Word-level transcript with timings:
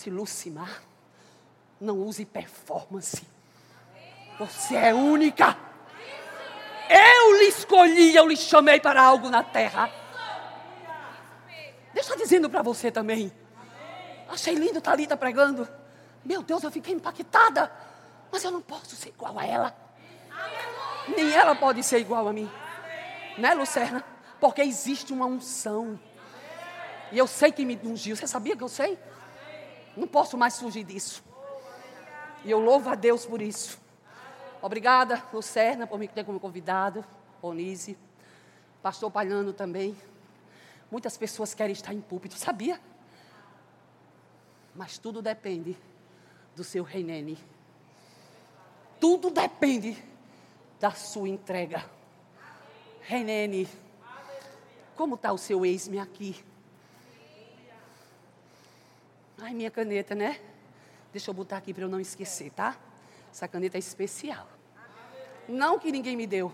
Se 0.00 0.08
Lucimar, 0.08 0.80
não 1.78 1.98
use 1.98 2.24
performance. 2.24 3.22
Você 4.38 4.74
é 4.74 4.94
única. 4.94 5.54
Eu 6.88 7.36
lhe 7.36 7.48
escolhi, 7.48 8.16
eu 8.16 8.26
lhe 8.26 8.34
chamei 8.34 8.80
para 8.80 9.02
algo 9.02 9.28
na 9.28 9.44
terra. 9.44 9.90
Deixa 11.92 12.16
dizendo 12.16 12.48
para 12.48 12.62
você 12.62 12.90
também. 12.90 13.30
Achei 14.26 14.54
lindo 14.54 14.80
Thalita 14.80 15.18
pregando. 15.18 15.68
Meu 16.24 16.42
Deus, 16.42 16.62
eu 16.62 16.70
fiquei 16.70 16.94
impactada. 16.94 17.70
Mas 18.32 18.42
eu 18.42 18.50
não 18.50 18.62
posso 18.62 18.96
ser 18.96 19.10
igual 19.10 19.38
a 19.38 19.44
ela. 19.44 19.76
Nem 21.14 21.30
ela 21.30 21.54
pode 21.54 21.82
ser 21.82 21.98
igual 21.98 22.26
a 22.26 22.32
mim. 22.32 22.50
Né, 23.36 23.52
Lucerna? 23.52 24.02
Porque 24.40 24.62
existe 24.62 25.12
uma 25.12 25.26
unção. 25.26 26.00
E 27.12 27.18
eu 27.18 27.26
sei 27.26 27.52
que 27.52 27.66
me 27.66 27.78
ungiu. 27.84 28.16
Você 28.16 28.26
sabia 28.26 28.56
que 28.56 28.64
eu 28.64 28.68
sei? 28.70 28.98
Não 30.00 30.08
posso 30.08 30.38
mais 30.38 30.58
fugir 30.58 30.82
disso. 30.82 31.22
E 32.42 32.50
eu 32.50 32.58
louvo 32.58 32.88
a 32.88 32.94
Deus 32.94 33.26
por 33.26 33.42
isso. 33.42 33.78
Obrigada, 34.62 35.22
Lucerna, 35.30 35.86
por 35.86 35.98
me 35.98 36.08
ter 36.08 36.24
como 36.24 36.40
convidado. 36.40 37.04
Onise. 37.42 37.98
Pastor 38.82 39.10
Palhano 39.10 39.52
também. 39.52 39.94
Muitas 40.90 41.18
pessoas 41.18 41.52
querem 41.52 41.74
estar 41.74 41.92
em 41.92 42.00
púlpito, 42.00 42.34
sabia? 42.34 42.80
Mas 44.74 44.96
tudo 44.96 45.20
depende 45.20 45.76
do 46.56 46.64
seu 46.64 46.82
reinene. 46.82 47.36
Tudo 48.98 49.30
depende 49.30 50.02
da 50.80 50.92
sua 50.92 51.28
entrega. 51.28 51.84
Reinene, 53.02 53.68
como 54.96 55.16
está 55.16 55.30
o 55.30 55.36
seu 55.36 55.66
ex-me 55.66 55.98
aqui? 55.98 56.42
Ai, 59.42 59.54
minha 59.54 59.70
caneta, 59.70 60.14
né? 60.14 60.38
Deixa 61.12 61.30
eu 61.30 61.34
botar 61.34 61.56
aqui 61.56 61.72
para 61.72 61.84
eu 61.84 61.88
não 61.88 61.98
esquecer, 61.98 62.50
tá? 62.50 62.76
Essa 63.32 63.48
caneta 63.48 63.78
é 63.78 63.80
especial. 63.80 64.46
Não 65.48 65.78
que 65.78 65.90
ninguém 65.90 66.14
me 66.14 66.26
deu. 66.26 66.52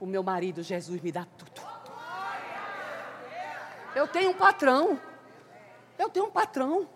O 0.00 0.06
meu 0.06 0.22
marido, 0.22 0.62
Jesus, 0.62 1.00
me 1.00 1.12
dá 1.12 1.24
tudo. 1.24 1.62
Eu 3.94 4.08
tenho 4.08 4.30
um 4.30 4.34
patrão. 4.34 5.00
Eu 5.96 6.08
tenho 6.08 6.26
um 6.26 6.30
patrão. 6.30 6.88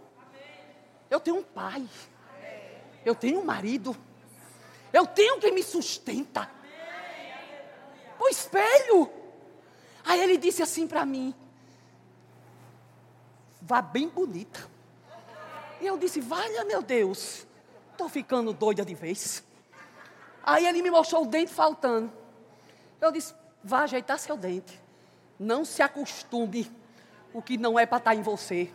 Eu 1.09 1.21
tenho 1.21 1.37
um 1.37 1.43
pai. 1.43 1.89
Eu 3.05 3.15
tenho 3.15 3.41
um 3.41 3.45
marido. 3.45 3.97
Eu 4.93 5.07
tenho 5.07 5.39
quem 5.39 5.53
me 5.53 5.63
sustenta. 5.63 6.51
O 8.19 8.29
espelho. 8.29 9.09
Aí 10.05 10.21
ele 10.21 10.37
disse 10.37 10.63
assim 10.63 10.87
para 10.87 11.07
mim: 11.07 11.33
Vá 13.63 13.81
bem 13.81 14.09
bonita. 14.09 14.76
E 15.81 15.87
eu 15.87 15.97
disse: 15.99 16.21
Valha 16.21 16.65
meu 16.65 16.83
Deus, 16.83 17.47
estou 17.93 18.09
ficando 18.09 18.53
doida 18.53 18.85
de 18.85 18.95
vez. 18.95 19.45
Aí 20.43 20.67
ele 20.67 20.83
me 20.83 20.91
mostrou 20.91 21.25
o 21.25 21.27
dente 21.27 21.53
faltando. 21.53 22.13
Eu 23.01 23.11
disse: 23.13 23.35
Vá 23.63 23.83
ajeitar 23.83 24.19
seu 24.19 24.37
dente. 24.37 24.81
Não 25.39 25.65
se 25.65 25.83
acostume 25.83 26.71
o 27.33 27.43
que 27.43 27.59
não 27.59 27.79
é 27.79 27.85
para 27.85 27.99
estar 27.99 28.11
tá 28.13 28.17
em 28.17 28.23
você. 28.23 28.71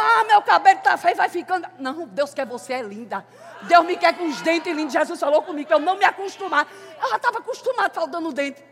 Ah, 0.00 0.22
meu 0.24 0.40
cabelo 0.42 0.78
está 0.78 0.96
feio, 0.96 1.16
vai 1.16 1.28
ficando. 1.28 1.66
Não, 1.78 2.06
Deus 2.06 2.32
quer 2.32 2.46
você, 2.46 2.74
é 2.74 2.82
linda. 2.82 3.26
Deus 3.62 3.84
me 3.84 3.96
quer 3.96 4.16
com 4.16 4.28
os 4.28 4.40
dentes 4.42 4.72
lindos. 4.72 4.92
Jesus 4.92 5.18
falou 5.18 5.42
comigo 5.42 5.66
para 5.66 5.76
eu 5.76 5.80
não 5.80 5.96
me 5.96 6.04
acostumar. 6.04 6.68
Ela 7.00 7.16
estava 7.16 7.38
acostumada 7.38 7.92
faltando 7.92 8.32
dente. 8.32 8.62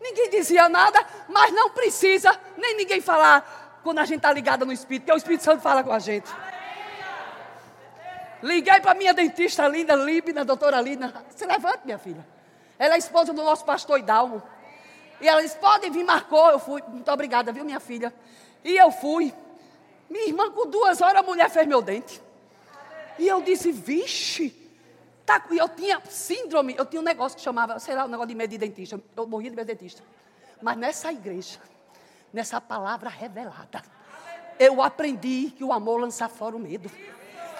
Ninguém 0.00 0.30
dizia 0.30 0.68
nada, 0.68 1.04
mas 1.28 1.52
não 1.52 1.70
precisa 1.70 2.38
nem 2.56 2.76
ninguém 2.76 3.00
falar 3.00 3.65
quando 3.86 4.00
a 4.00 4.04
gente 4.04 4.16
está 4.16 4.32
ligada 4.32 4.64
no 4.64 4.72
Espírito, 4.72 5.02
porque 5.04 5.12
o 5.12 5.16
Espírito 5.16 5.44
Santo 5.44 5.62
fala 5.62 5.84
com 5.84 5.92
a 5.92 6.00
gente. 6.00 6.28
Liguei 8.42 8.80
para 8.80 8.94
minha 8.94 9.14
dentista 9.14 9.68
linda, 9.68 9.94
Líbina, 9.94 10.44
doutora 10.44 10.80
Lina. 10.80 11.24
Se 11.30 11.46
levante, 11.46 11.82
minha 11.84 11.96
filha. 11.96 12.26
Ela 12.80 12.96
é 12.96 12.98
esposa 12.98 13.32
do 13.32 13.44
nosso 13.44 13.64
pastor 13.64 14.00
Idalmo. 14.00 14.42
E 15.20 15.28
ela 15.28 15.40
disse: 15.40 15.56
pode 15.58 15.88
vir, 15.88 16.02
marcou. 16.02 16.50
Eu 16.50 16.58
fui. 16.58 16.82
Muito 16.88 17.08
obrigada, 17.12 17.52
viu, 17.52 17.64
minha 17.64 17.78
filha? 17.78 18.12
E 18.64 18.76
eu 18.76 18.90
fui. 18.90 19.32
Minha 20.10 20.26
irmã, 20.26 20.50
com 20.50 20.66
duas 20.66 21.00
horas, 21.00 21.22
a 21.22 21.22
mulher 21.22 21.48
fez 21.48 21.64
meu 21.64 21.80
dente. 21.80 22.20
E 23.20 23.28
eu 23.28 23.40
disse: 23.40 23.70
vixe. 23.70 24.50
Tá, 25.24 25.44
e 25.52 25.58
eu 25.58 25.68
tinha 25.68 26.02
síndrome, 26.10 26.74
eu 26.76 26.86
tinha 26.86 27.00
um 27.00 27.04
negócio 27.04 27.36
que 27.38 27.42
chamava, 27.42 27.78
sei 27.78 27.94
lá, 27.94 28.04
um 28.04 28.08
negócio 28.08 28.28
de 28.28 28.34
medo 28.34 28.50
de 28.50 28.58
dentista. 28.58 29.00
Eu 29.16 29.26
morria 29.28 29.50
de 29.50 29.56
medo 29.56 29.66
de 29.66 29.74
dentista. 29.74 30.02
Mas 30.60 30.76
nessa 30.76 31.12
igreja, 31.12 31.60
nessa 32.36 32.60
palavra 32.60 33.08
revelada, 33.08 33.82
eu 34.58 34.82
aprendi 34.82 35.50
que 35.56 35.64
o 35.64 35.72
amor 35.72 36.02
lança 36.02 36.28
fora 36.28 36.54
o 36.54 36.58
medo. 36.58 36.90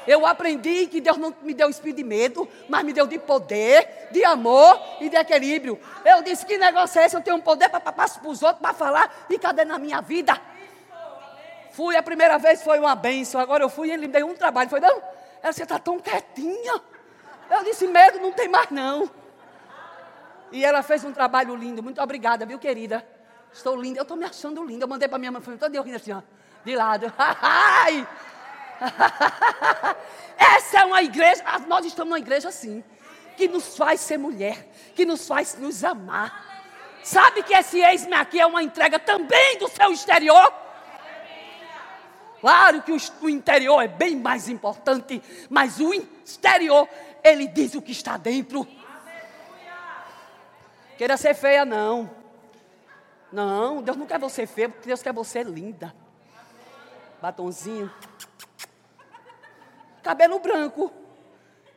Eu 0.06 0.26
aprendi 0.26 0.86
que 0.86 1.00
Deus 1.00 1.16
não 1.16 1.34
me 1.42 1.54
deu 1.54 1.70
espírito 1.70 1.96
de 1.96 2.04
medo, 2.04 2.46
mas 2.68 2.84
me 2.84 2.92
deu 2.92 3.06
de 3.06 3.18
poder, 3.18 4.08
de 4.12 4.22
amor 4.22 4.78
e 5.00 5.08
de 5.08 5.16
equilíbrio. 5.16 5.80
Eu 6.04 6.22
disse: 6.22 6.44
que 6.44 6.58
negócio 6.58 7.00
é 7.00 7.06
esse? 7.06 7.16
Eu 7.16 7.22
tenho 7.22 7.36
um 7.36 7.40
poder 7.40 7.70
para 7.70 7.80
passar 7.80 8.20
para 8.20 8.30
os 8.30 8.42
outros, 8.42 8.60
para 8.60 8.74
falar, 8.74 9.26
e 9.30 9.38
cadê 9.38 9.64
na 9.64 9.78
minha 9.78 10.00
vida? 10.02 10.38
Fui 11.72 11.96
a 11.96 12.02
primeira 12.02 12.38
vez, 12.38 12.62
foi 12.62 12.78
uma 12.78 12.94
benção. 12.94 13.40
Agora 13.40 13.64
eu 13.64 13.70
fui 13.70 13.88
e 13.88 13.92
ele 13.92 14.06
me 14.06 14.12
deu 14.12 14.26
um 14.26 14.34
trabalho. 14.34 14.68
Foi, 14.68 14.78
não? 14.78 15.02
Ela, 15.42 15.52
você 15.52 15.62
está 15.62 15.78
tão 15.78 15.98
quietinha. 15.98 16.80
Eu 17.50 17.64
disse: 17.64 17.86
medo 17.88 18.20
não 18.20 18.32
tem 18.32 18.46
mais, 18.46 18.70
não. 18.70 19.10
E 20.52 20.64
ela 20.64 20.82
fez 20.82 21.02
um 21.02 21.12
trabalho 21.12 21.56
lindo. 21.56 21.82
Muito 21.82 22.00
obrigada, 22.00 22.44
viu, 22.46 22.58
querida? 22.58 23.15
Estou 23.56 23.74
linda. 23.74 23.98
Eu 23.98 24.02
estou 24.02 24.16
me 24.16 24.24
achando 24.24 24.62
linda. 24.64 24.84
Eu 24.84 24.88
mandei 24.88 25.08
para 25.08 25.18
minha 25.18 25.32
mãe, 25.32 25.40
todo 25.40 25.72
dia 25.72 25.80
rindo 25.80 25.96
assim, 25.96 26.12
ó, 26.12 26.20
de 26.64 26.76
lado. 26.76 27.10
Ai! 27.18 28.06
Essa 30.36 30.80
é 30.80 30.84
uma 30.84 31.02
igreja, 31.02 31.42
nós 31.66 31.86
estamos 31.86 32.10
numa 32.10 32.18
igreja 32.18 32.50
assim, 32.50 32.84
que 33.34 33.48
nos 33.48 33.74
faz 33.74 34.00
ser 34.00 34.18
mulher, 34.18 34.68
que 34.94 35.06
nos 35.06 35.26
faz 35.26 35.54
nos 35.54 35.82
amar. 35.82 36.44
Sabe 37.02 37.42
que 37.42 37.54
esse 37.54 37.80
ex-me 37.80 38.14
aqui 38.14 38.38
é 38.38 38.44
uma 38.44 38.62
entrega 38.62 38.98
também 38.98 39.58
do 39.58 39.68
seu 39.68 39.90
exterior? 39.92 40.52
Claro 42.40 42.82
que 42.82 42.92
o 42.92 43.28
interior 43.30 43.80
é 43.80 43.88
bem 43.88 44.16
mais 44.16 44.48
importante, 44.48 45.22
mas 45.48 45.80
o 45.80 45.94
exterior, 45.94 46.86
ele 47.24 47.48
diz 47.48 47.74
o 47.74 47.80
que 47.80 47.92
está 47.92 48.18
dentro. 48.18 48.68
Queira 50.98 51.16
ser 51.16 51.34
feia, 51.34 51.64
não. 51.64 52.25
Não, 53.32 53.82
Deus 53.82 53.96
não 53.96 54.06
quer 54.06 54.18
você 54.18 54.46
porque 54.46 54.88
Deus 54.88 55.02
quer 55.02 55.12
você 55.12 55.42
linda. 55.42 55.94
Batonzinho 57.20 57.90
cabelo 60.06 60.38
branco. 60.38 60.92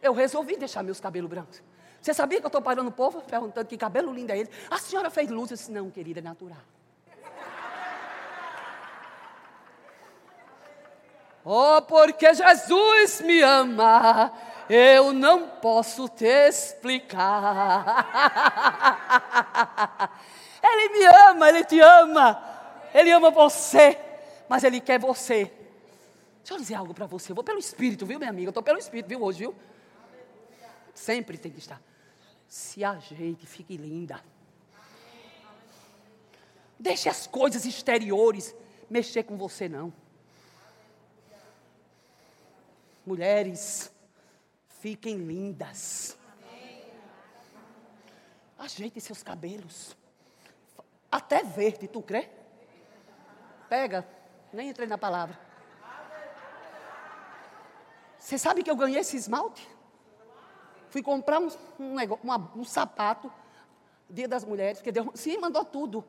Eu 0.01 0.13
resolvi 0.13 0.55
deixar 0.55 0.83
meus 0.83 0.99
cabelos 0.99 1.27
brancos. 1.27 1.63
Você 1.99 2.13
sabia 2.13 2.39
que 2.39 2.45
eu 2.45 2.49
estou 2.49 2.61
parando 2.61 2.89
o 2.89 2.91
povo 2.91 3.21
perguntando 3.21 3.67
que 3.67 3.75
cabelo 3.75 4.13
lindo 4.13 4.31
é 4.31 4.37
ele? 4.37 4.49
A 4.69 4.77
senhora 4.77 5.09
fez 5.09 5.29
luz? 5.31 5.49
Eu 5.49 5.57
disse, 5.57 5.71
não, 5.71 5.89
querida, 5.89 6.19
é 6.19 6.21
natural. 6.21 6.59
Oh, 11.43 11.81
porque 11.81 12.31
Jesus 12.33 13.21
me 13.21 13.41
ama, 13.41 14.31
eu 14.69 15.11
não 15.11 15.47
posso 15.49 16.07
te 16.07 16.25
explicar. 16.47 18.05
Ele 20.79 20.89
me 20.97 21.05
ama, 21.05 21.49
ele 21.49 21.63
te 21.65 21.79
ama, 21.79 22.43
ele 22.93 23.11
ama 23.11 23.29
você, 23.29 23.97
mas 24.47 24.63
ele 24.63 24.79
quer 24.79 24.99
você 24.99 25.51
Deixa 26.49 26.53
eu 26.53 26.57
dizer 26.63 26.73
algo 26.73 26.95
para 26.95 27.05
você. 27.05 27.31
Eu 27.31 27.35
vou 27.35 27.43
pelo 27.43 27.59
Espírito, 27.59 28.07
viu, 28.07 28.17
minha 28.17 28.31
amiga? 28.31 28.47
Eu 28.47 28.49
estou 28.49 28.63
pelo 28.63 28.79
Espírito, 28.79 29.07
viu, 29.07 29.21
hoje, 29.21 29.37
viu? 29.37 29.55
Sempre 30.95 31.37
tem 31.37 31.51
que 31.51 31.59
estar. 31.59 31.79
Se 32.47 32.83
ajeite, 32.83 33.45
fique 33.45 33.77
linda. 33.77 34.19
Deixe 36.79 37.07
as 37.07 37.27
coisas 37.27 37.65
exteriores 37.65 38.55
mexer 38.89 39.21
com 39.21 39.37
você, 39.37 39.69
não. 39.69 39.93
Mulheres, 43.05 43.91
fiquem 44.81 45.17
lindas. 45.17 46.17
Ajeite 48.57 48.99
seus 48.99 49.21
cabelos. 49.21 49.95
Até 51.11 51.43
verde, 51.43 51.87
tu 51.87 52.01
crê? 52.01 52.29
Pega, 53.67 54.07
nem 54.53 54.69
entrei 54.69 54.87
na 54.87 54.97
palavra. 54.97 55.39
Você 58.17 58.37
sabe 58.37 58.63
que 58.63 58.69
eu 58.69 58.75
ganhei 58.75 58.99
esse 58.99 59.15
esmalte? 59.15 59.67
Fui 60.89 61.01
comprar 61.01 61.39
um, 61.39 61.49
um, 61.79 61.95
negócio, 61.95 62.23
uma, 62.23 62.51
um 62.55 62.63
sapato, 62.63 63.31
Dia 64.09 64.27
das 64.27 64.43
Mulheres, 64.43 64.79
porque 64.79 64.91
Deus, 64.91 65.07
sim, 65.13 65.37
mandou 65.37 65.63
tudo. 65.63 66.03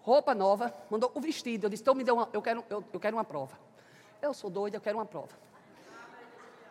Roupa 0.00 0.34
nova, 0.34 0.74
mandou 0.90 1.12
o 1.14 1.20
vestido. 1.20 1.66
Eu 1.66 1.70
disse, 1.70 1.82
então 1.82 1.94
me 1.94 2.02
deu 2.02 2.14
uma, 2.14 2.28
eu 2.32 2.42
quero, 2.42 2.64
eu, 2.68 2.82
eu 2.92 3.00
quero 3.00 3.16
uma 3.16 3.24
prova. 3.24 3.58
Eu 4.20 4.32
sou 4.32 4.48
doida, 4.48 4.76
eu 4.76 4.80
quero 4.80 4.98
uma 4.98 5.06
prova. 5.06 5.36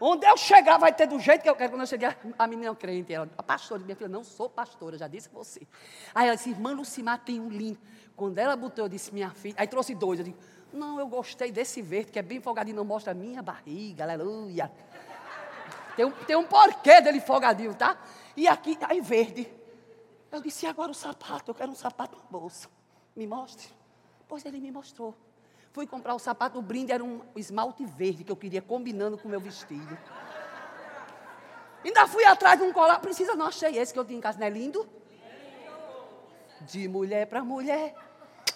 Onde 0.03 0.25
eu 0.25 0.35
chegar 0.35 0.79
vai 0.79 0.91
ter 0.91 1.05
do 1.05 1.19
jeito 1.19 1.43
que 1.43 1.49
eu 1.49 1.55
quero. 1.55 1.69
Quando 1.69 1.81
eu 1.81 1.87
chegar, 1.87 2.17
a 2.39 2.47
menina 2.47 2.71
é 2.71 2.75
crente, 2.75 3.13
ela, 3.13 3.29
a 3.37 3.43
pastora, 3.43 3.83
minha 3.83 3.95
filha, 3.95 4.09
não 4.09 4.23
sou 4.23 4.49
pastora, 4.49 4.97
já 4.97 5.07
disse 5.07 5.29
você. 5.29 5.61
Aí 6.15 6.25
ela 6.25 6.35
disse, 6.35 6.49
irmã 6.49 6.73
Lucimar 6.73 7.23
tem 7.23 7.39
um 7.39 7.47
lindo. 7.47 7.79
Quando 8.15 8.39
ela 8.39 8.55
botou, 8.55 8.85
eu 8.85 8.89
disse, 8.89 9.13
minha 9.13 9.29
filha, 9.29 9.53
aí 9.59 9.67
trouxe 9.67 9.93
dois, 9.93 10.19
eu 10.19 10.25
disse, 10.25 10.37
Não, 10.73 10.99
eu 10.99 11.07
gostei 11.07 11.51
desse 11.51 11.83
verde, 11.83 12.11
que 12.11 12.17
é 12.17 12.23
bem 12.23 12.41
folgadinho, 12.41 12.77
não 12.77 12.83
mostra 12.83 13.11
a 13.11 13.13
minha 13.13 13.43
barriga, 13.43 14.03
aleluia. 14.03 14.71
Tem 15.95 16.03
um, 16.03 16.11
tem 16.11 16.35
um 16.35 16.47
porquê 16.47 16.99
dele 16.99 17.19
folgadinho, 17.19 17.75
tá? 17.75 17.95
E 18.35 18.47
aqui, 18.47 18.79
aí 18.89 19.01
verde. 19.01 19.47
Eu 20.31 20.41
disse, 20.41 20.65
e 20.65 20.69
agora 20.69 20.89
o 20.89 20.95
sapato? 20.95 21.51
Eu 21.51 21.55
quero 21.55 21.71
um 21.71 21.75
sapato 21.75 22.17
na 22.17 22.23
bolsa. 22.27 22.67
Me 23.15 23.27
mostre. 23.27 23.67
Pois 24.27 24.43
ele 24.45 24.59
me 24.59 24.71
mostrou. 24.71 25.15
Fui 25.71 25.87
comprar 25.87 26.13
o 26.13 26.19
sapato, 26.19 26.59
o 26.59 26.61
brinde 26.61 26.91
era 26.91 27.03
um 27.03 27.21
esmalte 27.35 27.85
verde 27.85 28.25
que 28.25 28.31
eu 28.31 28.35
queria 28.35 28.61
combinando 28.61 29.17
com 29.17 29.27
o 29.27 29.31
meu 29.31 29.39
vestido. 29.39 29.97
Ainda 31.83 32.05
fui 32.07 32.25
atrás 32.25 32.59
de 32.59 32.65
um 32.65 32.73
colar, 32.73 32.99
precisa, 32.99 33.35
não 33.35 33.47
achei 33.47 33.77
esse 33.77 33.93
que 33.93 33.97
eu 33.97 34.03
tinha 34.03 34.17
em 34.17 34.21
casa, 34.21 34.37
não 34.37 34.47
é 34.47 34.49
lindo? 34.49 34.87
De 36.61 36.87
mulher 36.89 37.25
para 37.25 37.41
mulher, 37.41 37.95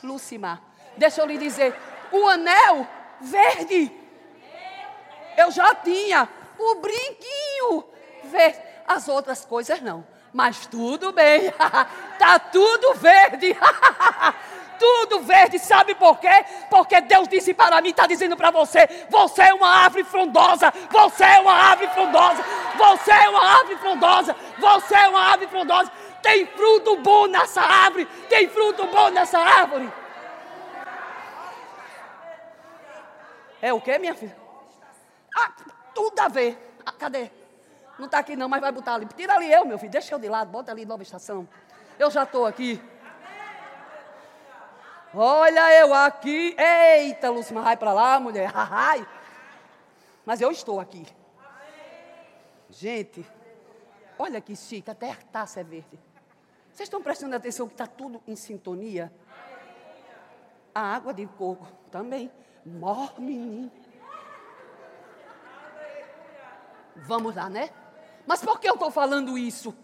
Lucimar. 0.04 0.62
Deixa 0.98 1.22
eu 1.22 1.26
lhe 1.26 1.38
dizer, 1.38 1.74
o 2.12 2.28
anel 2.28 2.86
verde, 3.22 3.92
eu 5.38 5.50
já 5.52 5.74
tinha. 5.74 6.30
O 6.60 6.76
brinquinho 6.76 7.86
verde, 8.26 8.60
as 8.86 9.08
outras 9.08 9.46
coisas 9.46 9.82
não. 9.82 10.06
Mas 10.36 10.68
tudo 10.68 11.14
bem, 11.14 11.50
tá 12.20 12.38
tudo 12.38 12.94
verde. 12.96 13.56
tudo 14.78 15.22
verde, 15.22 15.58
sabe 15.58 15.96
por 15.96 16.20
quê? 16.20 16.46
Porque 16.70 17.00
Deus 17.00 17.30
disse 17.30 17.54
para 17.54 17.80
mim, 17.80 17.92
está 17.92 18.06
dizendo 18.06 18.36
para 18.36 18.52
você: 18.52 18.86
você 19.10 19.44
é 19.44 19.54
uma 19.54 19.70
árvore 19.70 20.04
frondosa, 20.04 20.74
você 20.92 21.24
é 21.24 21.40
uma 21.40 21.54
árvore 21.54 21.88
frondosa, 21.88 22.44
você 22.78 23.12
é 23.14 23.30
uma 23.30 23.46
árvore 23.46 23.78
frondosa, 23.78 24.36
você 24.60 24.96
é 24.96 25.08
uma 25.08 25.22
árvore 25.22 25.48
frondosa. 25.50 25.92
Tem 26.22 26.46
fruto 26.48 26.98
bom 26.98 27.28
nessa 27.28 27.62
árvore, 27.62 28.06
tem 28.28 28.50
fruto 28.50 28.86
bom 28.88 29.10
nessa 29.12 29.40
árvore. 29.40 29.90
É 33.62 33.72
o 33.72 33.80
que, 33.80 33.98
minha 34.00 34.14
filha? 34.14 34.36
Ah, 35.34 35.50
tudo 35.94 36.20
a 36.20 36.28
ver. 36.28 36.76
Ah, 36.86 36.92
cadê? 36.92 37.32
Não 37.98 38.06
está 38.06 38.20
aqui 38.20 38.36
não, 38.36 38.50
mas 38.50 38.62
vai 38.62 38.72
botar 38.72 38.96
ali. 38.96 39.06
Tira 39.06 39.36
ali 39.36 39.52
eu, 39.52 39.66
meu 39.66 39.78
filho. 39.78 39.92
Deixa 39.92 40.14
eu 40.14 40.20
de 40.20 40.28
lado, 40.28 40.50
bota 40.50 40.72
ali 40.72 40.86
nova 40.86 41.02
estação. 41.02 41.48
Eu 41.98 42.12
já 42.12 42.24
estou 42.24 42.46
aqui. 42.46 42.82
Olha 45.14 45.80
eu 45.80 45.94
aqui. 45.94 46.56
Eita, 46.58 47.30
Lúcia, 47.30 47.60
vai 47.60 47.78
para 47.78 47.94
lá, 47.94 48.20
mulher. 48.20 48.52
Mas 50.26 50.42
eu 50.42 50.52
estou 50.52 50.80
aqui. 50.80 51.06
Gente, 52.70 53.26
olha 54.20 54.42
que 54.42 54.56
chique, 54.56 54.92
até 54.92 55.12
a 55.12 55.16
taça 55.16 55.62
é 55.62 55.64
verde. 55.64 56.00
Vocês 56.72 56.88
estão 56.88 57.02
prestando 57.02 57.36
atenção 57.36 57.68
que 57.68 57.74
está 57.74 57.88
tudo 57.88 58.22
em 58.28 58.36
sintonia? 58.36 59.14
A 60.74 60.82
água 60.94 61.14
de 61.14 61.26
coco 61.26 61.66
também. 61.90 62.30
Mor 62.66 63.18
menino. 63.18 63.72
Vamos 66.98 67.36
lá, 67.36 67.50
né? 67.50 67.70
Mas 68.26 68.42
por 68.42 68.60
que 68.60 68.70
eu 68.70 68.74
estou 68.74 68.92
falando 68.92 69.38
isso? 69.38 69.76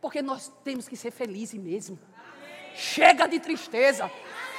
Porque 0.00 0.22
nós 0.22 0.52
temos 0.64 0.88
que 0.88 0.96
ser 0.96 1.10
felizes 1.10 1.60
mesmo. 1.60 1.98
Chega 2.74 3.26
de 3.26 3.40
tristeza. 3.40 4.10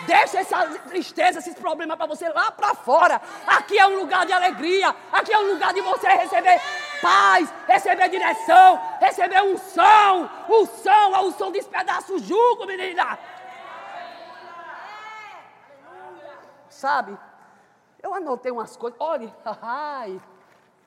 Deixa 0.05 0.39
essa 0.39 0.67
tristeza, 0.87 1.39
esses 1.39 1.55
problemas 1.55 1.97
para 1.97 2.05
você 2.05 2.29
lá 2.29 2.51
para 2.51 2.75
fora. 2.75 3.21
Aqui 3.45 3.77
é 3.77 3.87
um 3.87 3.99
lugar 3.99 4.25
de 4.25 4.33
alegria. 4.33 4.95
Aqui 5.11 5.33
é 5.33 5.39
um 5.39 5.53
lugar 5.53 5.73
de 5.73 5.81
você 5.81 6.07
receber 6.07 6.59
paz, 7.01 7.51
receber 7.67 8.09
direção, 8.09 8.79
receber 8.99 9.41
unção. 9.43 10.29
Unção, 10.49 11.15
a 11.15 11.21
unção 11.21 11.51
despedaça 11.51 12.13
o 12.13 12.19
jugo, 12.19 12.65
menina. 12.65 13.17
Sabe? 16.69 17.17
Eu 18.01 18.13
anotei 18.13 18.51
umas 18.51 18.77
coisas. 18.77 18.99
Olha, 18.99 19.33
ai, 19.61 20.21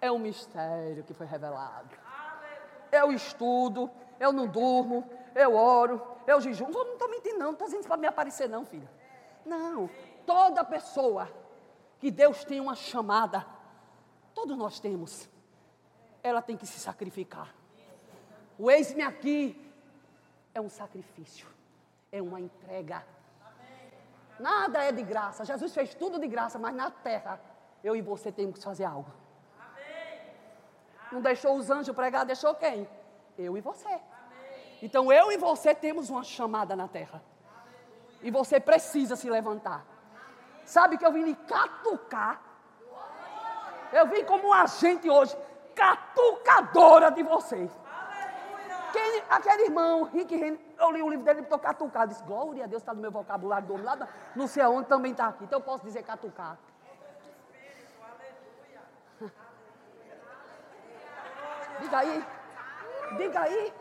é 0.00 0.10
um 0.10 0.18
mistério 0.18 1.02
que 1.04 1.14
foi 1.14 1.26
revelado. 1.26 1.99
Eu 2.90 3.12
estudo, 3.12 3.90
eu 4.18 4.32
não 4.32 4.46
durmo, 4.46 5.08
eu 5.34 5.54
oro, 5.54 6.02
eu 6.26 6.40
jejum. 6.40 6.66
Eu 6.66 6.84
não 6.84 6.92
estou 6.94 7.08
mentindo, 7.08 7.38
não. 7.38 7.52
Estou 7.52 7.66
dizendo 7.66 7.86
para 7.86 7.96
me 7.96 8.06
aparecer, 8.06 8.48
não, 8.48 8.64
filha. 8.64 8.90
Não. 9.44 9.88
Toda 10.26 10.64
pessoa 10.64 11.28
que 11.98 12.10
Deus 12.10 12.44
tem 12.44 12.60
uma 12.60 12.74
chamada, 12.74 13.46
todos 14.34 14.56
nós 14.56 14.80
temos, 14.80 15.28
ela 16.22 16.42
tem 16.42 16.56
que 16.56 16.66
se 16.66 16.78
sacrificar. 16.78 17.54
O 18.58 18.70
eis-me 18.70 19.02
aqui 19.02 19.56
é 20.54 20.60
um 20.60 20.68
sacrifício, 20.68 21.46
é 22.12 22.20
uma 22.20 22.40
entrega. 22.40 23.04
Nada 24.38 24.82
é 24.82 24.92
de 24.92 25.02
graça. 25.02 25.44
Jesus 25.44 25.72
fez 25.72 25.94
tudo 25.94 26.18
de 26.18 26.26
graça, 26.26 26.58
mas 26.58 26.74
na 26.74 26.90
terra, 26.90 27.40
eu 27.82 27.94
e 27.94 28.02
você 28.02 28.32
temos 28.32 28.58
que 28.58 28.64
fazer 28.64 28.84
algo. 28.84 29.10
Não 31.12 31.20
deixou 31.20 31.56
os 31.56 31.70
anjos 31.70 31.94
pregar, 31.94 32.24
deixou 32.24 32.54
quem? 32.54 32.88
Eu 33.36 33.56
e 33.56 33.60
você. 33.60 34.00
Então 34.82 35.12
eu 35.12 35.30
e 35.30 35.36
você 35.36 35.74
temos 35.74 36.08
uma 36.08 36.22
chamada 36.22 36.74
na 36.74 36.88
terra. 36.88 37.22
E 38.22 38.30
você 38.30 38.60
precisa 38.60 39.16
se 39.16 39.28
levantar. 39.28 39.84
Sabe 40.64 40.96
que 40.96 41.04
eu 41.04 41.12
vim 41.12 41.24
lhe 41.24 41.34
catucar. 41.34 42.40
Eu 43.92 44.06
vim 44.06 44.24
como 44.24 44.48
um 44.48 44.52
agente 44.52 45.10
hoje, 45.10 45.36
catucadora 45.74 47.10
de 47.10 47.22
vocês. 47.22 47.70
Quem, 48.92 49.22
aquele 49.28 49.64
irmão, 49.64 50.04
Rick 50.04 50.34
Henry, 50.34 50.60
eu 50.78 50.90
li 50.90 51.02
o 51.02 51.08
livro 51.08 51.24
dele 51.24 51.40
e 51.40 51.42
estou 51.42 51.58
catucar. 51.58 52.06
Disse, 52.06 52.22
glória 52.22 52.64
a 52.64 52.66
Deus, 52.66 52.82
está 52.82 52.94
no 52.94 53.00
meu 53.00 53.10
vocabulário 53.10 53.66
do 53.66 53.74
homem 53.74 53.84
lá, 53.84 54.08
não 54.34 54.46
sei 54.46 54.62
aonde 54.62 54.88
também 54.88 55.12
está 55.12 55.26
aqui. 55.28 55.44
Então 55.44 55.58
eu 55.58 55.64
posso 55.64 55.84
dizer 55.84 56.02
catucar. 56.02 56.58
Diga 61.90 61.98
aí. 61.98 62.24
Diga 63.16 63.40
aí. 63.40 63.74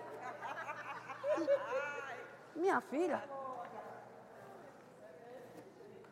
Minha 2.56 2.82
filha. 2.82 3.24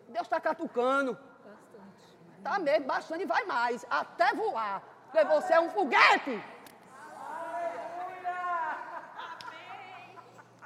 Deus 0.08 0.28
está 0.28 0.40
catucando. 0.40 1.18
Está 2.38 2.60
mesmo, 2.60 2.86
bastante 2.86 3.24
e 3.24 3.26
vai 3.26 3.44
mais. 3.46 3.84
Até 3.90 4.32
voar. 4.36 4.84
Porque 5.06 5.26
você 5.26 5.54
é 5.54 5.60
um 5.60 5.72
foguete. 5.72 6.40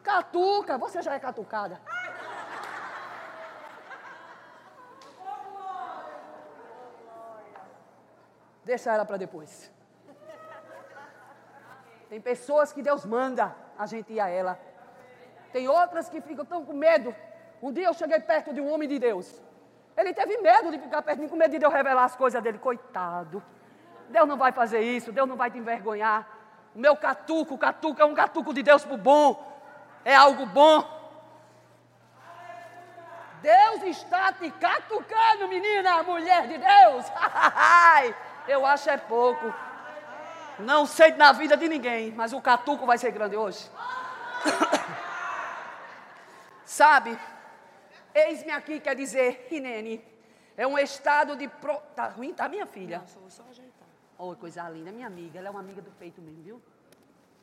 Catuca, 0.03 0.77
você 0.77 1.01
já 1.01 1.13
é 1.13 1.19
catucada. 1.19 1.79
Deixa 8.65 8.91
ela 8.91 9.05
para 9.05 9.15
depois. 9.15 9.71
Tem 12.11 12.19
pessoas 12.19 12.73
que 12.73 12.81
Deus 12.81 13.05
manda 13.05 13.55
a 13.79 13.85
gente 13.85 14.11
ir 14.11 14.19
a 14.19 14.27
ela. 14.27 14.59
Tem 15.53 15.69
outras 15.69 16.09
que 16.09 16.19
ficam 16.19 16.43
tão 16.43 16.65
com 16.65 16.73
medo. 16.73 17.15
Um 17.63 17.71
dia 17.71 17.85
eu 17.85 17.93
cheguei 17.93 18.19
perto 18.19 18.53
de 18.53 18.59
um 18.59 18.69
homem 18.69 18.85
de 18.85 18.99
Deus. 18.99 19.41
Ele 19.95 20.13
teve 20.13 20.37
medo 20.39 20.69
de 20.71 20.77
ficar 20.77 21.01
perto 21.03 21.19
de 21.19 21.23
mim, 21.23 21.29
com 21.29 21.37
medo 21.37 21.57
de 21.57 21.63
eu 21.63 21.69
revelar 21.69 22.03
as 22.03 22.13
coisas 22.13 22.43
dele. 22.43 22.57
Coitado. 22.57 23.41
Deus 24.09 24.27
não 24.27 24.35
vai 24.35 24.51
fazer 24.51 24.81
isso, 24.81 25.13
Deus 25.13 25.25
não 25.25 25.37
vai 25.37 25.49
te 25.49 25.57
envergonhar. 25.57 26.27
O 26.75 26.79
meu 26.79 26.97
catuco, 26.97 27.53
o 27.53 27.57
catuco 27.57 28.01
é 28.01 28.03
um 28.03 28.13
catuco 28.13 28.53
de 28.53 28.61
Deus 28.61 28.83
para 28.83 28.95
o 28.95 28.97
bom. 28.97 29.29
É 30.03 30.13
algo 30.13 30.45
bom. 30.47 30.83
Deus 33.41 33.83
está 33.83 34.33
te 34.33 34.51
catucando, 34.51 35.47
menina, 35.47 36.03
mulher 36.03 36.45
de 36.45 36.57
Deus. 36.57 37.05
eu 38.49 38.65
acho 38.65 38.89
é 38.89 38.97
pouco. 38.97 39.70
Não 40.61 40.85
sei 40.85 41.13
na 41.13 41.31
vida 41.31 41.57
de 41.57 41.67
ninguém, 41.67 42.11
mas 42.11 42.33
o 42.33 42.41
catuco 42.41 42.85
vai 42.85 42.97
ser 42.97 43.11
grande 43.11 43.35
hoje. 43.35 43.69
Sabe? 46.65 47.17
Eis-me 48.13 48.51
aqui 48.51 48.79
quer 48.79 48.95
dizer, 48.95 49.47
Rinene, 49.49 50.03
é 50.55 50.67
um 50.67 50.77
estado 50.77 51.35
de. 51.35 51.47
Pro... 51.47 51.77
Tá 51.95 52.07
ruim? 52.07 52.33
Tá, 52.33 52.47
minha 52.47 52.65
filha? 52.65 52.99
Não, 52.99 53.07
só, 53.07 53.19
só 53.29 53.43
ajeitar. 53.49 53.87
Oh, 54.17 54.35
coisa 54.35 54.69
linda. 54.69 54.91
Minha 54.91 55.07
amiga, 55.07 55.39
ela 55.39 55.47
é 55.47 55.51
uma 55.51 55.59
amiga 55.59 55.81
do 55.81 55.91
peito 55.91 56.21
mesmo, 56.21 56.43
viu? 56.43 56.61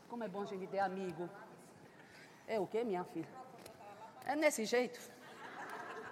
Como 0.08 0.24
é 0.24 0.28
bom 0.28 0.42
a 0.42 0.46
gente 0.46 0.66
ter 0.66 0.78
amigo. 0.78 1.28
É 2.46 2.58
o 2.58 2.66
que, 2.66 2.82
minha 2.84 3.04
filha? 3.04 3.28
É 4.24 4.36
nesse 4.36 4.64
jeito. 4.64 5.00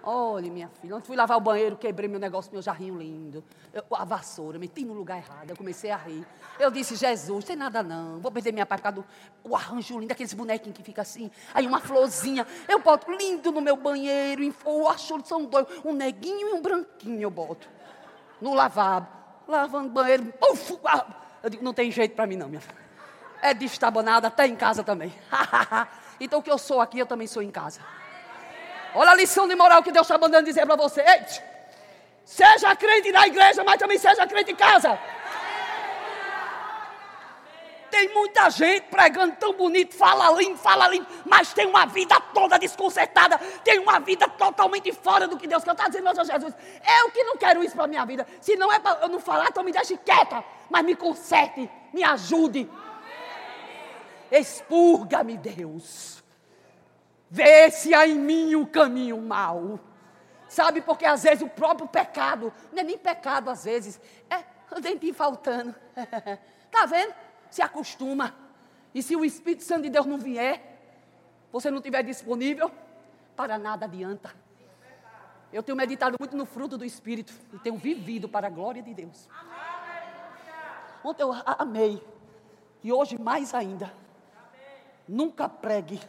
Olha, 0.08 0.48
minha 0.52 0.68
filha, 0.68 0.94
ontem 0.94 1.08
fui 1.08 1.16
lavar 1.16 1.36
o 1.36 1.40
banheiro, 1.40 1.76
quebrei 1.76 2.08
meu 2.08 2.20
negócio, 2.20 2.52
meu 2.52 2.62
jarrinho 2.62 2.96
lindo. 2.96 3.42
Eu, 3.74 3.82
a 3.90 4.04
vassoura, 4.04 4.56
meti 4.56 4.84
no 4.84 4.94
lugar 4.94 5.16
errado. 5.16 5.50
Eu 5.50 5.56
comecei 5.56 5.90
a 5.90 5.96
rir. 5.96 6.24
Eu 6.60 6.70
disse, 6.70 6.94
Jesus, 6.94 7.44
tem 7.44 7.56
nada 7.56 7.82
não. 7.82 8.20
Vou 8.20 8.30
perder 8.30 8.52
minha 8.52 8.64
paz 8.64 8.80
do 8.94 9.04
o 9.42 9.56
arranjo 9.56 9.98
lindo, 9.98 10.12
aqueles 10.12 10.32
bonequinhos 10.32 10.76
que 10.76 10.84
fica 10.84 11.02
assim. 11.02 11.28
Aí 11.52 11.66
uma 11.66 11.80
florzinha. 11.80 12.46
Eu 12.68 12.78
boto 12.78 13.10
lindo 13.10 13.50
no 13.50 13.60
meu 13.60 13.76
banheiro. 13.76 14.54
O 14.64 14.86
acho 14.86 15.20
são 15.24 15.44
dois. 15.44 15.66
Um 15.84 15.92
neguinho 15.92 16.50
e 16.50 16.52
um 16.52 16.62
branquinho 16.62 17.22
eu 17.22 17.30
boto. 17.30 17.68
No 18.40 18.54
lavabo. 18.54 19.08
Lavando 19.48 19.88
banheiro. 19.88 20.32
Uf, 20.40 20.78
eu 21.42 21.50
digo, 21.50 21.64
não 21.64 21.74
tem 21.74 21.90
jeito 21.90 22.14
para 22.14 22.28
mim 22.28 22.36
não, 22.36 22.46
minha 22.46 22.60
filha. 22.60 22.78
É 23.42 23.52
destabonada, 23.52 24.28
até 24.28 24.46
em 24.46 24.54
casa 24.54 24.84
também. 24.84 25.12
então 26.20 26.38
o 26.38 26.42
que 26.44 26.50
eu 26.50 26.58
sou 26.58 26.80
aqui, 26.80 27.00
eu 27.00 27.06
também 27.06 27.26
sou 27.26 27.42
em 27.42 27.50
casa. 27.50 27.80
Olha 28.96 29.10
a 29.10 29.14
lição 29.14 29.46
de 29.46 29.54
moral 29.54 29.82
que 29.82 29.92
Deus 29.92 30.06
está 30.06 30.18
mandando 30.18 30.46
dizer 30.46 30.64
para 30.66 30.74
você. 30.74 31.02
Ei, 31.02 31.20
Seja 32.26 32.74
crente 32.74 33.12
na 33.12 33.24
igreja, 33.24 33.62
mas 33.62 33.78
também 33.78 33.96
seja 33.96 34.26
crente 34.26 34.50
em 34.50 34.56
casa. 34.56 34.98
Tem 37.88 38.12
muita 38.12 38.50
gente 38.50 38.88
pregando 38.90 39.36
tão 39.36 39.52
bonito, 39.52 39.94
fala 39.94 40.28
lindo, 40.32 40.58
fala 40.58 40.88
lindo, 40.88 41.06
mas 41.24 41.52
tem 41.52 41.66
uma 41.66 41.86
vida 41.86 42.20
toda 42.34 42.58
desconcertada, 42.58 43.38
tem 43.62 43.78
uma 43.78 44.00
vida 44.00 44.28
totalmente 44.28 44.92
fora 44.92 45.28
do 45.28 45.36
que 45.36 45.46
Deus 45.46 45.62
quer. 45.62 45.70
Está 45.70 45.86
dizendo, 45.86 46.10
Senhor 46.12 46.24
Jesus, 46.24 46.54
eu 47.00 47.10
que 47.12 47.22
não 47.22 47.36
quero 47.36 47.62
isso 47.62 47.76
para 47.76 47.84
a 47.84 47.88
minha 47.88 48.04
vida. 48.04 48.26
Se 48.40 48.56
não 48.56 48.72
é 48.72 48.80
para 48.80 49.02
eu 49.02 49.08
não 49.08 49.20
falar, 49.20 49.46
então 49.48 49.62
me 49.62 49.70
deixe 49.70 49.96
quieta, 49.98 50.44
mas 50.68 50.84
me 50.84 50.96
conserte, 50.96 51.70
me 51.92 52.02
ajude. 52.02 52.68
Expurga-me, 54.32 55.38
Deus. 55.38 56.25
Vê 57.30 57.70
se 57.70 57.94
há 57.94 58.06
em 58.06 58.18
mim 58.18 58.54
o 58.54 58.66
caminho 58.66 59.20
mau. 59.20 59.80
Sabe, 60.48 60.80
porque 60.80 61.04
às 61.04 61.24
vezes 61.24 61.42
o 61.42 61.48
próprio 61.48 61.88
pecado, 61.88 62.52
não 62.72 62.80
é 62.80 62.82
nem 62.84 62.96
pecado 62.96 63.50
às 63.50 63.64
vezes, 63.64 64.00
é 64.30 64.44
o 64.74 64.80
dentinho 64.80 65.14
faltando. 65.14 65.74
Está 66.70 66.86
vendo? 66.86 67.14
se 67.50 67.62
acostuma. 67.62 68.34
E 68.94 69.02
se 69.02 69.14
o 69.16 69.24
Espírito 69.24 69.64
Santo 69.64 69.82
de 69.82 69.90
Deus 69.90 70.06
não 70.06 70.18
vier, 70.18 70.78
você 71.52 71.70
não 71.70 71.78
estiver 71.78 72.02
disponível, 72.02 72.70
para 73.34 73.58
nada 73.58 73.86
adianta. 73.86 74.34
Eu 75.52 75.62
tenho 75.62 75.76
meditado 75.76 76.16
muito 76.18 76.36
no 76.36 76.44
fruto 76.44 76.76
do 76.76 76.84
Espírito 76.84 77.32
e 77.52 77.58
tenho 77.58 77.76
vivido 77.76 78.28
para 78.28 78.46
a 78.46 78.50
glória 78.50 78.82
de 78.82 78.92
Deus. 78.92 79.28
Ontem 81.04 81.22
eu 81.22 81.32
amei, 81.46 82.02
e 82.82 82.92
hoje 82.92 83.18
mais 83.18 83.54
ainda. 83.54 83.92
Nunca 85.06 85.48
pregue, 85.48 86.00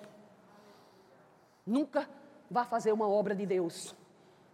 nunca 1.68 2.10
vá 2.50 2.64
fazer 2.64 2.92
uma 2.92 3.08
obra 3.08 3.36
de 3.36 3.46
Deus 3.46 3.96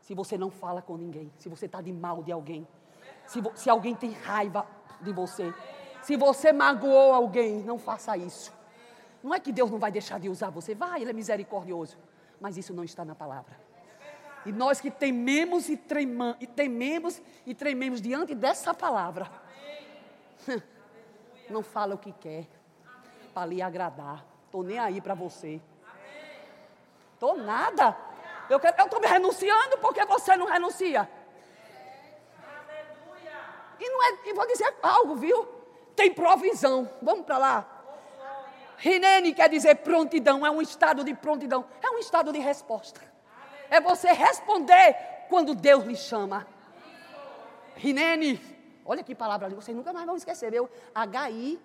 se 0.01 0.13
você 0.13 0.37
não 0.37 0.49
fala 0.49 0.81
com 0.81 0.97
ninguém, 0.97 1.31
se 1.37 1.47
você 1.47 1.65
está 1.65 1.81
de 1.81 1.93
mal 1.93 2.21
de 2.21 2.31
alguém, 2.31 2.67
se, 3.25 3.41
se 3.55 3.69
alguém 3.69 3.95
tem 3.95 4.11
raiva 4.11 4.67
de 4.99 5.13
você. 5.13 5.53
Se 6.01 6.17
você 6.17 6.51
magoou 6.51 7.13
alguém, 7.13 7.63
não 7.63 7.79
faça 7.79 8.17
isso. 8.17 8.53
Não 9.23 9.33
é 9.33 9.39
que 9.39 9.53
Deus 9.53 9.71
não 9.71 9.79
vai 9.79 9.91
deixar 9.91 10.19
de 10.19 10.27
usar 10.27 10.49
você, 10.49 10.75
vai, 10.75 11.01
Ele 11.01 11.11
é 11.11 11.13
misericordioso. 11.13 11.97
Mas 12.41 12.57
isso 12.57 12.73
não 12.73 12.83
está 12.83 13.05
na 13.05 13.15
palavra. 13.15 13.57
E 14.45 14.51
nós 14.51 14.81
que 14.81 14.91
tememos 14.91 15.69
e, 15.69 15.77
trema, 15.77 16.35
e 16.41 16.45
tememos 16.45 17.21
e 17.45 17.55
trememos 17.55 18.01
diante 18.01 18.35
dessa 18.35 18.73
palavra, 18.73 19.31
não 21.49 21.63
fala 21.63 21.95
o 21.95 21.97
que 21.97 22.11
quer 22.11 22.47
para 23.33 23.45
lhe 23.45 23.61
agradar. 23.61 24.25
Estou 24.45 24.63
nem 24.63 24.77
aí 24.77 24.99
para 24.99 25.13
você. 25.13 25.61
Estou 27.23 27.37
nada. 27.37 27.97
Eu 28.49 28.57
estou 28.57 28.99
me 28.99 29.07
renunciando 29.07 29.77
porque 29.77 30.03
você 30.05 30.35
não 30.35 30.45
renuncia. 30.45 31.09
E, 33.79 33.89
não 33.89 34.03
é, 34.03 34.17
e 34.25 34.33
vou 34.33 34.45
dizer 34.45 34.75
algo, 34.81 35.15
viu? 35.15 35.47
tem 35.95 36.13
provisão. 36.13 36.89
Vamos 37.01 37.25
para 37.25 37.37
lá. 37.37 37.65
Rinene 38.77 39.33
quer 39.33 39.49
dizer 39.49 39.75
prontidão, 39.75 40.45
é 40.45 40.51
um 40.51 40.61
estado 40.61 41.01
de 41.05 41.13
prontidão, 41.13 41.65
é 41.81 41.89
um 41.89 41.97
estado 41.99 42.33
de 42.33 42.39
resposta. 42.39 42.99
É 43.69 43.79
você 43.79 44.11
responder 44.11 44.97
quando 45.29 45.55
Deus 45.55 45.85
lhe 45.85 45.95
chama. 45.95 46.45
Rinene, 47.75 48.41
olha 48.85 49.01
que 49.01 49.15
palavra 49.15 49.47
ali, 49.47 49.55
vocês 49.55 49.77
nunca 49.77 49.93
mais 49.93 50.05
vão 50.05 50.17
esquecer, 50.17 50.51
viu? 50.51 50.69
H-I-N-I-N-I. 50.93 51.57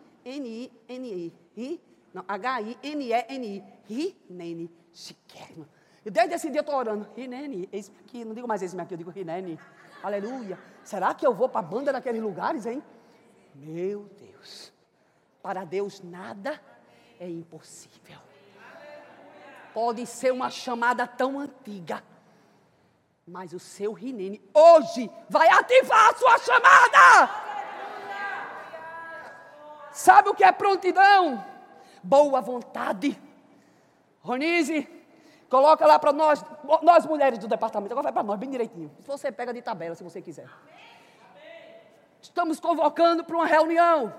Não, 2.15 2.25
H-I-N-E-N-I. 2.29 3.65
Rinene, 3.88 4.71
chiquérrimo. 4.99 5.67
E 6.05 6.11
desde 6.11 6.35
esse 6.35 6.50
dia 6.50 6.61
eu 6.61 6.62
estou 6.62 6.76
orando. 6.76 7.09
Rinene, 7.17 7.69
eis 7.73 7.90
aqui, 8.00 8.25
não 8.25 8.35
digo 8.35 8.49
mais 8.49 8.62
eis 8.62 8.76
aqui, 8.76 8.95
eu 8.95 8.99
digo 8.99 9.11
Rinene. 9.11 9.59
Aleluia. 10.02 10.59
Será 10.83 11.14
que 11.14 11.26
eu 11.26 11.35
vou 11.35 11.49
para 11.49 11.61
a 11.61 11.71
banda 11.71 11.93
naqueles 11.93 12.21
lugares, 12.21 12.67
hein? 12.67 12.83
Meu 13.55 14.05
Deus, 14.19 14.73
para 15.43 15.64
Deus 15.64 16.00
nada 16.02 16.61
é 17.19 17.28
impossível. 17.28 18.19
Pode 19.73 20.07
ser 20.07 20.33
uma 20.33 20.50
chamada 20.50 21.07
tão 21.07 21.38
antiga, 21.38 22.02
mas 23.26 23.52
o 23.52 23.59
seu 23.59 23.93
Rinene 23.93 24.40
hoje 24.52 25.11
vai 25.28 25.49
ativar 25.49 26.09
a 26.09 26.14
sua 26.14 26.38
chamada. 26.38 27.31
Sabe 29.93 30.28
o 30.28 30.35
que 30.35 30.45
é 30.45 30.52
prontidão? 30.52 31.45
Boa 32.02 32.40
vontade. 32.40 33.27
Ronise, 34.21 34.89
coloca 35.49 35.87
lá 35.87 35.99
para 35.99 36.13
nós, 36.13 36.45
nós 36.83 37.07
mulheres 37.07 37.39
do 37.39 37.49
departamento, 37.49 37.93
agora 37.93 38.05
vai 38.05 38.13
para 38.13 38.23
nós, 38.23 38.39
bem 38.39 38.51
direitinho. 38.51 38.91
Se 39.01 39.07
você 39.07 39.33
pega 39.33 39.53
de 39.53 39.63
tabela, 39.63 39.95
se 39.95 40.05
você 40.05 40.21
quiser. 40.21 40.49
Estamos 42.21 42.59
convocando 42.61 43.25
para 43.25 43.37
uma 43.37 43.47
reunião. 43.47 44.13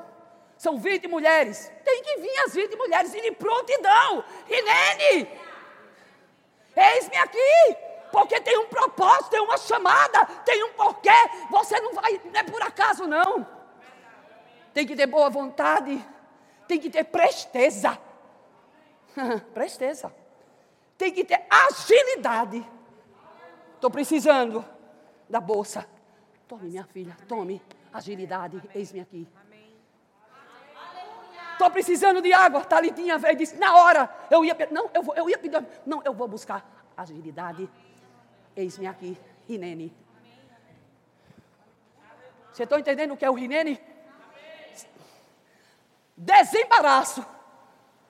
São 0.58 0.78
20 0.78 1.08
mulheres. 1.08 1.72
Tem 1.86 2.04
que 2.04 2.18
vir 2.18 2.38
as 2.46 2.54
20 2.54 2.76
mulheres 2.76 3.14
e 3.14 3.22
de 3.22 3.32
prontidão. 3.32 4.24
Rinene, 4.46 5.30
eis-me 6.76 7.18
aqui. 7.18 7.78
Porque 8.12 8.40
tem 8.42 8.58
um 8.58 8.68
propósito, 8.68 9.30
tem 9.30 9.40
uma 9.40 9.58
chamada, 9.58 10.26
tem 10.44 10.64
um 10.64 10.74
porquê. 10.74 11.10
Você 11.52 11.80
não 11.80 11.94
vai, 11.94 12.20
não 12.26 12.40
é 12.40 12.44
por 12.44 12.62
acaso, 12.62 13.08
não. 13.08 13.46
Tem 14.74 14.86
que 14.86 14.96
ter 14.96 15.06
boa 15.06 15.30
vontade. 15.30 16.04
Tem 16.68 16.80
que 16.80 16.90
ter 16.90 17.04
presteza. 17.06 17.98
presteza. 19.54 20.14
Tem 20.98 21.12
que 21.12 21.24
ter 21.24 21.46
agilidade. 21.50 22.66
Estou 23.76 23.90
precisando 23.90 24.66
da 25.30 25.40
bolsa. 25.40 25.88
Tome, 26.48 26.70
minha 26.70 26.84
filha, 26.86 27.16
tome 27.28 27.62
agilidade, 27.94 28.62
eis-me 28.74 29.00
aqui. 29.00 29.28
Estou 31.54 31.70
precisando 31.70 32.22
de 32.22 32.32
água. 32.34 32.64
Talitinha 32.64 33.18
veio 33.18 33.34
e 33.34 33.38
disse, 33.38 33.58
na 33.58 33.76
hora, 33.76 34.10
eu 34.32 34.44
ia, 34.44 34.56
não, 34.72 34.90
eu, 34.94 35.04
vou, 35.04 35.16
eu 35.16 35.30
ia 35.30 35.38
pedir, 35.38 35.64
não, 35.86 36.02
eu 36.04 36.14
vou 36.14 36.28
buscar 36.28 36.66
agilidade, 36.96 37.70
eis-me 38.56 38.88
aqui, 38.88 39.18
Rinene. 39.48 39.96
Você 42.52 42.64
está 42.64 42.80
entendendo 42.80 43.14
o 43.14 43.18
que 43.18 43.26
é 43.26 43.30
o 43.30 43.34
Rinene? 43.34 43.80
Desembaraço. 46.16 47.26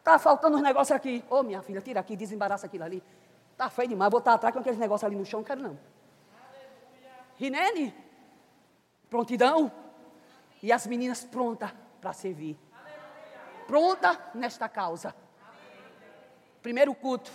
Está 0.09 0.17
faltando 0.17 0.57
uns 0.57 0.63
negócios 0.63 0.95
aqui. 0.95 1.23
Ô, 1.29 1.35
oh, 1.35 1.43
minha 1.43 1.61
filha, 1.61 1.81
tira 1.81 1.99
aqui, 1.99 2.15
desembaraça 2.15 2.65
aquilo 2.65 2.83
ali. 2.83 3.03
Está 3.51 3.69
feio 3.69 3.89
demais, 3.89 4.09
vou 4.09 4.17
estar 4.17 4.33
atrás 4.33 4.51
com 4.51 4.59
aqueles 4.59 4.79
negócios 4.79 5.05
ali 5.05 5.15
no 5.15 5.23
chão, 5.23 5.41
não 5.41 5.45
quero 5.45 5.61
não. 5.61 5.79
Rinene, 7.35 7.93
prontidão. 9.07 9.71
E 10.63 10.71
as 10.71 10.87
meninas 10.87 11.23
prontas 11.23 11.71
para 12.01 12.11
servir. 12.11 12.57
Pronta 13.67 14.19
nesta 14.33 14.67
causa. 14.67 15.13
Primeiro 16.63 16.95
culto. 16.95 17.31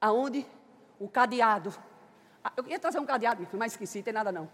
Aonde 0.00 0.44
o 0.98 1.08
cadeado. 1.08 1.72
Ah, 2.42 2.52
eu 2.56 2.66
ia 2.66 2.80
trazer 2.80 2.98
um 2.98 3.06
cadeado, 3.06 3.46
mas 3.52 3.70
esqueci, 3.70 4.02
tem 4.02 4.12
nada 4.12 4.32
não. 4.32 4.50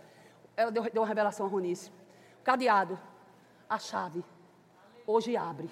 Ela 0.54 0.70
deu, 0.70 0.82
deu 0.82 1.00
uma 1.00 1.08
revelação 1.08 1.46
a 1.46 1.48
Ronice. 1.48 1.90
O 2.38 2.42
cadeado, 2.44 3.00
a 3.66 3.78
chave, 3.78 4.22
hoje 5.06 5.34
abre. 5.38 5.70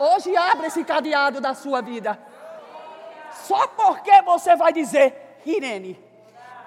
Hoje 0.00 0.36
abre 0.36 0.66
esse 0.66 0.82
cadeado 0.82 1.40
da 1.40 1.54
sua 1.54 1.80
vida. 1.80 2.18
Só 3.46 3.68
porque 3.68 4.22
você 4.22 4.56
vai 4.56 4.72
dizer, 4.72 5.40
Irene, 5.46 6.10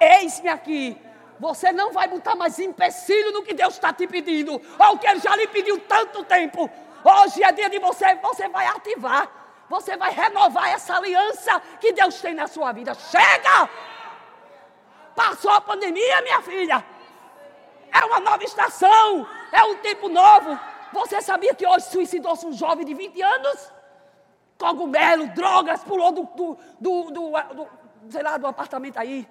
Eis-me 0.03 0.49
aqui. 0.49 0.97
Você 1.39 1.71
não 1.71 1.91
vai 1.91 2.07
botar 2.07 2.35
mais 2.35 2.59
empecilho 2.59 3.31
no 3.31 3.43
que 3.43 3.53
Deus 3.53 3.73
está 3.73 3.91
te 3.91 4.07
pedindo, 4.07 4.61
ou 4.79 4.97
que 4.97 5.07
Ele 5.07 5.19
já 5.19 5.35
lhe 5.35 5.47
pediu 5.47 5.79
tanto 5.79 6.23
tempo. 6.23 6.69
Hoje 7.03 7.43
é 7.43 7.51
dia 7.51 7.69
de 7.69 7.79
você, 7.79 8.15
você 8.15 8.47
vai 8.47 8.65
ativar, 8.67 9.29
você 9.69 9.97
vai 9.97 10.11
renovar 10.11 10.69
essa 10.69 10.95
aliança 10.95 11.61
que 11.79 11.91
Deus 11.91 12.21
tem 12.21 12.33
na 12.33 12.47
sua 12.47 12.71
vida. 12.71 12.93
Chega! 12.93 13.69
Passou 15.15 15.51
a 15.51 15.61
pandemia, 15.61 16.21
minha 16.21 16.41
filha. 16.41 16.85
É 17.91 18.05
uma 18.05 18.19
nova 18.19 18.43
estação, 18.43 19.27
é 19.51 19.63
um 19.63 19.75
tempo 19.77 20.07
novo. 20.07 20.57
Você 20.93 21.21
sabia 21.21 21.53
que 21.55 21.67
hoje 21.67 21.85
suicidou-se 21.87 22.45
um 22.45 22.53
jovem 22.53 22.85
de 22.85 22.93
20 22.93 23.21
anos? 23.21 23.71
Cogumelo, 24.57 25.27
drogas, 25.29 25.83
pulou 25.83 26.11
do, 26.11 26.23
do, 26.23 26.57
do, 26.79 27.11
do, 27.11 27.31
do 27.31 27.67
sei 28.09 28.21
lá, 28.21 28.37
do 28.37 28.47
apartamento 28.47 28.97
aí. 28.97 29.27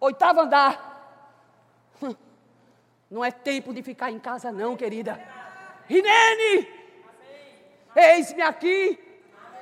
Oitavo 0.00 0.40
andar. 0.40 0.72
Não 3.10 3.24
é 3.24 3.30
tempo 3.30 3.72
de 3.74 3.82
ficar 3.82 4.10
em 4.10 4.18
casa, 4.18 4.50
não, 4.52 4.76
querida. 4.76 5.20
Rinene! 5.86 6.68
Eis-me 7.96 8.42
aqui. 8.42 8.98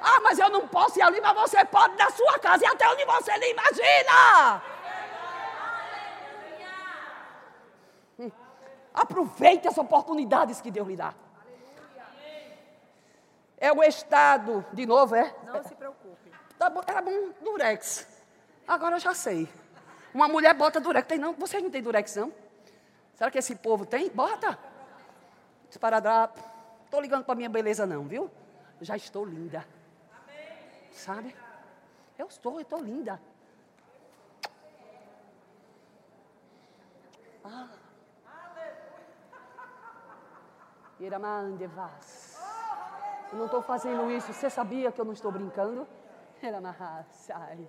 Ah, 0.00 0.20
mas 0.20 0.38
eu 0.38 0.50
não 0.50 0.68
posso 0.68 0.98
ir 0.98 1.02
ali, 1.02 1.20
mas 1.20 1.34
você 1.34 1.64
pode 1.64 1.96
na 1.96 2.10
sua 2.10 2.38
casa 2.38 2.64
e 2.64 2.66
até 2.66 2.88
onde 2.88 3.04
você 3.04 3.36
nem 3.38 3.52
imagina. 3.52 4.62
Aproveite 8.96 9.68
as 9.68 9.76
oportunidades 9.76 10.62
que 10.62 10.70
Deus 10.70 10.88
lhe 10.88 10.96
dá. 10.96 11.14
É 13.58 13.70
o 13.70 13.82
estado, 13.82 14.64
de 14.72 14.86
novo, 14.86 15.14
é? 15.14 15.34
Não 15.44 15.62
se 15.62 15.74
preocupe. 15.74 16.32
Tá 16.58 16.70
bom, 16.70 16.80
era 16.86 17.02
bom 17.02 17.30
durex. 17.42 18.08
Agora 18.66 18.96
eu 18.96 19.00
já 19.00 19.12
sei. 19.12 19.46
Uma 20.14 20.26
mulher 20.28 20.54
bota 20.54 20.80
durex. 20.80 21.06
Tem 21.06 21.18
não? 21.18 21.34
Vocês 21.34 21.62
não 21.62 21.70
têm 21.70 21.82
durex, 21.82 22.16
não? 22.16 22.32
Será 23.14 23.30
que 23.30 23.38
esse 23.38 23.54
povo 23.54 23.84
tem? 23.84 24.08
Bota. 24.08 24.58
Esparadrapo. 25.70 26.40
Estou 26.86 27.00
ligando 27.00 27.24
para 27.24 27.34
minha 27.34 27.50
beleza, 27.50 27.86
não, 27.86 28.04
viu? 28.04 28.30
Já 28.80 28.96
estou 28.96 29.26
linda. 29.26 29.66
Sabe? 30.90 31.36
Eu 32.18 32.28
estou, 32.28 32.54
eu 32.54 32.60
estou 32.62 32.80
linda. 32.80 33.20
Ah. 37.44 37.68
Iramandevas. 40.98 42.40
Eu 43.32 43.38
não 43.38 43.46
estou 43.46 43.62
fazendo 43.62 44.08
isso. 44.10 44.32
Você 44.32 44.48
sabia 44.48 44.92
que 44.92 45.00
eu 45.00 45.04
não 45.04 45.12
estou 45.12 45.32
brincando? 45.32 45.86
Iramahasai. 46.42 47.68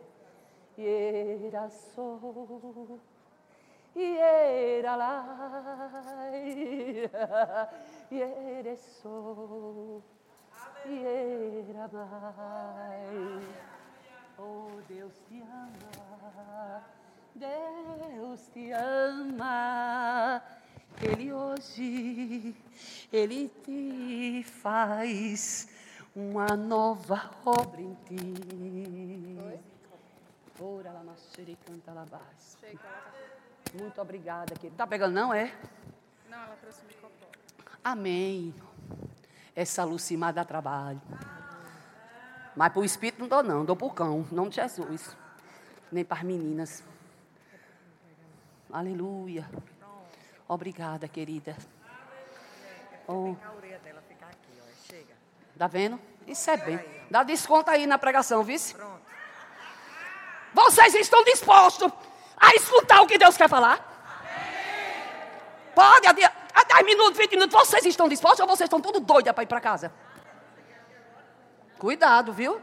Iraçou. 0.78 3.00
Ieralai. 3.96 5.26
Iereçou. 8.12 10.04
Ieramai. 10.86 11.98
Oh, 14.38 14.70
Deus 14.88 15.18
te 15.28 15.42
ama. 15.42 16.84
Deus 17.36 18.48
te 18.50 18.72
ama. 18.72 20.44
Ele 21.02 21.32
hoje, 21.32 22.56
Ele 23.14 23.50
te 23.64 24.44
faz 24.44 25.70
uma 26.16 26.48
nova 26.58 27.30
obra 27.46 27.82
em 27.82 27.94
ti. 28.06 28.34
Ora 30.60 30.92
lá, 30.92 31.16
canta 31.66 31.94
lá 31.94 32.06
Muito 33.80 34.02
obrigada, 34.02 34.56
querido. 34.56 34.76
Tá 34.76 34.88
pegando, 34.88 35.14
não 35.14 35.32
é? 35.32 35.54
Não, 36.28 36.40
ela 36.40 36.56
trouxe 36.56 36.82
o 36.82 36.88
microfone. 36.88 37.32
Amém. 37.84 38.56
Essa 39.56 39.84
Lucimar 39.84 40.34
dá 40.34 40.44
trabalho. 40.44 41.02
Mas 42.56 42.74
para 42.74 42.82
o 42.82 42.86
espírito 42.86 43.20
não 43.20 43.28
dou, 43.28 43.44
não. 43.44 43.64
Dou 43.64 43.76
para 43.76 43.88
o 43.88 43.92
cão. 43.92 44.26
Em 44.32 44.36
nome 44.36 44.50
de 44.50 44.56
Jesus. 44.56 45.16
Nem 45.92 46.04
para 46.04 46.18
as 46.18 46.24
meninas. 46.24 46.84
Aleluia. 48.72 49.48
Obrigada, 50.48 51.08
querida. 51.08 51.56
Oh. 53.08 53.36
Tá 55.58 55.68
vendo? 55.68 56.00
Isso 56.26 56.50
é 56.50 56.58
bem. 56.58 56.80
Dá 57.10 57.24
desconto 57.24 57.72
aí 57.72 57.88
na 57.88 57.98
pregação, 57.98 58.44
vice? 58.44 58.76
Vocês 60.54 60.94
estão 60.96 61.24
dispostos 61.24 61.92
a 62.38 62.54
escutar 62.56 63.02
o 63.02 63.08
que 63.08 63.18
Deus 63.18 63.36
quer 63.36 63.50
falar? 63.50 63.96
Pode, 65.74 66.08
a 66.08 66.14
10 66.14 66.86
minutos, 66.86 67.18
20 67.18 67.32
minutos, 67.32 67.56
vocês 67.56 67.86
estão 67.86 68.08
dispostos 68.08 68.40
ou 68.40 68.48
vocês 68.48 68.66
estão 68.66 68.82
tudo 68.82 69.00
doidos 69.00 69.32
para 69.32 69.44
ir 69.44 69.48
para 69.48 69.62
casa? 69.62 69.92
Cuidado, 71.78 72.34
viu? 72.34 72.60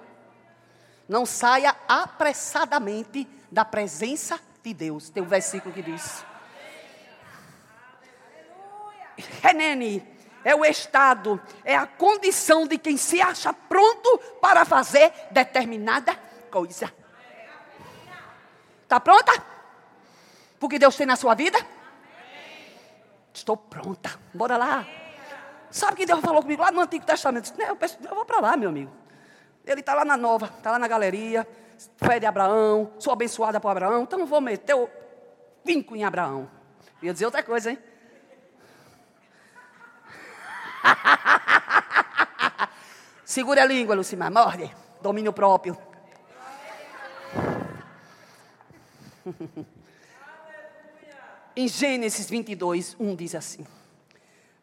Não 1.09 1.25
saia 1.25 1.77
apressadamente 1.87 3.29
da 3.51 3.65
presença 3.65 4.41
de 4.63 4.75
Deus. 4.75 5.11
Tem 5.11 5.23
um 5.23 5.27
versículo 5.27 5.73
que 5.73 5.83
diz. 5.83 6.25
Renene 9.43 10.07
é 10.45 10.55
o 10.55 10.65
estado, 10.65 11.41
é 11.65 11.75
a 11.75 11.87
condição 11.87 12.67
de 12.67 12.77
quem 12.77 12.97
se 12.97 13.21
acha 13.21 13.53
pronto 13.53 14.19
para 14.41 14.65
fazer 14.65 15.13
determinada 15.31 16.15
coisa. 16.51 16.93
Está 18.83 19.01
pronta? 19.01 19.33
Porque 20.61 20.79
Deus 20.79 20.97
tem 20.97 21.07
na 21.07 21.17
sua 21.17 21.35
vida? 21.35 21.59
Estou 23.33 23.57
pronta. 23.57 24.19
Bora 24.33 24.57
lá. 24.57 24.87
Sabe 25.71 25.97
que 25.97 26.07
Deus 26.07 26.21
falou 26.21 26.43
comigo 26.43 26.63
lá 26.63 26.71
no 26.71 26.81
Antigo 26.81 27.05
Testamento? 27.05 27.53
Eu, 27.59 27.75
penso, 27.75 27.99
eu 28.03 28.15
vou 28.15 28.25
para 28.25 28.41
lá, 28.41 28.57
meu 28.57 28.69
amigo. 28.69 28.93
Ele 29.67 29.81
está 29.81 29.95
lá 29.95 30.05
na 30.05 30.17
nova, 30.17 30.47
está 30.47 30.71
lá 30.71 30.79
na 30.79 30.87
galeria. 30.87 31.47
Fé 31.97 32.21
de 32.21 32.27
Abraão, 32.27 32.93
sou 32.99 33.13
abençoada 33.13 33.59
por 33.59 33.69
Abraão, 33.69 34.05
então 34.05 34.19
não 34.19 34.27
vou 34.27 34.41
meter 34.41 34.75
o 34.75 34.89
vinco 35.65 35.97
em 35.97 36.05
Abraão. 36.05 36.49
Ia 37.03 37.13
dizer 37.13 37.25
outra 37.25 37.43
coisa, 37.43 37.73
hein? 37.73 37.79
Segura 43.25 43.63
a 43.63 43.67
língua, 43.67 43.95
Lucimar, 43.95 44.31
morde. 44.31 44.71
Domínio 45.01 45.33
próprio. 45.33 45.79
em 51.57 51.69
Gênesis 51.69 52.29
22, 52.29 52.97
1 52.99 53.17
diz 53.17 53.35
assim: 53.35 53.67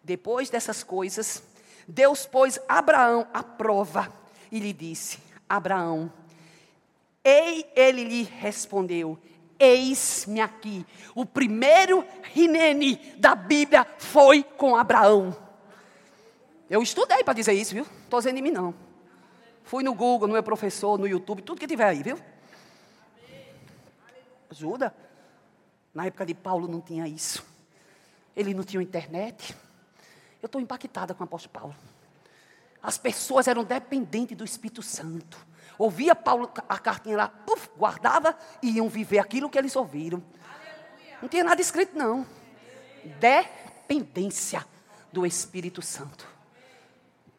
Depois 0.03 0.49
dessas 0.49 0.83
coisas, 0.83 1.43
Deus 1.87 2.25
pôs 2.25 2.59
Abraão 2.67 3.27
à 3.33 3.43
prova 3.43 4.11
e 4.51 4.59
lhe 4.59 4.73
disse: 4.73 5.19
Abraão, 5.47 6.11
ei, 7.23 7.65
ele 7.75 8.03
lhe 8.03 8.23
respondeu: 8.23 9.17
Eis-me 9.59 10.41
aqui. 10.41 10.85
O 11.13 11.25
primeiro 11.25 12.05
rinene 12.33 12.95
da 13.17 13.35
Bíblia 13.35 13.85
foi 13.97 14.43
com 14.43 14.75
Abraão. 14.75 15.50
Eu 16.71 16.81
estudei 16.81 17.21
para 17.21 17.33
dizer 17.33 17.51
isso, 17.51 17.73
viu? 17.73 17.83
Estou 17.83 18.21
dizendo 18.21 18.37
em 18.37 18.41
mim, 18.41 18.49
não. 18.49 18.73
Fui 19.61 19.83
no 19.83 19.93
Google, 19.93 20.29
no 20.29 20.33
meu 20.35 20.41
professor, 20.41 20.97
no 20.97 21.05
YouTube, 21.05 21.41
tudo 21.41 21.59
que 21.59 21.67
tiver 21.67 21.83
aí, 21.83 22.01
viu? 22.01 22.17
Ajuda. 24.49 24.95
Na 25.93 26.05
época 26.05 26.25
de 26.25 26.33
Paulo 26.33 26.69
não 26.69 26.79
tinha 26.79 27.05
isso. 27.09 27.45
Ele 28.33 28.53
não 28.53 28.63
tinha 28.63 28.81
internet. 28.81 29.53
Eu 30.41 30.45
estou 30.45 30.61
impactada 30.61 31.13
com 31.13 31.21
o 31.21 31.25
apóstolo 31.25 31.51
Paulo. 31.51 31.75
As 32.81 32.97
pessoas 32.97 33.49
eram 33.49 33.65
dependentes 33.65 34.37
do 34.37 34.45
Espírito 34.45 34.81
Santo. 34.81 35.45
Ouvia 35.77 36.15
Paulo 36.15 36.49
a 36.69 36.79
cartinha 36.79 37.17
lá, 37.17 37.27
puf, 37.27 37.69
guardava 37.77 38.33
e 38.63 38.77
iam 38.77 38.87
viver 38.87 39.19
aquilo 39.19 39.49
que 39.49 39.57
eles 39.57 39.75
ouviram. 39.75 40.23
Não 41.21 41.27
tinha 41.27 41.43
nada 41.43 41.59
escrito, 41.59 41.97
não. 41.97 42.25
Dependência 43.19 44.65
do 45.11 45.25
Espírito 45.25 45.81
Santo. 45.81 46.30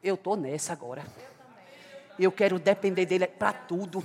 Eu 0.02 0.14
estou 0.14 0.36
nessa 0.36 0.72
agora. 0.72 1.04
Eu 2.18 2.32
quero 2.32 2.58
depender 2.58 3.06
dele 3.06 3.26
para 3.26 3.52
tudo. 3.52 4.04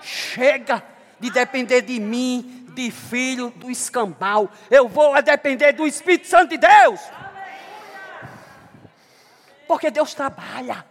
Chega 0.00 0.82
de 1.20 1.30
depender 1.30 1.82
de 1.82 2.00
mim, 2.00 2.66
de 2.74 2.90
filho, 2.90 3.50
do 3.50 3.70
escambau. 3.70 4.50
Eu 4.70 4.88
vou 4.88 5.20
depender 5.22 5.72
do 5.72 5.86
Espírito 5.86 6.26
Santo 6.26 6.50
de 6.50 6.58
Deus. 6.58 7.00
Porque 9.68 9.90
Deus 9.90 10.14
trabalha 10.14 10.84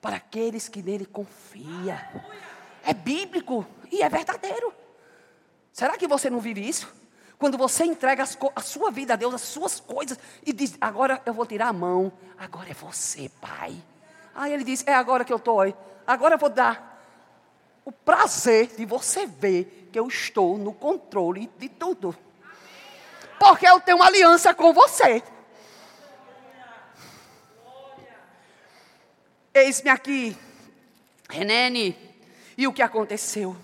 para 0.00 0.16
aqueles 0.16 0.68
que 0.68 0.82
nele 0.82 1.06
confiam. 1.06 1.98
É 2.84 2.94
bíblico 2.94 3.66
e 3.90 4.02
é 4.02 4.08
verdadeiro. 4.08 4.72
Será 5.72 5.96
que 5.96 6.08
você 6.08 6.28
não 6.28 6.40
vive 6.40 6.66
isso? 6.66 6.99
Quando 7.40 7.56
você 7.56 7.84
entrega 7.84 8.22
a 8.54 8.60
sua 8.60 8.90
vida 8.90 9.14
a 9.14 9.16
Deus, 9.16 9.32
as 9.32 9.40
suas 9.40 9.80
coisas, 9.80 10.18
e 10.44 10.52
diz: 10.52 10.76
Agora 10.78 11.22
eu 11.24 11.32
vou 11.32 11.46
tirar 11.46 11.68
a 11.68 11.72
mão, 11.72 12.12
agora 12.38 12.70
é 12.70 12.74
você, 12.74 13.30
Pai. 13.40 13.74
Aí 14.34 14.52
ele 14.52 14.62
diz: 14.62 14.86
É 14.86 14.92
agora 14.92 15.24
que 15.24 15.32
eu 15.32 15.38
estou. 15.38 15.60
Agora 16.06 16.34
eu 16.34 16.38
vou 16.38 16.50
dar 16.50 17.02
o 17.82 17.90
prazer 17.90 18.66
de 18.76 18.84
você 18.84 19.24
ver 19.24 19.88
que 19.90 19.98
eu 19.98 20.06
estou 20.06 20.58
no 20.58 20.74
controle 20.74 21.50
de 21.56 21.70
tudo. 21.70 22.14
Porque 23.38 23.66
eu 23.66 23.80
tenho 23.80 23.96
uma 23.96 24.06
aliança 24.06 24.52
com 24.52 24.74
você. 24.74 25.22
Eis-me 29.54 29.88
aqui, 29.88 30.36
Renene. 31.26 31.96
E 32.58 32.66
o 32.66 32.72
que 32.74 32.82
aconteceu? 32.82 33.56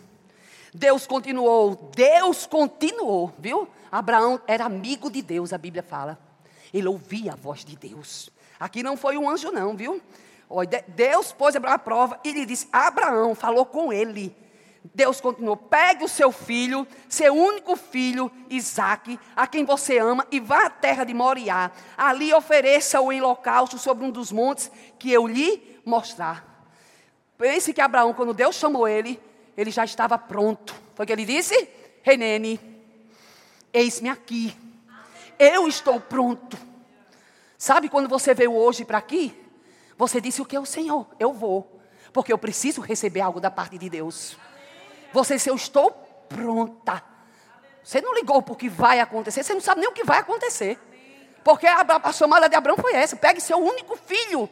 Deus 0.77 1.07
continuou, 1.07 1.91
Deus 1.97 2.45
continuou, 2.45 3.33
viu? 3.39 3.67
Abraão 3.91 4.39
era 4.47 4.67
amigo 4.67 5.11
de 5.11 5.23
Deus, 5.23 5.55
a 5.55 5.59
Bíblia 5.59 5.83
fala. 5.83 6.19
Ele 6.73 6.87
ouvia 6.87 7.33
a 7.33 7.37
voz 7.37 7.65
de 7.65 7.75
Deus. 7.77 8.29
Aqui 8.61 8.83
não 8.83 8.95
foi 8.95 9.17
um 9.17 9.29
anjo, 9.29 9.51
não, 9.51 9.75
viu? 9.75 10.03
Deus 10.89 11.33
pôs 11.33 11.57
Abraão 11.57 11.75
à 11.75 11.79
prova 11.79 12.21
e 12.23 12.31
lhe 12.31 12.45
disse: 12.45 12.69
Abraão 12.71 13.35
falou 13.35 13.65
com 13.65 13.91
ele. 13.91 14.37
Deus 14.95 15.19
continuou: 15.19 15.57
pegue 15.57 16.05
o 16.05 16.09
seu 16.09 16.31
filho, 16.31 16.87
seu 17.09 17.35
único 17.35 17.75
filho, 17.75 18.31
Isaque, 18.51 19.19
a 19.35 19.47
quem 19.47 19.65
você 19.65 19.97
ama, 19.97 20.27
e 20.31 20.39
vá 20.39 20.67
à 20.67 20.71
terra 20.71 21.05
de 21.05 21.15
Moriá. 21.15 21.71
Ali 21.97 22.35
ofereça-o 22.35 23.11
em 23.11 23.23
holocausto 23.23 23.79
sobre 23.79 24.05
um 24.05 24.11
dos 24.11 24.31
montes 24.31 24.71
que 24.99 25.11
eu 25.11 25.27
lhe 25.27 25.81
mostrar. 25.87 26.69
Pense 27.39 27.73
que 27.73 27.81
Abraão, 27.81 28.12
quando 28.12 28.35
Deus 28.35 28.57
chamou 28.57 28.87
ele, 28.87 29.19
ele 29.57 29.71
já 29.71 29.85
estava 29.85 30.19
pronto. 30.19 30.75
Foi 30.95 31.05
o 31.05 31.07
que 31.07 31.12
ele 31.12 31.25
disse? 31.25 31.69
Renene, 32.03 32.61
eis-me 33.73 34.09
aqui. 34.09 34.57
Eu 35.38 35.66
estou 35.66 36.01
pronto. 36.01 36.57
Sabe 37.59 37.88
quando 37.88 38.09
você 38.09 38.35
veio 38.35 38.55
hoje 38.55 38.85
para 38.85 38.99
aqui? 38.99 39.35
Você 39.97 40.21
disse 40.21 40.42
o 40.42 40.45
que 40.45 40.57
é 40.57 40.61
o 40.61 40.66
Senhor? 40.66 41.07
Eu 41.19 41.33
vou. 41.33 41.73
porque 42.12 42.33
eu 42.33 42.38
preciso 42.38 42.81
receber 42.81 43.21
algo 43.21 43.38
da 43.38 43.51
parte 43.51 43.77
de 43.77 43.90
Deus. 43.90 44.38
Você 45.12 45.35
disse, 45.35 45.51
eu 45.51 45.55
estou 45.55 45.90
pronta. 46.27 47.03
Você 47.85 48.01
não 48.01 48.14
ligou 48.14 48.40
para 48.40 48.55
o 48.55 48.57
que 48.57 48.71
vai 48.71 49.01
acontecer, 49.01 49.42
você 49.42 49.53
não 49.53 49.61
sabe 49.61 49.83
nem 49.83 49.90
o 49.90 49.92
que 49.92 50.03
vai 50.03 50.21
acontecer. 50.21 50.79
Porque 51.45 51.66
a, 51.66 51.85
a 52.03 52.12
chamada 52.12 52.49
de 52.49 52.57
Abraão 52.57 52.79
foi 52.79 52.95
essa: 52.95 53.14
pegue 53.16 53.38
seu 53.38 53.59
único 53.59 53.97
filho. 53.97 54.49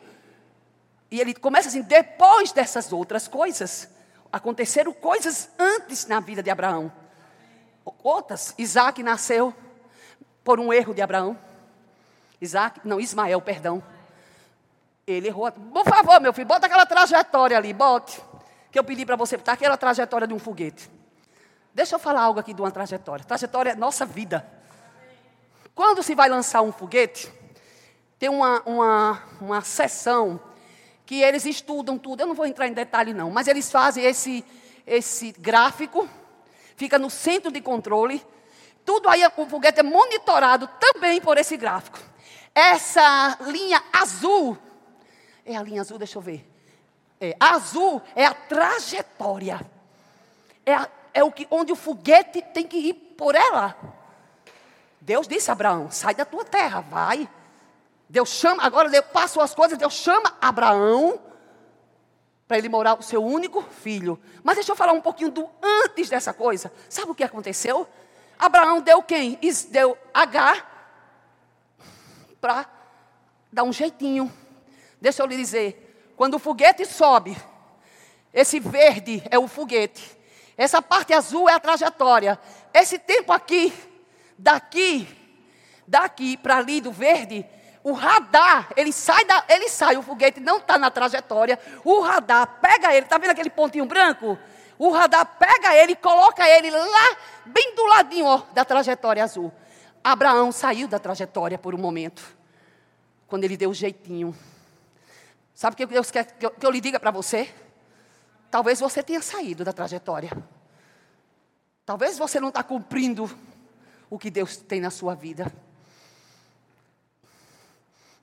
E 1.11 1.21
ele 1.21 1.35
começa 1.35 1.69
assim: 1.69 1.81
depois 1.81 2.53
dessas 2.53 2.93
outras 2.93 3.27
coisas, 3.27 3.89
aconteceram 4.35 4.93
coisas 4.93 5.49
antes 5.57 6.07
na 6.07 6.19
vida 6.19 6.43
de 6.43 6.51
Abraão. 6.51 6.93
Outras, 8.03 8.53
Isaac 8.59 9.01
nasceu 9.01 9.55
por 10.43 10.59
um 10.59 10.73
erro 10.73 10.93
de 10.93 11.01
Abraão. 11.01 11.39
Isaac, 12.41 12.81
não, 12.83 12.99
Ismael, 12.99 13.41
perdão. 13.41 13.81
Ele 15.07 15.29
errou. 15.29 15.53
Por 15.53 15.85
favor, 15.85 16.21
meu 16.21 16.33
filho, 16.33 16.49
bota 16.49 16.67
aquela 16.67 16.85
trajetória 16.85 17.57
ali, 17.57 17.73
bote. 17.73 18.21
Que 18.73 18.79
eu 18.79 18.83
pedi 18.83 19.07
para 19.07 19.15
você 19.15 19.37
botar 19.37 19.53
aquela 19.53 19.77
trajetória 19.77 20.27
de 20.27 20.35
um 20.35 20.39
foguete. 20.41 20.91
Deixa 21.73 21.95
eu 21.95 22.01
falar 22.01 22.23
algo 22.23 22.41
aqui 22.41 22.53
de 22.53 22.61
uma 22.61 22.73
trajetória. 22.73 23.25
Trajetória 23.25 23.71
é 23.71 23.77
nossa 23.77 24.05
vida. 24.05 24.45
Quando 25.77 26.03
se 26.03 26.13
vai 26.13 26.29
lançar 26.29 26.61
um 26.61 26.73
foguete, 26.73 27.33
tem 28.19 28.29
uma, 28.29 28.61
uma, 28.63 29.23
uma 29.41 29.61
sessão 29.61 30.41
que 31.07 31.23
eles 31.23 31.45
estudam 31.45 31.99
tudo. 31.99 32.21
Eu 32.21 32.27
não 32.27 32.35
vou 32.35 32.47
entrar 32.47 32.67
em 32.67 32.73
detalhe, 32.73 33.13
não, 33.13 33.31
mas 33.31 33.47
eles 33.47 33.71
fazem 33.71 34.05
esse, 34.05 34.45
esse 34.87 35.33
gráfico, 35.33 36.09
fica 36.77 36.99
no 36.99 37.11
centro 37.11 37.51
de 37.51 37.61
controle. 37.61 38.25
Tudo 38.85 39.09
aí, 39.09 39.23
o 39.37 39.47
foguete 39.47 39.81
é 39.81 39.83
monitorado 39.83 40.69
também 40.79 41.21
por 41.21 41.39
esse 41.39 41.57
gráfico. 41.57 41.99
Essa 42.55 43.39
linha 43.47 43.83
azul, 43.93 44.57
é 45.45 45.57
a 45.57 45.63
linha 45.63 45.81
azul, 45.81 45.99
deixa 45.99 46.19
eu 46.19 46.23
ver. 46.23 46.49
É, 47.21 47.37
azul 47.41 48.03
é 48.15 48.27
a 48.27 48.35
trajetória. 48.35 49.61
É, 50.65 50.75
a, 50.75 50.89
é 51.13 51.25
o 51.25 51.33
que, 51.33 51.47
onde 51.51 51.73
o 51.73 51.77
foguete 51.77 52.43
tem 52.53 52.67
que 52.67 52.77
ir 52.77 52.95
por 52.95 53.35
ela. 53.35 53.77
Deus 55.01 55.27
disse 55.29 55.51
a 55.51 55.53
Abraão: 55.53 55.91
sai 55.91 56.15
da 56.15 56.25
tua 56.25 56.45
terra, 56.45 56.81
vai. 56.81 57.29
Deus 58.15 58.29
chama, 58.29 58.63
agora 58.63 58.89
Deus 58.89 59.05
passou 59.13 59.43
as 59.43 59.53
coisas, 59.53 59.77
Deus 59.77 59.93
chama 59.93 60.39
Abraão 60.41 61.21
para 62.47 62.57
ele 62.57 62.69
morar 62.69 62.97
o 62.97 63.03
seu 63.03 63.21
único 63.21 63.61
filho. 63.61 64.17
Mas 64.41 64.55
deixa 64.55 64.71
eu 64.71 64.77
falar 64.77 64.93
um 64.93 65.01
pouquinho 65.01 65.33
do 65.33 65.51
antes 65.61 66.09
dessa 66.09 66.33
coisa. 66.33 66.73
Sabe 66.89 67.11
o 67.11 67.15
que 67.15 67.25
aconteceu? 67.25 67.89
Abraão 68.39 68.81
deu 68.81 69.03
quem? 69.03 69.37
Deu 69.69 69.99
H 70.15 70.65
para 72.41 72.71
dar 73.53 73.65
um 73.65 73.73
jeitinho. 73.73 74.33
Deixa 75.01 75.21
eu 75.21 75.27
lhe 75.27 75.37
dizer, 75.37 76.13
quando 76.17 76.35
o 76.35 76.39
foguete 76.39 76.87
sobe, 76.87 77.37
esse 78.33 78.61
verde 78.61 79.25
é 79.29 79.41
o 79.41 79.49
foguete, 79.49 80.17
essa 80.57 80.81
parte 80.81 81.13
azul 81.13 81.49
é 81.49 81.55
a 81.55 81.59
trajetória. 81.59 82.39
Esse 82.73 82.97
tempo 82.97 83.33
aqui 83.33 83.73
Daqui, 84.37 85.07
daqui 85.87 86.37
para 86.37 86.57
ali 86.57 86.81
do 86.81 86.91
verde, 86.91 87.47
o 87.85 87.93
radar, 87.93 88.73
ele 88.79 88.91
sai, 88.91 89.27
da, 89.27 89.45
ele 89.47 89.69
sai, 89.69 89.99
o 89.99 90.03
foguete 90.03 90.41
não 90.41 90.57
está 90.57 90.79
na 90.79 90.91
trajetória, 90.91 91.59
o 91.85 92.01
radar 92.01 92.59
pega 92.59 92.95
ele, 92.95 93.05
está 93.05 93.19
vendo 93.19 93.33
aquele 93.33 93.51
pontinho 93.51 93.85
branco? 93.85 94.39
O 94.79 94.91
radar 94.91 95.27
pega 95.39 95.77
ele 95.77 95.93
e 95.93 95.97
coloca 95.97 96.49
ele 96.49 96.71
lá, 96.71 97.17
bem 97.45 97.75
do 97.77 97.85
ladinho 97.85 98.25
ó, 98.25 98.43
da 98.55 98.65
trajetória 98.65 99.23
azul. 99.23 99.53
Abraão 100.03 100.51
saiu 100.51 100.89
da 100.89 100.99
trajetória 100.99 101.59
por 101.59 101.75
um 101.75 101.79
momento, 101.79 102.25
quando 103.29 103.45
ele 103.45 103.57
deu 103.57 103.69
o 103.69 103.75
jeitinho. 103.75 104.35
Sabe 105.55 105.75
o 105.75 105.77
que 105.77 105.85
Deus 105.85 106.11
quer 106.11 106.25
que 106.25 106.47
eu, 106.47 106.51
que 106.53 106.65
eu 106.65 106.71
lhe 106.71 106.81
diga 106.81 106.99
para 106.99 107.11
você? 107.11 107.55
Talvez 108.51 108.81
você 108.81 109.03
tenha 109.03 109.21
saído 109.21 109.63
da 109.63 109.75
trajetória. 109.75 110.31
Talvez 111.85 112.17
você 112.17 112.41
não 112.41 112.49
está 112.49 112.63
cumprindo 112.63 113.31
o 114.09 114.19
que 114.19 114.31
Deus 114.31 114.57
tem 114.57 114.81
na 114.81 114.91
sua 114.91 115.15
vida. 115.15 115.53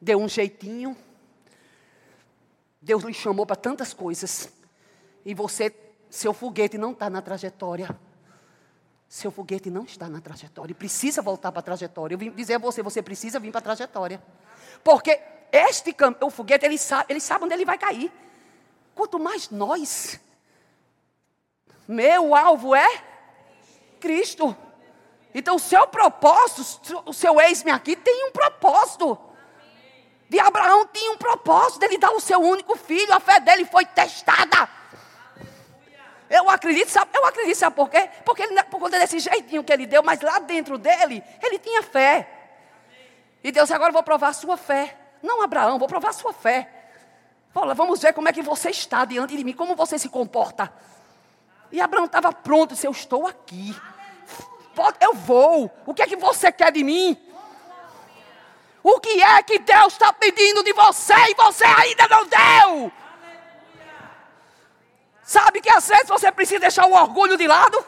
Deu 0.01 0.19
um 0.19 0.27
jeitinho. 0.27 0.97
Deus 2.81 3.03
lhe 3.03 3.13
chamou 3.13 3.45
para 3.45 3.55
tantas 3.55 3.93
coisas. 3.93 4.51
E 5.23 5.35
você, 5.35 5.71
seu 6.09 6.33
foguete 6.33 6.77
não 6.77 6.91
está 6.91 7.09
na 7.09 7.21
trajetória. 7.21 7.95
Seu 9.07 9.29
foguete 9.29 9.69
não 9.69 9.83
está 9.83 10.09
na 10.09 10.19
trajetória. 10.19 10.73
Precisa 10.73 11.21
voltar 11.21 11.51
para 11.51 11.59
a 11.59 11.63
trajetória. 11.63 12.15
Eu 12.15 12.17
vim 12.17 12.31
dizer 12.31 12.55
a 12.55 12.57
você, 12.57 12.81
você 12.81 13.03
precisa 13.03 13.39
vir 13.39 13.51
para 13.51 13.59
a 13.59 13.63
trajetória. 13.63 14.23
Porque 14.83 15.21
este 15.51 15.95
o 16.21 16.29
foguete, 16.31 16.65
ele 16.65 16.77
sabe, 16.77 17.05
ele 17.09 17.19
sabe 17.19 17.45
onde 17.45 17.53
ele 17.53 17.65
vai 17.65 17.77
cair. 17.77 18.11
Quanto 18.95 19.19
mais 19.19 19.49
nós. 19.49 20.19
Meu 21.87 22.33
alvo 22.33 22.73
é 22.73 23.03
Cristo. 23.99 24.55
Então, 25.33 25.57
o 25.57 25.59
seu 25.59 25.87
propósito, 25.87 27.03
o 27.05 27.13
seu 27.13 27.39
ex-me 27.39 27.71
aqui 27.71 27.95
tem 27.95 28.25
um 28.27 28.31
propósito. 28.31 29.17
De 30.31 30.39
Abraão 30.39 30.87
tinha 30.87 31.11
um 31.11 31.17
propósito, 31.17 31.83
ele 31.83 31.97
dar 31.97 32.11
o 32.11 32.21
seu 32.21 32.39
único 32.39 32.77
filho, 32.77 33.13
a 33.13 33.19
fé 33.19 33.37
dele 33.41 33.65
foi 33.65 33.85
testada. 33.85 34.69
Eu 36.29 36.49
acredito, 36.49 36.87
sabe, 36.87 37.11
eu 37.13 37.25
acredito, 37.25 37.57
sabe 37.57 37.75
por 37.75 37.89
quê? 37.89 38.09
Porque 38.23 38.43
ele, 38.43 38.63
por 38.63 38.79
conta 38.79 38.97
desse 38.97 39.19
jeitinho 39.19 39.61
que 39.61 39.73
ele 39.73 39.85
deu, 39.85 40.01
mas 40.01 40.21
lá 40.21 40.39
dentro 40.39 40.77
dele, 40.77 41.21
ele 41.43 41.59
tinha 41.59 41.83
fé. 41.83 42.29
E 43.43 43.51
Deus, 43.51 43.69
agora 43.71 43.89
eu 43.89 43.93
vou 43.93 44.03
provar 44.03 44.29
a 44.29 44.33
sua 44.33 44.55
fé. 44.55 44.97
Não 45.21 45.41
Abraão, 45.41 45.77
vou 45.77 45.89
provar 45.89 46.11
a 46.11 46.13
sua 46.13 46.31
fé. 46.31 46.65
Fala, 47.53 47.73
vamos 47.73 47.99
ver 47.99 48.13
como 48.13 48.29
é 48.29 48.31
que 48.31 48.41
você 48.41 48.69
está 48.69 49.03
diante 49.03 49.35
de 49.35 49.43
mim, 49.43 49.51
como 49.51 49.75
você 49.75 49.99
se 49.99 50.07
comporta. 50.07 50.71
E 51.73 51.81
Abraão 51.81 52.05
estava 52.05 52.31
pronto, 52.31 52.73
disse, 52.73 52.87
eu 52.87 52.91
estou 52.91 53.27
aqui. 53.27 53.75
Eu 55.01 55.13
vou. 55.13 55.69
O 55.85 55.93
que 55.93 56.01
é 56.01 56.07
que 56.07 56.15
você 56.15 56.53
quer 56.53 56.71
de 56.71 56.85
mim? 56.85 57.21
O 58.83 58.99
que 58.99 59.21
é 59.21 59.43
que 59.43 59.59
Deus 59.59 59.93
está 59.93 60.11
pedindo 60.11 60.63
de 60.63 60.73
você 60.73 61.13
e 61.13 61.35
você 61.35 61.63
ainda 61.65 62.07
não 62.07 62.25
deu? 62.25 62.91
Sabe 65.23 65.61
que 65.61 65.69
às 65.69 65.87
vezes 65.87 66.07
você 66.07 66.31
precisa 66.31 66.59
deixar 66.59 66.87
o 66.87 66.93
orgulho 66.93 67.37
de 67.37 67.47
lado? 67.47 67.85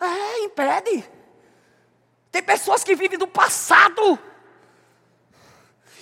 É, 0.00 0.44
impede. 0.44 1.08
Tem 2.30 2.42
pessoas 2.42 2.82
que 2.82 2.94
vivem 2.94 3.18
do 3.18 3.26
passado. 3.26 4.18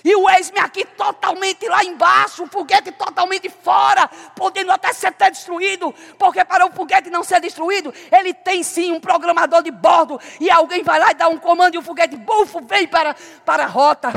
E 0.03 0.13
o 0.15 0.29
ex-me 0.29 0.59
aqui 0.59 0.83
totalmente 0.83 1.65
lá 1.69 1.81
embaixo, 1.83 2.43
o 2.43 2.47
foguete 2.47 2.91
totalmente 2.91 3.49
fora, 3.49 4.09
podendo 4.35 4.71
até 4.71 4.91
ser 4.91 5.13
destruído, 5.31 5.95
porque 6.19 6.43
para 6.43 6.65
o 6.65 6.71
foguete 6.71 7.09
não 7.09 7.23
ser 7.23 7.39
destruído, 7.39 7.93
ele 8.11 8.33
tem 8.33 8.61
sim 8.63 8.91
um 8.91 8.99
programador 8.99 9.63
de 9.63 9.71
bordo, 9.71 10.19
e 10.41 10.51
alguém 10.51 10.83
vai 10.83 10.99
lá 10.99 11.11
e 11.11 11.13
dá 11.13 11.29
um 11.29 11.37
comando 11.37 11.75
e 11.75 11.77
o 11.77 11.81
foguete, 11.81 12.17
bufo, 12.17 12.59
vem 12.65 12.85
para, 12.85 13.15
para 13.45 13.63
a 13.63 13.67
rota. 13.67 14.13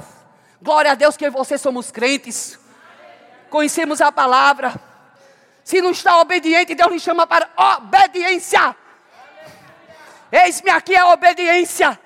Glória 0.61 0.91
a 0.91 0.95
Deus 0.95 1.17
que 1.17 1.31
você 1.31 1.57
somos 1.57 1.93
crentes, 1.93 2.59
conhecemos 3.49 4.01
a 4.01 4.11
palavra. 4.11 4.75
Se 5.63 5.81
não 5.81 5.93
está 5.93 6.21
obediente, 6.21 6.75
Deus 6.75 6.93
lhe 6.93 7.01
chama 7.01 7.27
para 7.27 7.49
obediência. 7.57 8.75
Eis-me 10.33 10.71
aqui 10.71 10.97
a 10.97 11.13
obediência. 11.13 11.99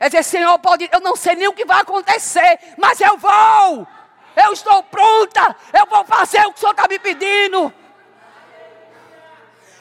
É 0.00 0.08
dizer, 0.08 0.22
Senhor, 0.22 0.58
pode, 0.60 0.88
eu 0.90 1.00
não 1.00 1.14
sei 1.14 1.34
nem 1.36 1.46
o 1.46 1.52
que 1.52 1.66
vai 1.66 1.82
acontecer, 1.82 2.58
mas 2.78 2.98
eu 3.02 3.18
vou. 3.18 3.86
Eu 4.34 4.54
estou 4.54 4.82
pronta. 4.84 5.54
Eu 5.78 5.84
vou 5.84 6.02
fazer 6.06 6.40
o 6.46 6.52
que 6.52 6.56
o 6.56 6.60
Senhor 6.60 6.70
está 6.70 6.88
me 6.88 6.98
pedindo. 6.98 7.70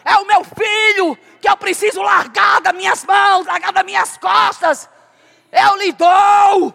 É 0.03 0.17
o 0.17 0.25
meu 0.25 0.43
filho 0.43 1.17
que 1.39 1.49
eu 1.49 1.55
preciso 1.55 2.01
largar 2.01 2.59
das 2.59 2.73
minhas 2.73 3.05
mãos, 3.05 3.45
largar 3.45 3.71
das 3.71 3.85
minhas 3.85 4.17
costas. 4.17 4.89
Eu 5.49 5.77
lhe 5.77 5.93
dou. 5.93 6.73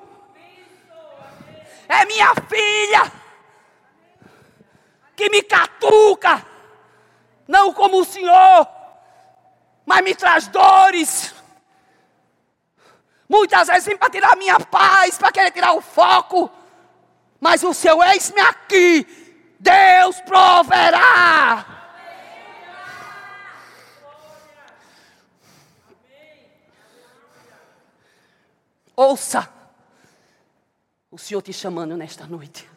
É 1.87 2.07
minha 2.07 2.33
filha 2.48 3.12
que 5.14 5.28
me 5.28 5.42
catuca, 5.42 6.44
não 7.46 7.74
como 7.74 8.00
o 8.00 8.04
Senhor, 8.04 8.66
mas 9.85 10.02
me 10.02 10.14
traz 10.14 10.48
dores. 10.48 11.33
Muitas 13.36 13.66
vezes 13.66 13.86
vem 13.86 13.96
para 13.96 14.10
tirar 14.10 14.34
a 14.34 14.36
minha 14.36 14.60
paz, 14.60 15.18
para 15.18 15.32
querer 15.32 15.50
tirar 15.50 15.72
o 15.72 15.80
foco. 15.80 16.48
Mas 17.40 17.64
o 17.64 17.74
seu 17.74 18.00
eis-me 18.00 18.40
aqui. 18.40 19.04
Deus 19.58 20.20
proverá. 20.20 21.66
Ouça 28.94 29.52
o 31.10 31.18
Senhor 31.18 31.42
te 31.42 31.52
chamando 31.52 31.96
nesta 31.96 32.26
noite. 32.26 32.68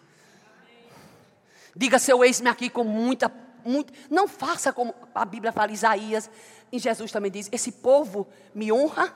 Diga 1.75 1.99
seu 1.99 2.23
eis-me 2.23 2.49
aqui 2.49 2.67
com 2.67 2.83
muita, 2.83 3.31
muito. 3.63 3.93
Não 4.09 4.27
faça 4.27 4.73
como 4.73 4.95
a 5.13 5.23
Bíblia 5.23 5.51
fala, 5.51 5.71
Isaías, 5.71 6.31
e 6.71 6.79
Jesus 6.79 7.11
também 7.11 7.29
diz: 7.29 7.47
esse 7.51 7.71
povo 7.71 8.27
me 8.55 8.71
honra 8.71 9.13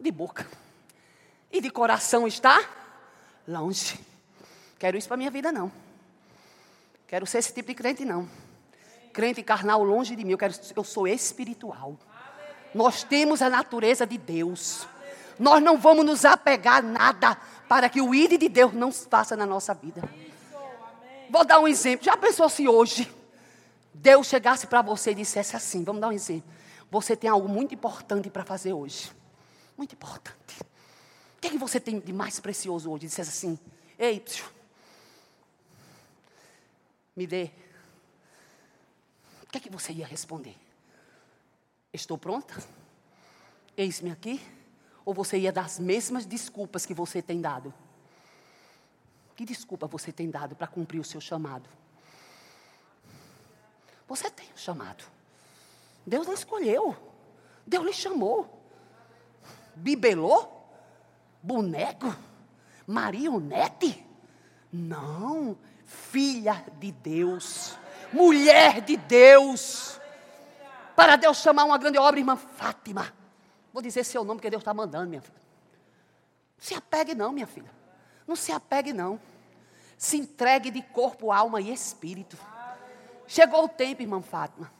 de 0.00 0.10
boca. 0.10 0.46
E 1.52 1.60
de 1.60 1.70
coração 1.70 2.26
está 2.26 2.60
longe. 3.46 3.98
Quero 4.78 4.96
isso 4.96 5.08
para 5.08 5.16
minha 5.16 5.30
vida 5.30 5.52
não. 5.52 5.70
Quero 7.06 7.26
ser 7.26 7.38
esse 7.38 7.52
tipo 7.52 7.68
de 7.68 7.74
crente, 7.74 8.04
não. 8.04 8.28
Crente 9.12 9.42
carnal 9.42 9.82
longe 9.82 10.14
de 10.14 10.24
mim, 10.24 10.32
eu, 10.32 10.38
quero, 10.38 10.54
eu 10.76 10.84
sou 10.84 11.06
espiritual. 11.08 11.98
Nós 12.74 13.02
temos 13.02 13.42
a 13.42 13.50
natureza 13.50 14.06
de 14.06 14.16
Deus. 14.16 14.86
Nós 15.38 15.62
não 15.62 15.76
vamos 15.76 16.06
nos 16.06 16.24
apegar 16.24 16.78
a 16.78 16.82
nada 16.82 17.36
para 17.68 17.88
que 17.88 18.00
o 18.00 18.14
ídolo 18.14 18.38
de 18.38 18.48
Deus 18.48 18.72
não 18.72 18.92
se 18.92 19.08
faça 19.08 19.36
na 19.36 19.44
nossa 19.44 19.74
vida. 19.74 20.02
Vou 21.28 21.44
dar 21.44 21.58
um 21.58 21.66
exemplo. 21.66 22.04
Já 22.04 22.16
pensou 22.16 22.48
se 22.48 22.68
hoje 22.68 23.12
Deus 23.92 24.28
chegasse 24.28 24.66
para 24.66 24.80
você 24.82 25.10
e 25.10 25.14
dissesse 25.14 25.56
assim: 25.56 25.82
vamos 25.82 26.00
dar 26.00 26.08
um 26.08 26.12
exemplo. 26.12 26.48
Você 26.90 27.16
tem 27.16 27.28
algo 27.28 27.48
muito 27.48 27.74
importante 27.74 28.30
para 28.30 28.44
fazer 28.44 28.72
hoje. 28.72 29.10
Muito 29.80 29.94
importante. 29.94 30.60
O 30.60 31.40
que, 31.40 31.46
é 31.46 31.50
que 31.52 31.56
você 31.56 31.80
tem 31.80 31.98
de 31.98 32.12
mais 32.12 32.38
precioso 32.38 32.90
hoje? 32.90 33.06
Dissesse 33.06 33.30
assim: 33.30 33.58
ei, 33.98 34.20
psiu, 34.20 34.44
me 37.16 37.26
dê. 37.26 37.50
O 39.42 39.46
que 39.46 39.56
é 39.56 39.60
que 39.62 39.70
você 39.70 39.90
ia 39.94 40.06
responder? 40.06 40.54
Estou 41.94 42.18
pronta? 42.18 42.62
Eis-me 43.74 44.10
aqui? 44.10 44.38
Ou 45.02 45.14
você 45.14 45.38
ia 45.38 45.50
dar 45.50 45.64
as 45.64 45.78
mesmas 45.78 46.26
desculpas 46.26 46.84
que 46.84 46.92
você 46.92 47.22
tem 47.22 47.40
dado? 47.40 47.72
Que 49.34 49.46
desculpa 49.46 49.86
você 49.86 50.12
tem 50.12 50.28
dado 50.28 50.54
para 50.54 50.66
cumprir 50.66 51.00
o 51.00 51.04
seu 51.04 51.22
chamado? 51.22 51.70
Você 54.06 54.30
tem 54.30 54.46
o 54.50 54.52
um 54.52 54.58
chamado. 54.58 55.04
Deus 56.06 56.26
lhe 56.26 56.34
escolheu. 56.34 56.94
Deus 57.66 57.86
lhe 57.86 57.94
chamou. 57.94 58.59
Bibelô? 59.80 60.46
Boneco? 61.42 62.14
Marionete? 62.86 64.06
Não 64.72 65.56
filha 65.84 66.64
de 66.78 66.92
Deus, 66.92 67.76
mulher 68.12 68.80
de 68.80 68.96
Deus. 68.96 70.00
Para 70.94 71.16
Deus 71.16 71.38
chamar 71.38 71.64
uma 71.64 71.78
grande 71.78 71.98
obra, 71.98 72.20
irmã 72.20 72.36
Fátima. 72.36 73.12
Vou 73.72 73.82
dizer 73.82 74.04
seu 74.04 74.22
nome, 74.22 74.38
porque 74.38 74.50
Deus 74.50 74.60
está 74.60 74.74
mandando, 74.74 75.08
minha 75.08 75.22
filha. 75.22 75.40
Não 76.56 76.64
se 76.64 76.74
apegue, 76.74 77.14
não, 77.14 77.32
minha 77.32 77.46
filha. 77.46 77.70
Não 78.26 78.36
se 78.36 78.52
apegue, 78.52 78.92
não. 78.92 79.18
Se 79.96 80.16
entregue 80.16 80.70
de 80.70 80.82
corpo, 80.82 81.32
alma 81.32 81.60
e 81.60 81.72
espírito. 81.72 82.36
Chegou 83.26 83.64
o 83.64 83.68
tempo, 83.68 84.02
irmã 84.02 84.20
Fátima. 84.20 84.70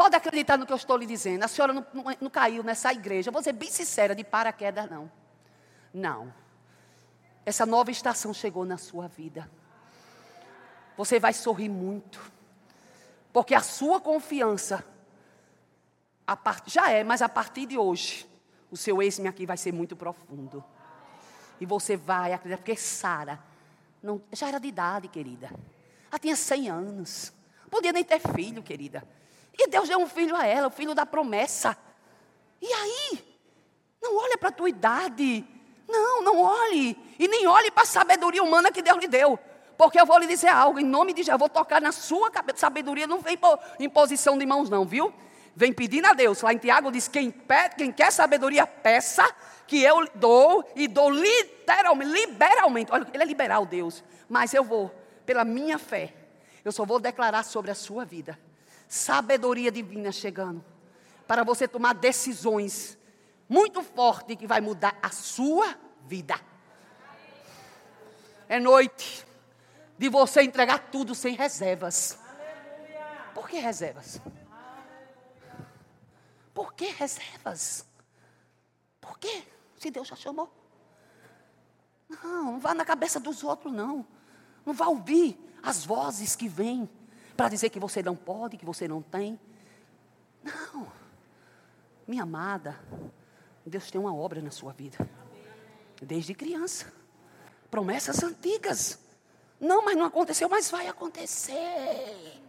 Pode 0.00 0.16
acreditar 0.16 0.56
no 0.56 0.64
que 0.64 0.72
eu 0.72 0.76
estou 0.76 0.96
lhe 0.96 1.04
dizendo. 1.04 1.42
A 1.42 1.48
senhora 1.48 1.74
não, 1.74 1.84
não, 1.92 2.04
não 2.22 2.30
caiu 2.30 2.62
nessa 2.62 2.90
igreja. 2.92 3.30
Vou 3.30 3.42
ser 3.42 3.52
bem 3.52 3.70
sincera, 3.70 4.14
de 4.14 4.24
paraquedas, 4.24 4.88
não. 4.88 5.10
Não. 5.92 6.32
Essa 7.44 7.66
nova 7.66 7.90
estação 7.90 8.32
chegou 8.32 8.64
na 8.64 8.78
sua 8.78 9.08
vida 9.08 9.50
você 11.00 11.18
vai 11.18 11.32
sorrir 11.32 11.70
muito. 11.70 12.20
Porque 13.32 13.54
a 13.54 13.62
sua 13.62 14.00
confiança 14.00 14.84
part... 16.44 16.70
já 16.70 16.90
é, 16.90 17.02
mas 17.02 17.22
a 17.22 17.28
partir 17.28 17.64
de 17.64 17.78
hoje, 17.78 18.28
o 18.70 18.76
seu 18.76 19.00
ex-me 19.02 19.26
aqui 19.26 19.46
vai 19.46 19.56
ser 19.56 19.72
muito 19.72 19.96
profundo. 19.96 20.62
E 21.58 21.64
você 21.64 21.96
vai 21.96 22.34
acreditar, 22.34 22.58
porque 22.58 22.76
Sara 22.76 23.42
já 24.32 24.48
era 24.48 24.60
de 24.60 24.68
idade, 24.68 25.08
querida. 25.08 25.50
Ela 26.10 26.18
tinha 26.18 26.36
100 26.36 26.68
anos. 26.68 27.32
Podia 27.70 27.92
nem 27.92 28.04
ter 28.04 28.20
filho, 28.20 28.62
querida. 28.62 29.02
E 29.58 29.68
Deus 29.68 29.88
deu 29.88 29.98
um 29.98 30.06
filho 30.06 30.34
a 30.34 30.46
ela, 30.46 30.68
o 30.68 30.70
filho 30.70 30.94
da 30.94 31.04
promessa. 31.04 31.76
E 32.60 32.72
aí? 32.72 33.24
Não 34.00 34.16
olha 34.16 34.38
para 34.38 34.48
a 34.48 34.52
tua 34.52 34.68
idade. 34.68 35.44
Não, 35.88 36.22
não 36.22 36.40
olhe. 36.40 36.96
E 37.18 37.28
nem 37.28 37.46
olhe 37.46 37.70
para 37.70 37.82
a 37.82 37.86
sabedoria 37.86 38.42
humana 38.42 38.72
que 38.72 38.82
Deus 38.82 38.98
lhe 38.98 39.08
deu. 39.08 39.38
Porque 39.76 40.00
eu 40.00 40.06
vou 40.06 40.18
lhe 40.18 40.26
dizer 40.26 40.48
algo, 40.48 40.78
em 40.78 40.84
nome 40.84 41.12
de 41.12 41.22
Jesus, 41.22 41.32
eu 41.32 41.38
vou 41.38 41.48
tocar 41.48 41.80
na 41.80 41.90
sua 41.90 42.30
sabedoria, 42.54 43.06
não 43.06 43.20
vem 43.20 43.38
em 43.78 43.88
posição 43.88 44.36
de 44.36 44.44
mãos, 44.44 44.68
não, 44.68 44.84
viu? 44.84 45.12
Vem 45.56 45.72
pedindo 45.72 46.06
a 46.06 46.12
Deus. 46.12 46.42
Lá 46.42 46.52
em 46.52 46.58
Tiago 46.58 46.92
diz: 46.92 47.08
quem, 47.08 47.30
pede, 47.30 47.76
quem 47.76 47.90
quer 47.90 48.12
sabedoria, 48.12 48.66
peça, 48.66 49.24
que 49.66 49.82
eu 49.82 50.06
dou 50.14 50.64
e 50.76 50.86
dou 50.86 51.10
literalmente, 51.10 52.10
liberalmente. 52.12 52.92
Olha, 52.92 53.06
ele 53.12 53.22
é 53.22 53.26
liberal, 53.26 53.64
Deus. 53.64 54.04
Mas 54.28 54.52
eu 54.52 54.62
vou, 54.62 54.94
pela 55.24 55.44
minha 55.44 55.78
fé, 55.78 56.12
eu 56.64 56.72
só 56.72 56.84
vou 56.84 57.00
declarar 57.00 57.42
sobre 57.42 57.70
a 57.70 57.74
sua 57.74 58.04
vida. 58.04 58.38
Sabedoria 58.90 59.70
divina 59.70 60.10
chegando. 60.10 60.64
Para 61.24 61.44
você 61.44 61.68
tomar 61.68 61.94
decisões 61.94 62.98
muito 63.48 63.84
fortes 63.84 64.36
que 64.36 64.48
vai 64.48 64.60
mudar 64.60 64.98
a 65.00 65.10
sua 65.10 65.78
vida. 66.08 66.34
É 68.48 68.58
noite 68.58 69.24
de 69.96 70.08
você 70.08 70.42
entregar 70.42 70.90
tudo 70.90 71.14
sem 71.14 71.36
reservas. 71.36 72.18
Por 73.32 73.48
que 73.48 73.60
reservas? 73.60 74.20
Por 76.52 76.74
que 76.74 76.86
reservas? 76.86 77.86
Por 79.00 79.20
quê? 79.20 79.44
Se 79.78 79.88
Deus 79.88 80.08
já 80.08 80.16
chamou. 80.16 80.52
Não, 82.08 82.44
não 82.44 82.58
vá 82.58 82.74
na 82.74 82.84
cabeça 82.84 83.20
dos 83.20 83.44
outros, 83.44 83.72
não. 83.72 84.04
Não 84.66 84.74
vá 84.74 84.88
ouvir 84.88 85.38
as 85.62 85.84
vozes 85.84 86.34
que 86.34 86.48
vêm 86.48 86.90
para 87.40 87.48
dizer 87.48 87.70
que 87.70 87.80
você 87.80 88.02
não 88.02 88.14
pode, 88.14 88.58
que 88.58 88.66
você 88.66 88.86
não 88.86 89.00
tem. 89.00 89.40
Não. 90.44 90.86
Minha 92.06 92.24
amada, 92.24 92.78
Deus 93.64 93.90
tem 93.90 93.98
uma 93.98 94.14
obra 94.14 94.42
na 94.42 94.50
sua 94.50 94.74
vida. 94.74 95.08
Desde 96.02 96.34
criança. 96.34 96.92
Promessas 97.70 98.22
antigas. 98.22 99.00
Não, 99.58 99.82
mas 99.82 99.96
não 99.96 100.04
aconteceu, 100.04 100.50
mas 100.50 100.70
vai 100.70 100.86
acontecer. 100.86 102.42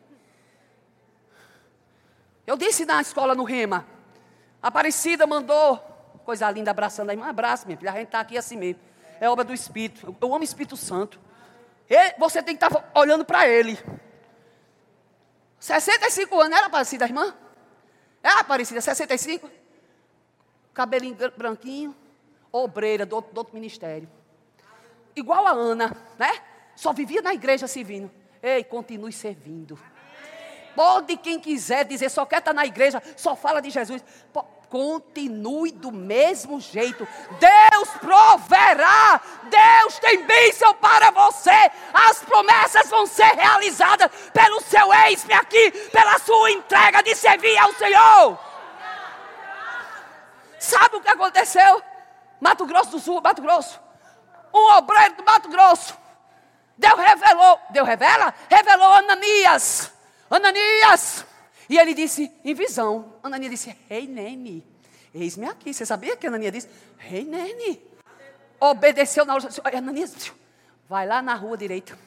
Eu 2.45 2.57
disse 2.57 2.83
na 2.83 2.99
escola 2.99 3.33
no 3.33 3.45
Rema, 3.45 3.87
Aparecida 4.61 5.25
mandou, 5.25 5.77
coisa 6.25 6.51
linda, 6.51 6.71
abraçando 6.71 7.11
a 7.11 7.13
irmã, 7.13 7.29
abraço, 7.29 7.65
minha 7.65 7.77
filha, 7.77 7.93
a 7.93 7.95
gente 7.95 8.07
está 8.07 8.19
aqui 8.19 8.37
assim 8.37 8.57
mesmo. 8.57 8.81
É 9.21 9.29
obra 9.29 9.45
do 9.45 9.53
Espírito, 9.53 10.13
eu, 10.19 10.27
amo 10.27 10.41
o 10.41 10.43
Espírito 10.43 10.75
Santo. 10.75 11.17
Você 12.19 12.43
tem 12.43 12.57
que 12.57 12.65
estar 12.65 12.77
tá 12.77 12.99
olhando 12.99 13.23
para 13.23 13.47
ele. 13.47 13.79
65 15.61 16.41
anos, 16.41 16.57
era 16.57 16.65
Aparecida, 16.65 17.05
a 17.05 17.07
irmã? 17.07 17.35
É 18.23 18.29
Aparecida, 18.29 18.81
65? 18.81 19.47
Cabelinho 20.73 21.15
branquinho, 21.37 21.95
obreira 22.51 23.05
do, 23.05 23.21
do 23.21 23.37
outro 23.37 23.53
ministério. 23.53 24.09
Igual 25.15 25.45
a 25.45 25.51
Ana, 25.51 25.95
né? 26.17 26.31
Só 26.75 26.91
vivia 26.91 27.21
na 27.21 27.31
igreja 27.31 27.67
servindo. 27.67 28.09
Ei, 28.41 28.63
continue 28.63 29.13
servindo. 29.13 29.77
Pode 30.75 31.15
quem 31.17 31.39
quiser 31.39 31.85
dizer, 31.85 32.09
só 32.09 32.25
quer 32.25 32.39
estar 32.39 32.53
na 32.53 32.65
igreja, 32.65 33.01
só 33.15 33.35
fala 33.35 33.61
de 33.61 33.69
Jesus. 33.69 34.03
Continue 34.71 35.71
do 35.71 35.91
mesmo 35.91 36.59
jeito. 36.59 37.07
Deus 37.39 37.89
proverá. 37.99 39.21
Deus 39.43 39.99
tem 39.99 40.23
bênção 40.23 40.73
para 40.75 41.11
você. 41.11 41.71
As 41.93 42.23
promessas 42.23 42.89
vão 42.89 43.05
ser 43.05 43.35
realizadas 43.35 44.09
pelo 44.33 44.61
seu 44.61 44.91
ex-me 45.05 45.33
aqui, 45.33 45.71
pela 45.91 46.17
sua 46.17 46.51
entrega 46.51 47.03
de 47.03 47.13
servir 47.13 47.55
ao 47.59 47.73
Senhor. 47.73 48.39
Sabe 50.57 50.95
o 50.95 51.01
que 51.01 51.09
aconteceu? 51.09 51.83
Mato 52.39 52.65
Grosso 52.65 52.91
do 52.91 52.99
Sul, 52.99 53.21
Mato 53.21 53.41
Grosso. 53.41 53.79
Um 54.53 54.77
obreiro 54.77 55.15
do 55.15 55.23
Mato 55.23 55.49
Grosso 55.49 56.01
Deus 56.81 56.99
revelou, 56.99 57.59
Deus 57.69 57.87
revela? 57.87 58.33
Revelou 58.49 58.91
Ananias. 58.93 59.91
Ananias. 60.31 61.23
E 61.71 61.79
ele 61.79 61.93
disse, 61.93 62.29
em 62.43 62.53
visão, 62.53 63.13
Ananias 63.23 63.51
disse, 63.51 63.77
rei 63.87 64.01
hey, 64.01 64.07
Nene, 64.07 64.67
eis-me 65.15 65.47
aqui. 65.47 65.73
Você 65.73 65.85
sabia 65.85 66.17
que 66.17 66.27
Ananias 66.27 66.51
disse, 66.51 66.69
rei 66.97 67.21
hey, 67.21 67.25
Nene. 67.25 67.81
Obedeceu 68.59 69.23
na 69.23 69.35
hora, 69.35 69.47
Ananias, 69.77 70.33
vai 70.89 71.07
lá 71.07 71.21
na 71.21 71.33
rua 71.33 71.55
direita. 71.55 71.97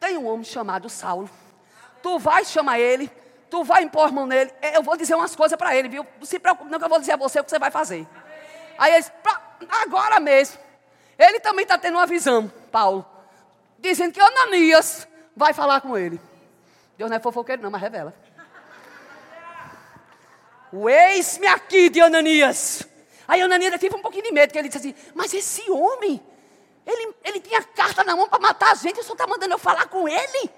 Tem 0.00 0.16
um 0.16 0.26
homem 0.26 0.44
chamado 0.44 0.88
Saulo. 0.88 1.28
Tu 2.02 2.18
vai 2.18 2.42
chamar 2.46 2.80
ele, 2.80 3.10
tu 3.50 3.62
vai 3.62 3.82
impor 3.82 4.10
mão 4.10 4.26
nele. 4.26 4.50
Eu 4.74 4.82
vou 4.82 4.96
dizer 4.96 5.14
umas 5.14 5.36
coisas 5.36 5.58
para 5.58 5.76
ele, 5.76 5.90
viu? 5.90 6.06
Não 6.18 6.24
se 6.24 6.38
preocupe, 6.38 6.70
não 6.70 6.78
que 6.78 6.84
eu 6.86 6.88
vou 6.88 6.98
dizer 6.98 7.12
a 7.12 7.16
você 7.16 7.38
o 7.38 7.44
que 7.44 7.50
você 7.50 7.58
vai 7.58 7.70
fazer. 7.70 8.08
Aí 8.78 8.92
ele 8.92 9.00
disse, 9.00 9.12
agora 9.68 10.18
mesmo. 10.18 10.58
Ele 11.18 11.38
também 11.38 11.64
está 11.64 11.76
tendo 11.76 11.98
uma 11.98 12.06
visão, 12.06 12.50
Paulo 12.72 13.04
dizendo 13.78 14.12
que 14.12 14.20
Ananias 14.20 15.06
vai 15.34 15.52
falar 15.52 15.80
com 15.80 15.96
ele. 15.96 16.20
Deus 16.96 17.10
não 17.10 17.16
é 17.16 17.20
fofoqueiro, 17.20 17.62
não, 17.62 17.70
mas 17.70 17.80
revela. 17.80 18.14
O 20.72 20.88
eis-me 20.88 21.46
aqui 21.46 21.88
de 21.88 22.00
Ananias. 22.00 22.86
Aí 23.28 23.40
Ananias 23.40 23.80
teve 23.80 23.94
um 23.94 24.02
pouquinho 24.02 24.24
de 24.24 24.32
medo, 24.32 24.48
porque 24.48 24.58
ele 24.58 24.68
disse 24.68 24.78
assim: 24.78 25.12
Mas 25.14 25.32
esse 25.34 25.70
homem, 25.70 26.22
ele, 26.86 27.14
ele 27.24 27.40
tinha 27.40 27.62
carta 27.62 28.04
na 28.04 28.14
mão 28.14 28.28
para 28.28 28.38
matar 28.38 28.72
a 28.72 28.74
gente, 28.74 29.00
o 29.00 29.02
senhor 29.02 29.14
está 29.14 29.26
mandando 29.26 29.54
eu 29.54 29.58
falar 29.58 29.86
com 29.86 30.08
ele? 30.08 30.50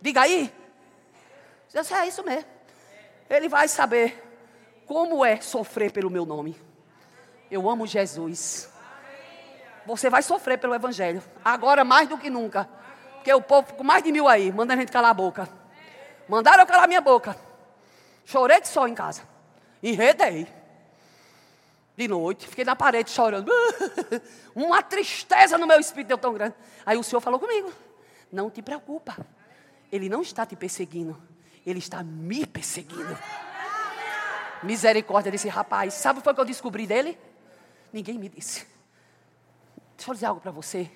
Diga 0.00 0.22
aí. 0.22 0.52
Disse, 1.72 1.94
é 1.94 2.06
isso 2.06 2.22
mesmo. 2.22 2.44
Ele 3.30 3.48
vai 3.48 3.66
saber 3.66 4.22
como 4.86 5.24
é 5.24 5.40
sofrer 5.40 5.90
pelo 5.90 6.10
meu 6.10 6.26
nome. 6.26 6.60
Eu 7.50 7.70
amo 7.70 7.86
Jesus. 7.86 8.68
Você 9.86 10.10
vai 10.10 10.22
sofrer 10.22 10.58
pelo 10.58 10.74
Evangelho. 10.74 11.22
Agora 11.44 11.84
mais 11.84 12.08
do 12.08 12.18
que 12.18 12.28
nunca. 12.28 12.68
Porque 13.14 13.32
o 13.32 13.40
povo 13.40 13.74
com 13.74 13.84
mais 13.84 14.02
de 14.02 14.12
mil 14.12 14.28
aí, 14.28 14.52
manda 14.52 14.74
a 14.74 14.76
gente 14.76 14.92
calar 14.92 15.12
a 15.12 15.14
boca. 15.14 15.48
Mandaram 16.28 16.62
eu 16.62 16.66
calar 16.66 16.88
minha 16.88 17.00
boca. 17.00 17.36
Chorei 18.24 18.60
de 18.60 18.68
sol 18.68 18.88
em 18.88 18.94
casa. 18.94 19.22
Enredei. 19.82 20.46
De 21.96 22.08
noite, 22.08 22.48
fiquei 22.48 22.64
na 22.64 22.74
parede 22.74 23.10
chorando. 23.10 23.50
Uma 24.54 24.82
tristeza 24.82 25.58
no 25.58 25.66
meu 25.66 25.78
espírito 25.78 26.08
deu 26.08 26.18
tão 26.18 26.32
grande. 26.32 26.54
Aí 26.86 26.96
o 26.96 27.02
Senhor 27.02 27.20
falou 27.20 27.38
comigo: 27.38 27.72
Não 28.30 28.50
te 28.50 28.62
preocupa. 28.62 29.16
Ele 29.90 30.08
não 30.08 30.22
está 30.22 30.46
te 30.46 30.56
perseguindo. 30.56 31.20
Ele 31.66 31.78
está 31.78 32.02
me 32.02 32.46
perseguindo. 32.46 33.18
Misericórdia 34.62 35.30
desse 35.30 35.48
rapaz. 35.48 35.94
Sabe 35.94 36.20
o 36.20 36.22
que 36.22 36.40
eu 36.40 36.44
descobri 36.44 36.86
dele? 36.86 37.18
Ninguém 37.92 38.18
me 38.18 38.28
disse. 38.28 38.66
Deixa 39.96 40.10
eu 40.10 40.14
dizer 40.14 40.26
algo 40.26 40.40
para 40.40 40.50
você. 40.50 40.90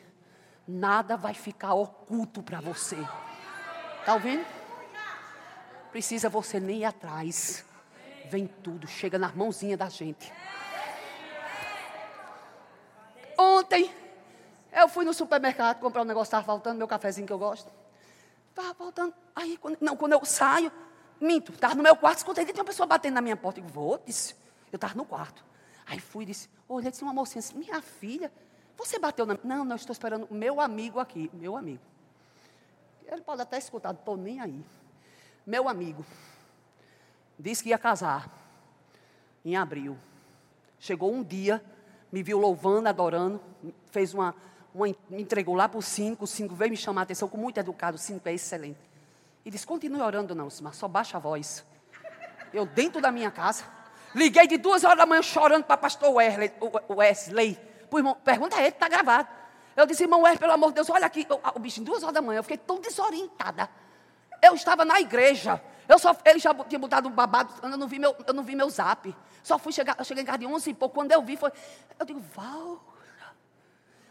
Nada 0.66 1.16
vai 1.16 1.34
ficar 1.34 1.74
oculto 1.74 2.42
para 2.42 2.60
você. 2.60 2.96
Está 4.00 4.14
ouvindo? 4.14 4.44
Precisa 5.96 6.28
você 6.28 6.60
nem 6.60 6.80
ir 6.80 6.84
atrás. 6.84 7.64
Vem 8.26 8.46
tudo, 8.46 8.86
chega 8.86 9.18
nas 9.18 9.34
mãozinhas 9.34 9.78
da 9.78 9.88
gente. 9.88 10.30
Ontem, 13.38 13.90
eu 14.70 14.90
fui 14.90 15.06
no 15.06 15.14
supermercado 15.14 15.80
comprar 15.80 16.02
um 16.02 16.04
negócio, 16.04 16.26
estava 16.26 16.44
faltando, 16.44 16.76
meu 16.76 16.86
cafezinho 16.86 17.26
que 17.26 17.32
eu 17.32 17.38
gosto. 17.38 17.72
Estava 18.50 18.74
faltando. 18.74 19.14
Aí, 19.34 19.56
quando, 19.56 19.78
não, 19.80 19.96
quando 19.96 20.12
eu 20.12 20.22
saio, 20.26 20.70
minto, 21.18 21.52
estava 21.52 21.74
no 21.74 21.82
meu 21.82 21.96
quarto, 21.96 22.18
escutei 22.18 22.44
que 22.44 22.52
tinha 22.52 22.62
uma 22.62 22.68
pessoa 22.68 22.86
batendo 22.86 23.14
na 23.14 23.22
minha 23.22 23.34
porta. 23.34 23.60
Eu 23.60 23.64
vou, 23.64 23.98
disse. 24.04 24.34
Eu 24.70 24.76
estava 24.76 24.92
no 24.94 25.06
quarto. 25.06 25.42
Aí 25.86 25.98
fui 25.98 26.24
e 26.24 26.26
disse, 26.26 26.50
olha, 26.68 26.90
disse 26.90 27.02
uma 27.02 27.14
mocinha 27.14 27.38
assim, 27.38 27.56
minha 27.56 27.80
filha, 27.80 28.30
você 28.76 28.98
bateu 28.98 29.24
na. 29.24 29.38
Não, 29.42 29.64
não, 29.64 29.76
estou 29.76 29.94
esperando 29.94 30.26
o 30.30 30.34
meu 30.34 30.60
amigo 30.60 31.00
aqui, 31.00 31.30
meu 31.32 31.56
amigo. 31.56 31.82
Ele 33.06 33.22
pode 33.22 33.40
até 33.40 33.56
escutar, 33.56 33.94
não 33.94 33.98
estou 33.98 34.18
nem 34.18 34.42
aí. 34.42 34.62
Meu 35.46 35.68
amigo 35.68 36.04
disse 37.38 37.62
que 37.62 37.68
ia 37.68 37.78
casar 37.78 38.28
em 39.44 39.56
abril. 39.56 39.96
Chegou 40.80 41.12
um 41.12 41.22
dia, 41.22 41.62
me 42.10 42.20
viu 42.20 42.36
louvando, 42.38 42.88
adorando, 42.88 43.40
fez 43.92 44.12
uma, 44.12 44.34
uma 44.74 44.86
me 44.86 45.22
entregou 45.22 45.54
lá 45.54 45.68
para 45.68 45.78
o 45.78 45.82
cinco, 45.82 46.24
o 46.24 46.26
cinco 46.26 46.56
veio 46.56 46.72
me 46.72 46.76
chamar 46.76 47.02
a 47.02 47.04
atenção 47.04 47.28
com 47.28 47.36
muito 47.36 47.58
educado, 47.58 47.94
o 47.94 47.98
cinco 47.98 48.28
é 48.28 48.34
excelente. 48.34 48.80
E 49.44 49.50
disse, 49.50 49.64
continue 49.64 50.00
orando 50.00 50.34
não, 50.34 50.48
mas 50.62 50.76
só 50.76 50.88
baixa 50.88 51.16
a 51.16 51.20
voz. 51.20 51.64
Eu 52.52 52.66
dentro 52.66 53.00
da 53.00 53.12
minha 53.12 53.30
casa, 53.30 53.64
liguei 54.16 54.48
de 54.48 54.58
duas 54.58 54.82
horas 54.82 54.98
da 54.98 55.06
manhã 55.06 55.22
chorando 55.22 55.62
para 55.62 55.76
pastor 55.76 56.12
Wesley, 56.12 56.52
Wesley. 56.88 57.56
Pô, 57.88 57.98
irmão, 57.98 58.16
pergunta 58.24 58.56
a 58.56 58.60
ele, 58.60 58.70
está 58.70 58.88
gravado. 58.88 59.28
Eu 59.76 59.86
disse, 59.86 60.02
irmão 60.02 60.22
Wesley, 60.22 60.40
pelo 60.40 60.52
amor 60.52 60.70
de 60.70 60.74
Deus, 60.76 60.90
olha 60.90 61.06
aqui, 61.06 61.24
o, 61.30 61.56
o 61.56 61.60
bicho, 61.60 61.80
em 61.80 61.84
duas 61.84 62.02
horas 62.02 62.14
da 62.14 62.20
manhã, 62.20 62.40
eu 62.40 62.42
fiquei 62.42 62.58
tão 62.58 62.80
desorientada. 62.80 63.70
Eu 64.42 64.54
estava 64.54 64.84
na 64.84 65.00
igreja. 65.00 65.62
Eu 65.88 65.98
só, 65.98 66.16
ele 66.24 66.38
já 66.38 66.52
tinha 66.54 66.78
botado 66.78 67.08
um 67.08 67.12
babado, 67.12 67.52
eu 67.62 67.76
não 67.76 67.86
vi 67.86 67.98
meu, 67.98 68.16
eu 68.26 68.34
não 68.34 68.42
vi 68.42 68.56
meu 68.56 68.68
zap. 68.68 69.14
Só 69.42 69.58
fui 69.58 69.72
chegar, 69.72 69.94
eu 69.98 70.04
cheguei 70.04 70.22
em 70.22 70.26
casa 70.26 70.38
de 70.38 70.46
11 70.46 70.70
e 70.70 70.74
pouco. 70.74 70.94
Quando 70.94 71.12
eu 71.12 71.22
vi, 71.22 71.36
foi. 71.36 71.52
Eu 71.98 72.04
digo, 72.04 72.20
Val. 72.34 72.82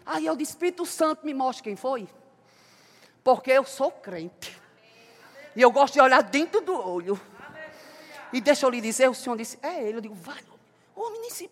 Aí 0.05 0.25
eu 0.25 0.35
disse, 0.35 0.51
Espírito 0.51 0.85
Santo, 0.85 1.25
me 1.25 1.33
mostre 1.33 1.63
quem 1.63 1.75
foi. 1.75 2.07
Porque 3.23 3.51
eu 3.51 3.65
sou 3.65 3.91
crente. 3.91 4.57
E 5.55 5.61
eu 5.61 5.71
gosto 5.71 5.95
de 5.95 6.01
olhar 6.01 6.21
dentro 6.21 6.61
do 6.61 6.73
olho. 6.73 7.19
E 8.31 8.39
deixa 8.39 8.65
eu 8.65 8.69
lhe 8.69 8.79
dizer, 8.79 9.09
o 9.09 9.13
senhor 9.13 9.38
disse, 9.38 9.57
é 9.61 9.83
ele. 9.83 9.97
Eu 9.97 10.01
digo, 10.01 10.15
vai, 10.15 10.41
homem, 10.95 11.21
nem 11.21 11.31
se. 11.31 11.49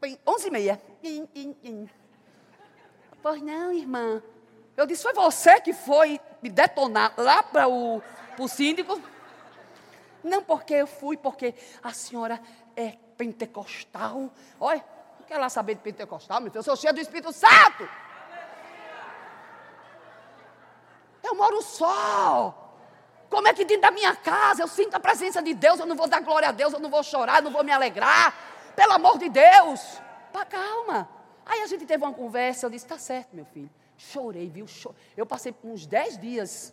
Bem, 0.00 0.18
11 0.26 0.46
e 0.46 0.50
meia. 0.50 0.82
Pois 3.22 3.42
não, 3.42 3.72
irmã. 3.72 4.22
Eu 4.76 4.86
disse, 4.86 5.02
foi 5.02 5.12
você 5.14 5.60
que 5.60 5.72
foi 5.72 6.20
me 6.42 6.48
detonar 6.48 7.14
lá 7.16 7.42
para 7.42 7.68
o 7.68 8.02
síndico? 8.48 9.00
Não 10.22 10.42
porque 10.42 10.74
eu 10.74 10.86
fui, 10.86 11.16
porque 11.16 11.54
a 11.82 11.92
senhora 11.92 12.40
é 12.76 12.96
pentecostal. 13.16 14.30
Olha, 14.60 14.84
não 15.18 15.26
quer 15.26 15.38
lá 15.38 15.48
saber 15.48 15.74
de 15.74 15.80
pentecostal, 15.80 16.40
meu 16.40 16.50
filho. 16.50 16.60
Eu 16.60 16.64
sou 16.64 16.76
cheio 16.76 16.94
do 16.94 17.00
Espírito 17.00 17.32
Santo. 17.32 17.88
Eu 21.22 21.34
moro 21.34 21.60
só. 21.62 22.64
Como 23.28 23.46
é 23.46 23.52
que 23.52 23.64
dentro 23.64 23.82
da 23.82 23.90
minha 23.90 24.16
casa 24.16 24.62
eu 24.62 24.68
sinto 24.68 24.94
a 24.94 25.00
presença 25.00 25.42
de 25.42 25.52
Deus? 25.52 25.78
Eu 25.78 25.86
não 25.86 25.96
vou 25.96 26.08
dar 26.08 26.20
glória 26.20 26.48
a 26.48 26.52
Deus, 26.52 26.72
eu 26.72 26.80
não 26.80 26.88
vou 26.88 27.02
chorar, 27.02 27.38
eu 27.38 27.42
não 27.42 27.50
vou 27.50 27.62
me 27.62 27.70
alegrar. 27.70 28.34
Pelo 28.74 28.92
amor 28.92 29.18
de 29.18 29.28
Deus. 29.28 30.00
Pá, 30.32 30.44
calma. 30.44 31.08
Aí 31.44 31.62
a 31.62 31.66
gente 31.66 31.84
teve 31.84 32.02
uma 32.04 32.12
conversa, 32.12 32.66
eu 32.66 32.70
disse, 32.70 32.84
está 32.84 32.98
certo, 32.98 33.34
meu 33.34 33.44
filho. 33.46 33.70
Chorei, 33.98 34.48
viu? 34.48 34.64
Eu 35.16 35.26
passei 35.26 35.52
uns 35.64 35.84
dez 35.84 36.16
dias 36.16 36.72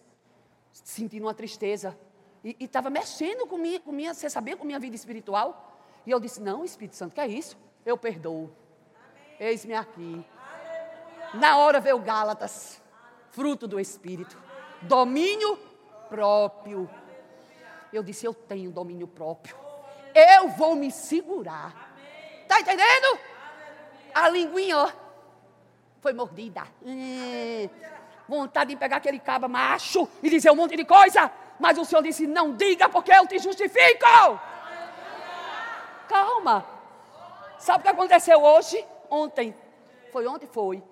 sentindo 0.72 1.24
uma 1.24 1.34
tristeza. 1.34 1.98
E 2.44 2.56
estava 2.60 2.92
mexendo 2.92 3.48
com 3.48 3.58
minha, 3.58 3.80
com 3.80 3.92
minha, 3.92 4.14
você 4.14 4.30
sabia, 4.30 4.56
com 4.56 4.64
minha 4.64 4.80
vida 4.80 4.96
espiritual. 4.96 5.82
E 6.06 6.12
eu 6.12 6.20
disse, 6.20 6.40
não, 6.40 6.64
Espírito 6.64 6.96
Santo, 6.96 7.16
que 7.16 7.20
é 7.20 7.28
isso? 7.28 7.58
Eu 7.84 7.98
perdoo. 7.98 8.56
Eis-me 9.40 9.74
aqui. 9.74 10.24
Na 11.34 11.58
hora 11.58 11.80
veio 11.80 11.98
Gálatas, 11.98 12.80
fruto 13.32 13.68
do 13.68 13.80
Espírito. 13.80 14.40
Domínio 14.84 15.58
próprio. 16.08 16.88
Eu 17.92 18.04
disse, 18.04 18.28
eu 18.28 18.36
tenho 18.36 18.70
domínio 18.70 19.08
próprio. 19.08 19.58
Eu 20.14 20.50
vou 20.50 20.76
me 20.76 20.92
segurar. 20.92 21.98
Está 22.44 22.60
entendendo? 22.60 23.20
A 24.14 24.30
linguinha, 24.30 24.78
ó 24.78 25.05
foi 26.06 26.14
mordida. 26.14 26.68
Hum, 26.86 27.68
vontade 28.28 28.70
de 28.70 28.76
pegar 28.78 28.98
aquele 28.98 29.18
caba 29.18 29.48
macho 29.48 30.08
e 30.22 30.30
dizer 30.30 30.52
um 30.52 30.56
monte 30.56 30.76
de 30.76 30.86
coisa. 30.86 31.32
Mas 31.60 31.80
o 31.80 31.84
Senhor 31.84 32.04
disse: 32.04 32.28
Não 32.28 32.54
diga, 32.54 32.88
porque 32.88 33.12
eu 33.12 33.26
te 33.26 33.40
justifico. 33.40 34.06
Calma. 36.08 36.64
Sabe 37.58 37.80
o 37.80 37.82
que 37.82 37.90
aconteceu 37.90 38.40
hoje? 38.40 38.86
Ontem. 39.10 39.56
Foi 40.12 40.28
ontem? 40.28 40.46
Foi. 40.46 40.84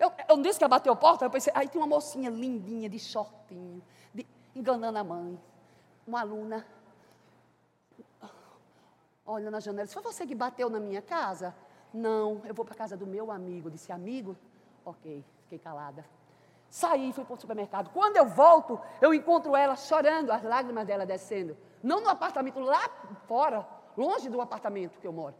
Eu, 0.00 0.10
eu 0.26 0.36
não 0.36 0.42
disse 0.42 0.56
que 0.56 0.64
ela 0.64 0.70
bateu 0.70 0.94
a 0.94 0.96
porta, 0.96 1.26
eu 1.26 1.30
pensei, 1.30 1.52
aí 1.54 1.68
tem 1.68 1.80
uma 1.80 1.86
mocinha 1.86 2.30
lindinha, 2.30 2.88
de 2.88 2.98
shortinho, 2.98 3.82
de, 4.12 4.26
enganando 4.56 4.98
a 4.98 5.04
mãe. 5.04 5.38
Uma 6.06 6.20
aluna. 6.20 6.66
Olha 9.26 9.50
na 9.50 9.60
janela, 9.60 9.86
foi 9.86 10.02
você 10.02 10.26
que 10.26 10.34
bateu 10.34 10.70
na 10.70 10.80
minha 10.80 11.02
casa? 11.02 11.54
Não, 11.92 12.40
eu 12.46 12.54
vou 12.54 12.64
para 12.64 12.74
a 12.74 12.76
casa 12.76 12.96
do 12.96 13.06
meu 13.06 13.30
amigo. 13.30 13.68
Eu 13.68 13.72
disse, 13.72 13.92
amigo, 13.92 14.36
Ok, 14.84 15.24
fiquei 15.42 15.58
calada. 15.58 16.04
Saí, 16.68 17.12
fui 17.12 17.24
para 17.24 17.34
o 17.34 17.40
supermercado. 17.40 17.90
Quando 17.90 18.16
eu 18.16 18.26
volto, 18.26 18.80
eu 19.00 19.12
encontro 19.12 19.54
ela 19.54 19.76
chorando, 19.76 20.30
as 20.30 20.42
lágrimas 20.42 20.86
dela 20.86 21.04
descendo. 21.04 21.56
Não 21.82 22.00
no 22.00 22.08
apartamento, 22.08 22.58
lá 22.58 22.88
fora, 23.28 23.66
longe 23.96 24.30
do 24.30 24.40
apartamento 24.40 24.98
que 24.98 25.06
eu 25.06 25.12
moro. 25.12 25.34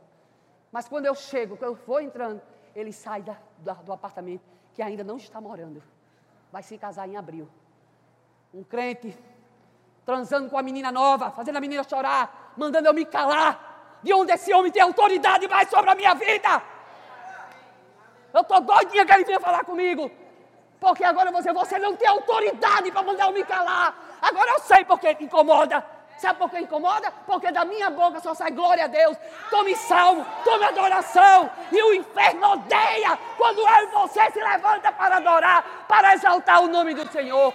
Mas 0.71 0.89
quando 0.89 1.07
eu 1.07 1.15
chego, 1.15 1.57
quando 1.57 1.71
eu 1.71 1.87
vou 1.87 2.01
entrando, 2.01 2.41
ele 2.75 2.93
sai 2.93 3.23
da, 3.23 3.37
da, 3.59 3.75
do 3.75 3.93
apartamento, 3.93 4.43
que 4.75 4.83
ainda 4.83 5.03
não 5.03 5.17
está 5.17 5.41
morando. 5.41 5.83
Vai 6.51 6.63
se 6.63 6.77
casar 6.77 7.09
em 7.09 7.17
abril. 7.17 7.49
Um 8.53 8.63
crente, 8.63 9.19
transando 10.05 10.51
com 10.51 10.59
a 10.59 10.63
menina 10.63 10.93
nova, 10.93 11.31
fazendo 11.31 11.57
a 11.57 11.61
menina 11.61 11.83
chorar, 11.83 12.53
mandando 12.57 12.89
eu 12.89 12.95
me 12.95 13.07
calar. 13.07 14.01
De 14.03 14.13
onde 14.13 14.33
esse 14.33 14.53
homem 14.53 14.73
tem 14.73 14.83
autoridade 14.83 15.47
mais 15.49 15.71
sobre 15.71 15.91
a 15.91 15.95
minha 15.95 16.15
vida? 16.15 16.63
Eu 18.33 18.41
estou 18.41 18.61
doidinha 18.61 19.05
que 19.05 19.13
ele 19.13 19.25
vinha 19.25 19.41
falar 19.41 19.65
comigo. 19.65 20.11
Porque 20.81 21.05
agora 21.05 21.31
você, 21.31 21.53
você 21.53 21.79
não 21.79 21.95
tem 21.95 22.09
autoridade 22.09 22.91
para 22.91 23.03
mandar 23.03 23.27
eu 23.27 23.33
me 23.33 23.45
calar. 23.45 24.19
Agora 24.21 24.51
eu 24.53 24.61
sei 24.61 24.85
porque 24.85 25.17
incomoda. 25.21 25.85
Sabe 26.19 26.39
por 26.39 26.51
que 26.51 26.59
incomoda? 26.59 27.11
Porque 27.27 27.51
da 27.51 27.65
minha 27.65 27.91
boca 27.91 28.21
só 28.21 28.33
sai 28.35 28.51
glória 28.53 28.85
a 28.85 28.87
Deus. 28.87 29.17
Tome 29.51 29.75
salmo, 29.75 30.25
tome 30.45 30.65
adoração. 30.65 31.51
E 31.73 31.83
o 31.83 31.95
inferno 31.95 32.53
odeia 32.53 33.19
quando 33.37 33.59
eu 33.59 33.83
e 33.83 33.87
você 33.87 34.31
se 34.31 34.39
levanta 34.39 34.93
para 34.93 35.17
adorar, 35.17 35.87
para 35.89 36.15
exaltar 36.15 36.63
o 36.63 36.69
nome 36.69 36.95
do 36.95 37.11
Senhor. 37.11 37.53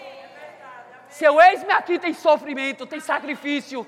Seu 1.09 1.39
ex-me 1.39 1.71
aqui 1.71 1.97
tem 1.97 2.13
sofrimento, 2.13 2.85
tem 2.85 2.99
sacrifício. 2.99 3.87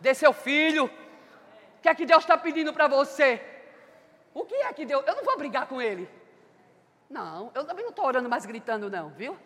Dê 0.00 0.14
seu 0.14 0.32
filho. 0.32 0.86
O 0.86 1.82
que 1.82 1.88
é 1.88 1.94
que 1.94 2.06
Deus 2.06 2.22
está 2.22 2.38
pedindo 2.38 2.72
para 2.72 2.88
você? 2.88 3.51
O 4.34 4.44
que 4.44 4.54
é 4.54 4.72
que 4.72 4.84
Deus. 4.84 5.04
Eu 5.06 5.16
não 5.16 5.24
vou 5.24 5.36
brigar 5.36 5.66
com 5.66 5.80
ele. 5.80 6.08
Não, 7.08 7.50
eu 7.54 7.64
também 7.66 7.84
não 7.84 7.90
estou 7.90 8.06
orando 8.06 8.28
mais 8.28 8.46
gritando, 8.46 8.90
não, 8.90 9.10
viu? 9.10 9.36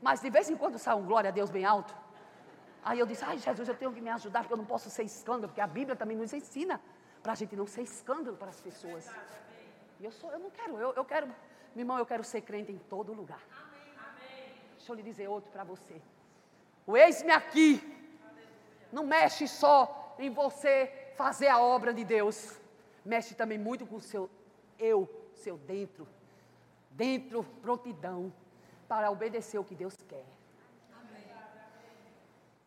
Mas 0.00 0.20
de 0.20 0.30
vez 0.30 0.48
em 0.48 0.56
quando 0.56 0.78
sai 0.78 0.94
um 0.94 1.04
glória 1.04 1.28
a 1.28 1.32
Deus 1.32 1.50
bem 1.50 1.64
alto. 1.64 1.94
Aí 2.84 3.00
eu 3.00 3.06
disse, 3.06 3.24
ai 3.24 3.36
Jesus, 3.36 3.68
eu 3.68 3.74
tenho 3.74 3.92
que 3.92 4.00
me 4.00 4.10
ajudar, 4.10 4.40
porque 4.40 4.52
eu 4.52 4.58
não 4.58 4.64
posso 4.64 4.88
ser 4.88 5.02
escândalo, 5.02 5.48
porque 5.48 5.60
a 5.60 5.66
Bíblia 5.66 5.96
também 5.96 6.16
nos 6.16 6.32
ensina 6.32 6.80
para 7.20 7.32
a 7.32 7.34
gente 7.34 7.56
não 7.56 7.66
ser 7.66 7.82
escândalo 7.82 8.36
para 8.36 8.48
as 8.48 8.60
pessoas. 8.60 9.10
E 9.98 10.04
eu 10.04 10.12
sou, 10.12 10.30
eu 10.30 10.38
não 10.38 10.50
quero, 10.50 10.78
eu, 10.78 10.92
eu 10.94 11.04
quero, 11.04 11.26
meu 11.74 11.82
irmão, 11.82 11.98
eu 11.98 12.06
quero 12.06 12.22
ser 12.22 12.42
crente 12.42 12.70
em 12.70 12.78
todo 12.78 13.12
lugar. 13.12 13.42
Deixa 14.76 14.92
eu 14.92 14.94
lhe 14.94 15.02
dizer 15.02 15.26
outro 15.26 15.50
para 15.50 15.64
você. 15.64 16.00
O 16.86 16.96
eis-me 16.96 17.32
aqui. 17.32 17.82
Não 18.92 19.04
mexe 19.04 19.48
só 19.48 20.14
em 20.16 20.30
você 20.30 21.12
fazer 21.16 21.48
a 21.48 21.58
obra 21.58 21.92
de 21.92 22.04
Deus 22.04 22.56
mexe 23.06 23.34
também 23.34 23.58
muito 23.58 23.86
com 23.86 23.96
o 23.96 24.00
seu 24.00 24.28
eu, 24.78 25.08
seu 25.34 25.56
dentro. 25.56 26.06
dentro, 26.90 27.44
prontidão 27.62 28.32
para 28.88 29.10
obedecer 29.10 29.58
o 29.58 29.64
que 29.64 29.74
Deus 29.74 29.94
quer. 30.08 30.24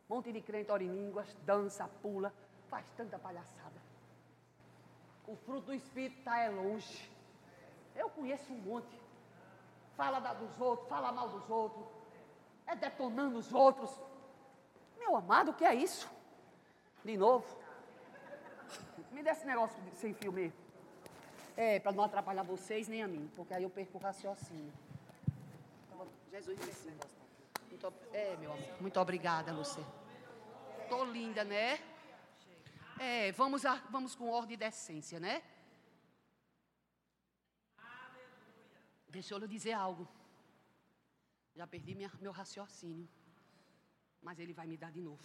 Monte 0.07 0.31
de 0.31 0.41
crente 0.41 0.71
ora 0.71 0.83
em 0.83 0.91
línguas, 0.91 1.35
dança, 1.45 1.87
pula, 2.01 2.33
faz 2.67 2.89
tanta 2.97 3.19
palhaçada. 3.19 3.79
O 5.27 5.35
fruto 5.35 5.67
do 5.67 5.73
Espírito 5.73 6.17
está 6.17 6.39
é 6.39 6.49
longe. 6.49 7.11
Eu 7.95 8.09
conheço 8.09 8.51
um 8.51 8.57
monte. 8.57 8.99
Fala 9.95 10.19
da 10.19 10.33
dos 10.33 10.59
outros, 10.59 10.87
fala 10.87 11.11
mal 11.11 11.29
dos 11.29 11.47
outros, 11.49 11.85
é 12.65 12.75
detonando 12.75 13.37
os 13.37 13.53
outros. 13.53 13.91
Meu 14.97 15.15
amado, 15.15 15.51
o 15.51 15.53
que 15.53 15.65
é 15.65 15.75
isso? 15.75 16.09
De 17.03 17.15
novo. 17.17 17.58
Me 19.11 19.23
dê 19.23 19.29
esse 19.29 19.45
negócio 19.45 19.77
sem 19.93 20.13
filme. 20.13 20.53
É, 21.57 21.79
para 21.79 21.91
não 21.91 22.03
atrapalhar 22.03 22.43
vocês 22.43 22.87
nem 22.87 23.03
a 23.03 23.07
mim, 23.07 23.29
porque 23.35 23.53
aí 23.53 23.63
eu 23.63 23.69
perco 23.69 23.97
o 23.97 24.01
raciocínio. 24.01 24.71
Jesus 26.31 26.57
disse. 26.59 26.89
Muito, 27.69 27.93
é, 28.13 28.37
meu 28.37 28.53
amor. 28.53 28.81
Muito 28.81 28.99
obrigada, 28.99 29.51
Lúcia. 29.51 29.83
Tô 30.87 31.03
linda, 31.05 31.43
né? 31.43 31.79
É, 32.99 33.31
vamos, 33.31 33.65
a, 33.65 33.75
vamos 33.89 34.15
com 34.15 34.29
ordem 34.29 34.53
e 34.53 34.57
decência, 34.57 35.19
né? 35.19 35.41
Deixa 39.07 39.33
eu 39.33 39.39
lhe 39.39 39.47
dizer 39.47 39.73
algo. 39.73 40.07
Já 41.55 41.65
perdi 41.65 41.95
minha, 41.95 42.11
meu 42.21 42.31
raciocínio. 42.31 43.09
Mas 44.21 44.39
ele 44.39 44.53
vai 44.53 44.67
me 44.67 44.77
dar 44.77 44.91
de 44.91 45.01
novo. 45.01 45.23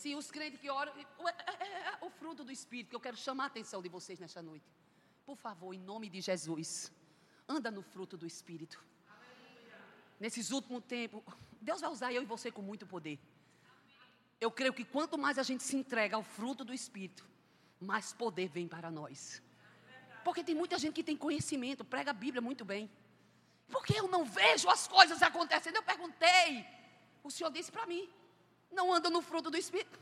Se 0.00 0.14
os 0.14 0.30
crentes 0.30 0.60
que 0.60 0.70
oram. 0.70 0.92
É, 0.92 1.04
é, 1.64 1.66
é, 1.90 1.98
o 2.00 2.08
fruto 2.08 2.44
do 2.44 2.52
Espírito, 2.52 2.90
que 2.90 2.94
eu 2.94 3.00
quero 3.06 3.16
chamar 3.16 3.44
a 3.44 3.46
atenção 3.48 3.82
de 3.82 3.88
vocês 3.88 4.20
nesta 4.20 4.40
noite. 4.40 4.68
Por 5.26 5.36
favor, 5.36 5.74
em 5.74 5.80
nome 5.92 6.08
de 6.08 6.20
Jesus, 6.20 6.92
anda 7.48 7.68
no 7.68 7.82
fruto 7.82 8.16
do 8.16 8.24
Espírito. 8.24 8.80
Nesses 10.20 10.52
últimos 10.52 10.84
tempos, 10.84 11.20
Deus 11.60 11.80
vai 11.80 11.90
usar 11.90 12.12
eu 12.12 12.22
e 12.22 12.24
você 12.24 12.48
com 12.48 12.62
muito 12.62 12.86
poder. 12.86 13.18
Eu 14.40 14.52
creio 14.52 14.72
que 14.72 14.84
quanto 14.84 15.18
mais 15.18 15.36
a 15.36 15.42
gente 15.42 15.64
se 15.64 15.76
entrega 15.76 16.14
ao 16.14 16.22
fruto 16.22 16.64
do 16.64 16.72
Espírito, 16.72 17.26
mais 17.80 18.12
poder 18.12 18.48
vem 18.48 18.68
para 18.68 18.92
nós. 18.92 19.42
Porque 20.24 20.44
tem 20.44 20.54
muita 20.54 20.78
gente 20.78 20.94
que 20.94 21.02
tem 21.02 21.16
conhecimento, 21.16 21.84
prega 21.84 22.12
a 22.12 22.20
Bíblia 22.24 22.40
muito 22.40 22.64
bem. 22.64 22.88
Porque 23.68 23.94
eu 23.98 24.06
não 24.06 24.24
vejo 24.24 24.68
as 24.68 24.86
coisas 24.86 25.22
acontecendo. 25.22 25.74
Eu 25.74 25.82
perguntei. 25.82 26.64
O 27.24 27.32
Senhor 27.32 27.50
disse 27.50 27.72
para 27.72 27.84
mim: 27.84 28.08
não 28.70 28.92
anda 28.92 29.08
no 29.10 29.22
fruto 29.22 29.50
do 29.50 29.56
Espírito. 29.56 29.98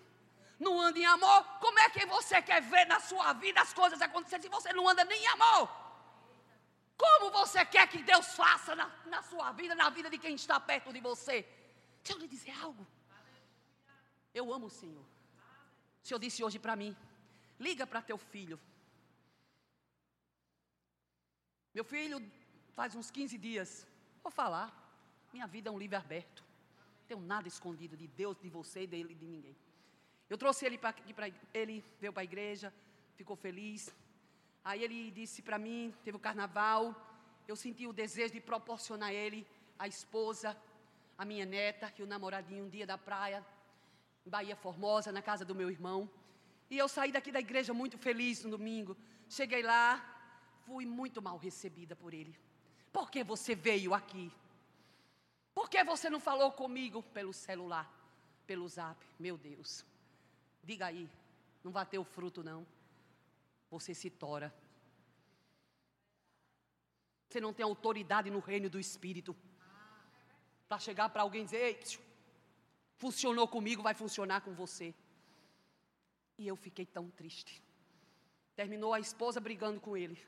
Não 0.58 0.80
anda 0.80 0.98
em 0.98 1.04
amor. 1.04 1.44
Como 1.60 1.78
é 1.78 1.90
que 1.90 2.04
você 2.06 2.40
quer 2.40 2.62
ver 2.62 2.86
na 2.86 2.98
sua 3.00 3.32
vida 3.34 3.60
as 3.60 3.72
coisas 3.72 4.00
acontecendo 4.00 4.42
se 4.42 4.48
você 4.48 4.72
não 4.72 4.88
anda 4.88 5.04
nem 5.04 5.22
em 5.22 5.26
amor? 5.28 5.68
Como 6.96 7.30
você 7.30 7.64
quer 7.64 7.86
que 7.88 8.02
Deus 8.02 8.26
faça 8.34 8.74
na, 8.74 8.90
na 9.06 9.22
sua 9.22 9.52
vida, 9.52 9.74
na 9.74 9.90
vida 9.90 10.08
de 10.08 10.18
quem 10.18 10.34
está 10.34 10.58
perto 10.58 10.92
de 10.92 11.00
você? 11.00 11.42
Deixa 12.02 12.14
eu 12.14 12.18
lhe 12.18 12.28
dizer 12.28 12.52
algo. 12.62 12.86
Eu 14.32 14.52
amo 14.52 14.66
o 14.66 14.70
Senhor. 14.70 15.04
O 16.02 16.06
Senhor 16.06 16.18
disse 16.18 16.42
hoje 16.42 16.58
para 16.58 16.74
mim: 16.74 16.96
liga 17.58 17.86
para 17.86 18.00
teu 18.00 18.16
filho. 18.16 18.58
Meu 21.74 21.84
filho, 21.84 22.18
faz 22.74 22.94
uns 22.94 23.10
15 23.10 23.36
dias, 23.36 23.86
vou 24.22 24.32
falar. 24.32 24.68
Minha 25.32 25.46
vida 25.46 25.68
é 25.68 25.72
um 25.72 25.78
livro 25.78 25.98
aberto. 25.98 26.45
Tenho 27.09 27.20
nada 27.20 27.48
escondido 27.48 27.96
de 27.96 28.07
Deus, 28.07 28.36
de 28.40 28.48
você, 28.48 28.86
dele, 28.86 29.14
de 29.14 29.26
ninguém. 29.26 29.57
Eu 30.28 30.36
trouxe 30.36 30.66
ele 30.66 30.78
para 30.78 30.94
ele 31.54 31.84
veio 32.00 32.12
para 32.12 32.22
a 32.22 32.24
igreja, 32.24 32.72
ficou 33.14 33.36
feliz. 33.36 33.94
Aí 34.64 34.82
ele 34.82 35.11
disse 35.11 35.40
para 35.42 35.59
mim, 35.59 35.94
teve 36.04 36.16
o 36.16 36.20
carnaval, 36.20 36.94
eu 37.46 37.54
senti 37.54 37.86
o 37.86 37.92
desejo 37.92 38.32
de 38.34 38.40
proporcionar 38.40 39.11
a 39.11 39.14
ele 39.14 39.46
a 39.78 39.86
esposa, 39.86 40.57
a 41.16 41.24
minha 41.24 41.46
neta 41.46 41.92
e 41.98 42.02
o 42.02 42.07
namoradinho 42.07 42.64
um 42.64 42.68
dia 42.68 42.86
da 42.86 42.98
praia, 42.98 43.44
em 44.26 44.30
Bahia 44.30 44.57
Formosa, 44.57 45.12
na 45.12 45.22
casa 45.22 45.44
do 45.44 45.54
meu 45.54 45.70
irmão. 45.70 46.11
E 46.68 46.76
eu 46.76 46.88
saí 46.88 47.12
daqui 47.12 47.30
da 47.30 47.38
igreja 47.38 47.72
muito 47.72 47.96
feliz 47.96 48.42
no 48.42 48.50
domingo. 48.50 48.96
Cheguei 49.28 49.62
lá, 49.62 50.04
fui 50.66 50.84
muito 50.84 51.22
mal 51.22 51.36
recebida 51.36 51.94
por 51.94 52.12
ele. 52.12 52.36
Por 52.92 53.11
que 53.11 53.22
você 53.22 53.54
veio 53.54 53.94
aqui? 53.94 54.32
Por 55.57 55.66
que 55.72 55.82
você 55.92 56.09
não 56.14 56.20
falou 56.20 56.50
comigo 56.52 57.02
pelo 57.16 57.32
celular, 57.32 57.86
pelo 58.46 58.68
zap? 58.68 58.98
Meu 59.18 59.36
Deus. 59.48 59.84
Diga 60.62 60.86
aí, 60.86 61.04
não 61.64 61.72
vai 61.72 61.86
ter 61.86 61.98
o 61.98 62.04
fruto 62.04 62.44
não 62.44 62.61
você 63.70 63.94
se 63.94 64.11
tora. 64.11 64.54
Você 67.28 67.40
não 67.40 67.52
tem 67.52 67.64
autoridade 67.64 68.30
no 68.30 68.38
reino 68.38 68.70
do 68.70 68.78
Espírito. 68.78 69.36
Para 70.68 70.78
chegar 70.78 71.09
para 71.09 71.22
alguém 71.22 71.42
e 71.42 71.44
dizer, 71.44 71.59
Ei, 71.59 71.80
funcionou 72.96 73.46
comigo, 73.46 73.82
vai 73.82 73.94
funcionar 73.94 74.40
com 74.40 74.54
você. 74.54 74.94
E 76.38 76.46
eu 76.46 76.57
fiquei 76.57 76.86
tão 76.86 77.11
triste. 77.11 77.62
Terminou 78.54 78.92
a 78.94 79.00
esposa 79.00 79.40
brigando 79.40 79.80
com 79.80 79.96
ele. 79.96 80.18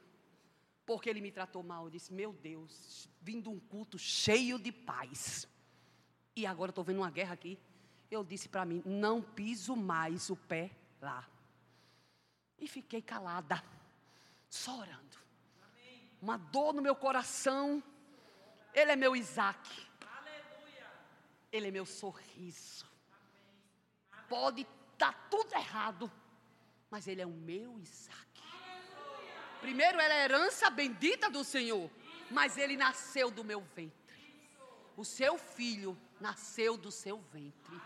Porque 0.88 1.10
ele 1.10 1.20
me 1.20 1.30
tratou 1.30 1.62
mal. 1.62 1.84
Eu 1.84 1.90
disse, 1.90 2.10
meu 2.14 2.32
Deus, 2.32 3.10
vindo 3.20 3.50
um 3.50 3.60
culto 3.60 3.98
cheio 3.98 4.58
de 4.58 4.72
paz. 4.72 5.46
E 6.34 6.46
agora 6.46 6.70
estou 6.70 6.82
vendo 6.82 7.00
uma 7.00 7.10
guerra 7.10 7.34
aqui. 7.34 7.58
Eu 8.10 8.24
disse 8.24 8.48
para 8.48 8.64
mim, 8.64 8.82
não 8.86 9.20
piso 9.20 9.76
mais 9.76 10.30
o 10.30 10.36
pé 10.36 10.70
lá. 10.98 11.28
E 12.58 12.66
fiquei 12.66 13.02
calada, 13.02 13.62
só 14.48 14.78
orando. 14.78 15.18
Uma 16.22 16.38
dor 16.38 16.72
no 16.72 16.80
meu 16.80 16.96
coração. 16.96 17.82
Ele 18.72 18.92
é 18.92 18.96
meu 18.96 19.14
Isaac. 19.14 19.86
Ele 21.52 21.68
é 21.68 21.70
meu 21.70 21.84
sorriso. 21.84 22.86
Pode 24.26 24.62
estar 24.62 25.12
tá 25.12 25.28
tudo 25.30 25.52
errado, 25.52 26.10
mas 26.90 27.06
ele 27.06 27.20
é 27.20 27.26
o 27.26 27.30
meu 27.30 27.78
Isaac. 27.78 28.27
Primeiro, 29.60 30.00
ela 30.00 30.14
é 30.14 30.24
herança 30.24 30.70
bendita 30.70 31.28
do 31.30 31.44
Senhor, 31.44 31.90
mas 32.30 32.56
ele 32.56 32.76
nasceu 32.76 33.30
do 33.30 33.44
meu 33.44 33.60
ventre. 33.60 33.92
O 34.96 35.04
seu 35.04 35.38
filho 35.38 35.96
nasceu 36.20 36.76
do 36.76 36.90
seu 36.90 37.20
ventre. 37.32 37.80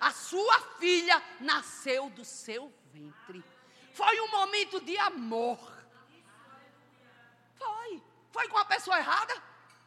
A 0.00 0.10
sua 0.10 0.60
filha 0.78 1.22
nasceu 1.40 2.10
do 2.10 2.24
seu 2.24 2.72
ventre. 2.92 3.42
Foi 3.92 4.20
um 4.20 4.30
momento 4.30 4.80
de 4.80 4.96
amor. 4.98 5.58
Foi. 7.54 8.02
Foi 8.32 8.48
com 8.48 8.58
a 8.58 8.64
pessoa 8.64 8.98
errada? 8.98 9.40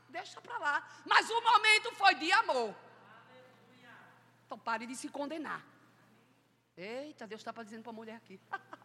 Deixa 0.09 0.41
para 0.41 0.57
lá. 0.57 0.87
Mas 1.05 1.29
o 1.29 1.41
momento 1.41 1.91
foi 1.95 2.15
de 2.15 2.31
amor. 2.31 2.73
Então 4.45 4.57
pare 4.57 4.85
de 4.85 4.95
se 4.95 5.09
condenar. 5.09 5.63
Eita, 6.77 7.27
Deus 7.27 7.41
está 7.41 7.51
dizendo 7.63 7.83
para 7.83 7.91
a 7.91 7.95
mulher 7.95 8.15
aqui. 8.15 8.39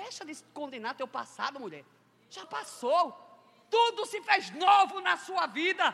Deixa 0.00 0.24
de 0.24 0.34
condenar 0.58 0.94
teu 1.00 1.08
passado, 1.18 1.60
mulher. 1.64 1.84
Já 2.36 2.44
passou. 2.46 3.02
Tudo 3.70 4.06
se 4.12 4.20
fez 4.28 4.50
novo 4.50 5.00
na 5.00 5.16
sua 5.16 5.46
vida. 5.46 5.86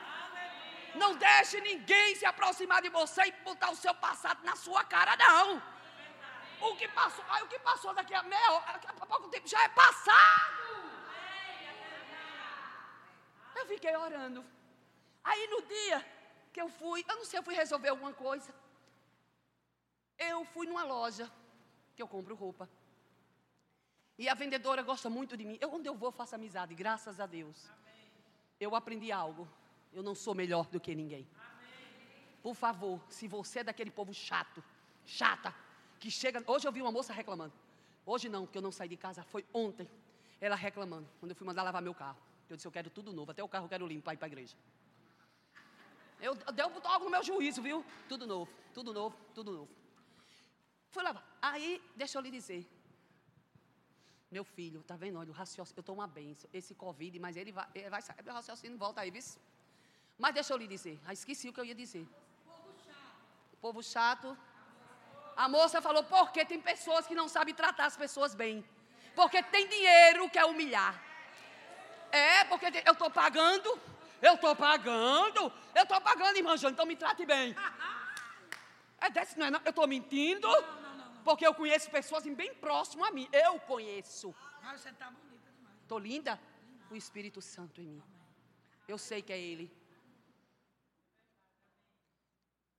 Não 0.94 1.10
deixe 1.16 1.60
ninguém 1.60 2.14
se 2.16 2.26
aproximar 2.32 2.80
de 2.82 2.90
você 2.98 3.22
e 3.26 3.32
botar 3.48 3.70
o 3.70 3.76
seu 3.76 3.94
passado 3.94 4.44
na 4.44 4.56
sua 4.56 4.82
cara, 4.84 5.16
não. 5.16 5.62
O 6.60 6.76
que 6.76 6.88
passou, 6.88 7.24
aí 7.28 7.42
o 7.42 7.48
que 7.48 7.58
passou 7.60 7.92
daqui 7.94 8.14
a 8.14 8.22
meia 8.22 8.52
hora, 8.52 8.72
daqui 8.72 8.88
a 8.88 9.06
pouco 9.06 9.28
tempo 9.28 9.46
já 9.46 9.62
é 9.62 9.68
passado. 9.68 10.58
Eu 13.54 13.66
fiquei 13.66 13.94
orando. 13.96 14.44
Aí 15.22 15.46
no 15.48 15.62
dia 15.62 15.98
que 16.52 16.60
eu 16.60 16.68
fui, 16.68 17.04
eu 17.08 17.16
não 17.16 17.24
sei, 17.24 17.38
eu 17.38 17.42
fui 17.42 17.54
resolver 17.54 17.90
alguma 17.90 18.12
coisa. 18.12 18.52
Eu 20.18 20.44
fui 20.46 20.66
numa 20.66 20.84
loja 20.84 21.30
que 21.94 22.02
eu 22.02 22.08
compro 22.08 22.34
roupa. 22.34 22.68
E 24.18 24.28
a 24.28 24.34
vendedora 24.34 24.82
gosta 24.82 25.08
muito 25.08 25.36
de 25.36 25.44
mim. 25.44 25.56
Eu, 25.60 25.72
onde 25.72 25.88
eu 25.88 25.94
vou, 25.94 26.10
faço 26.10 26.34
amizade, 26.34 26.74
graças 26.74 27.20
a 27.20 27.26
Deus. 27.26 27.70
Eu 28.58 28.74
aprendi 28.74 29.12
algo. 29.12 29.48
Eu 29.92 30.02
não 30.02 30.14
sou 30.14 30.34
melhor 30.34 30.66
do 30.66 30.80
que 30.80 30.94
ninguém. 30.94 31.26
Por 32.42 32.54
favor, 32.54 33.00
se 33.08 33.28
você 33.28 33.60
é 33.60 33.64
daquele 33.64 33.90
povo 33.90 34.12
chato, 34.12 34.62
chata, 35.06 35.54
que 36.00 36.10
chega. 36.10 36.42
Hoje 36.46 36.66
eu 36.66 36.72
vi 36.72 36.82
uma 36.82 36.90
moça 36.90 37.12
reclamando. 37.12 37.52
Hoje 38.04 38.28
não, 38.28 38.44
porque 38.44 38.58
eu 38.58 38.62
não 38.62 38.72
saí 38.72 38.88
de 38.88 38.96
casa, 38.96 39.22
foi 39.22 39.44
ontem. 39.52 39.88
Ela 40.40 40.56
reclamando, 40.56 41.08
quando 41.20 41.30
eu 41.30 41.36
fui 41.36 41.46
mandar 41.46 41.62
lavar 41.62 41.82
meu 41.82 41.94
carro. 41.94 42.18
Eu 42.48 42.56
disse, 42.56 42.66
eu 42.66 42.72
quero 42.72 42.90
tudo 42.90 43.12
novo, 43.12 43.30
até 43.30 43.42
o 43.42 43.48
carro 43.48 43.66
eu 43.66 43.68
quero 43.68 43.86
limpo 43.86 44.04
para 44.04 44.14
ir 44.14 44.16
para 44.16 44.26
a 44.26 44.28
igreja. 44.28 44.56
Eu 46.20 46.34
deu 46.52 46.72
algo 46.84 47.04
no 47.04 47.10
meu 47.10 47.22
juízo, 47.22 47.62
viu? 47.62 47.84
Tudo 48.08 48.26
novo, 48.26 48.50
tudo 48.74 48.92
novo, 48.92 49.16
tudo 49.34 49.52
novo. 49.52 49.68
Fui 50.90 51.02
lavar. 51.02 51.24
Aí, 51.40 51.82
deixa 51.94 52.18
eu 52.18 52.22
lhe 52.22 52.30
dizer. 52.30 52.66
Meu 54.30 54.44
filho, 54.44 54.82
tá 54.82 54.96
vendo? 54.96 55.18
Olha, 55.18 55.30
o 55.30 55.32
raciocínio, 55.32 55.78
eu 55.78 55.80
estou 55.80 55.94
uma 55.94 56.06
benção. 56.06 56.48
Esse 56.52 56.74
Covid, 56.74 57.18
mas 57.18 57.36
ele 57.36 57.52
vai, 57.52 57.66
ele 57.74 57.90
vai 57.90 58.02
sair. 58.02 58.22
Meu 58.22 58.34
raciocínio 58.34 58.76
volta 58.76 59.00
aí, 59.00 59.10
viu? 59.10 59.22
Mas 60.18 60.34
deixa 60.34 60.52
eu 60.52 60.58
lhe 60.58 60.66
dizer. 60.66 61.00
Ah, 61.06 61.12
esqueci 61.12 61.48
o 61.48 61.52
que 61.52 61.60
eu 61.60 61.64
ia 61.64 61.74
dizer. 61.74 62.06
Povo 62.44 62.74
chato. 62.84 63.58
Povo 63.60 63.82
chato 63.82 64.38
a 65.38 65.48
moça 65.48 65.80
falou: 65.80 66.02
porque 66.02 66.44
tem 66.44 66.60
pessoas 66.60 67.06
que 67.06 67.14
não 67.14 67.28
sabem 67.28 67.54
tratar 67.54 67.86
as 67.86 67.96
pessoas 67.96 68.34
bem. 68.34 68.64
Porque 69.14 69.40
tem 69.40 69.68
dinheiro 69.68 70.28
que 70.28 70.38
é 70.38 70.44
humilhar. 70.44 71.00
É, 72.10 72.44
porque 72.44 72.66
eu 72.84 72.92
estou 72.92 73.08
pagando. 73.08 73.70
Eu 74.20 74.34
estou 74.34 74.56
pagando. 74.56 75.52
Eu 75.76 75.84
estou 75.84 76.00
pagando, 76.00 76.36
irmã 76.36 76.56
Jane, 76.56 76.72
então 76.72 76.84
me 76.84 76.96
trate 76.96 77.24
bem. 77.24 77.54
É 79.00 79.08
desse, 79.10 79.38
não 79.38 79.46
é 79.46 79.50
não? 79.52 79.60
Eu 79.64 79.70
estou 79.70 79.86
mentindo? 79.86 80.48
Porque 81.28 81.46
eu 81.46 81.52
conheço 81.52 81.90
pessoas 81.90 82.24
bem 82.24 82.54
próximo 82.54 83.04
a 83.04 83.10
mim. 83.10 83.28
Eu 83.30 83.60
conheço. 83.60 84.34
Mas 84.62 84.80
você 84.80 84.88
está 84.88 85.10
bonita 85.10 85.50
demais. 85.56 85.76
Estou 85.82 85.98
linda? 85.98 86.40
O 86.90 86.96
Espírito 86.96 87.42
Santo 87.42 87.82
em 87.82 87.88
mim. 87.94 88.02
Eu 88.92 88.96
sei 88.96 89.20
que 89.20 89.30
é 89.30 89.38
Ele. 89.38 89.70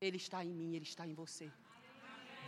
Ele 0.02 0.18
está 0.18 0.44
em 0.44 0.50
mim, 0.50 0.74
Ele 0.76 0.84
está 0.92 1.06
em 1.06 1.14
você. 1.14 1.52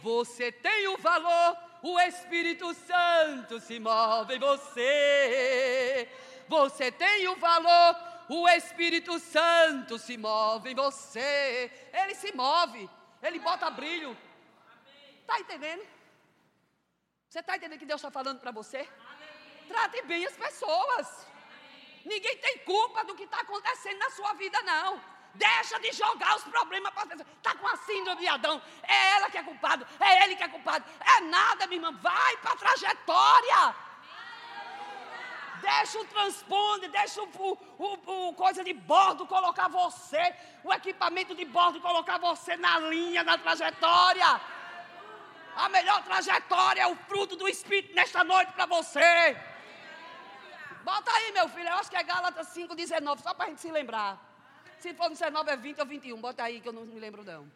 Você 0.02 0.52
tem 0.52 0.88
o 0.88 0.98
valor, 0.98 1.56
o 1.84 2.00
Espírito 2.00 2.74
Santo 2.74 3.60
se 3.60 3.80
move 3.80 4.38
em 4.38 4.40
você. 4.40 6.10
Você 6.48 6.92
tem 6.92 7.28
o 7.28 7.36
valor, 7.36 7.96
o 8.28 8.50
Espírito 8.50 9.20
Santo 9.20 10.00
se 10.00 10.18
move 10.18 10.72
em 10.72 10.76
você. 10.76 11.72
Ele 11.94 12.16
se 12.16 12.34
move, 12.34 12.90
ele 13.22 13.38
bota 13.38 13.70
brilho. 13.70 14.18
Está 15.32 15.40
entendendo? 15.40 15.88
Você 17.30 17.40
está 17.40 17.56
entendendo 17.56 17.80
que 17.80 17.86
Deus 17.86 18.02
está 18.02 18.12
falando 18.12 18.42
para 18.42 18.52
você? 18.52 18.86
Trate 19.66 20.02
bem 20.02 20.26
as 20.26 20.36
pessoas. 20.36 21.26
Ninguém 22.04 22.36
tem 22.40 22.58
culpa 22.66 23.06
do 23.06 23.16
que 23.16 23.24
está 23.24 23.40
acontecendo 23.40 23.98
na 23.98 24.10
sua 24.10 24.34
vida, 24.34 24.62
não. 24.64 25.02
Deixa 25.34 25.80
de 25.80 25.94
jogar 25.94 26.36
os 26.36 26.44
problemas 26.44 26.94
para 26.94 27.06
você. 27.06 27.24
Está 27.38 27.56
com 27.56 27.66
a 27.66 27.78
síndrome 27.78 28.20
de 28.20 28.28
Adão. 28.28 28.62
É 28.84 29.12
ela 29.12 29.30
que 29.30 29.38
é 29.38 29.44
culpada. 29.44 29.88
É 30.02 30.26
ele 30.26 30.36
que 30.36 30.44
é 30.44 30.50
culpado. 30.50 30.84
É 31.00 31.22
nada, 31.22 31.66
minha 31.66 31.78
irmã. 31.78 31.98
Vai 32.02 32.36
para 32.38 32.52
a 32.52 32.58
trajetória. 32.58 33.76
Deixa 35.62 35.98
o 35.98 36.06
transponder, 36.08 36.90
deixa 36.90 37.22
o, 37.22 37.58
o, 37.78 38.30
o, 38.30 38.34
coisa 38.34 38.66
de 38.66 38.74
bordo 38.74 39.28
colocar 39.28 39.70
você, 39.70 40.36
o 40.64 40.74
equipamento 40.74 41.36
de 41.36 41.46
bordo 41.46 41.80
colocar 41.80 42.18
você 42.18 42.58
na 42.58 42.80
linha, 42.80 43.24
na 43.24 43.38
trajetória. 43.38 44.42
A 45.56 45.70
melhor 45.70 46.04
trajetória 46.04 46.82
é 46.82 46.88
o 46.88 46.96
fruto 46.96 47.36
do 47.36 47.48
Espírito 47.48 47.94
nesta 47.94 48.24
noite 48.24 48.52
para 48.54 48.66
você. 48.66 49.38
Bota 50.84 51.12
aí, 51.12 51.32
meu 51.32 51.48
filho, 51.50 51.70
eu 51.70 51.76
acho 51.76 51.90
que 51.90 51.98
é 51.98 52.04
Gálatas 52.04 52.48
5,19, 52.48 53.22
só 53.22 53.34
para 53.34 53.46
a 53.46 53.50
gente 53.50 53.62
se 53.62 53.72
lembrar. 53.72 54.20
Se 54.80 54.94
for 54.94 55.10
19, 55.10 55.52
é 55.52 55.58
20 55.58 55.80
ou 55.80 55.86
21, 55.86 56.20
bota 56.20 56.44
aí 56.44 56.60
que 56.60 56.68
eu 56.68 56.74
não 56.74 56.86
me 56.86 57.00
lembro 57.00 57.24
não. 57.24 57.52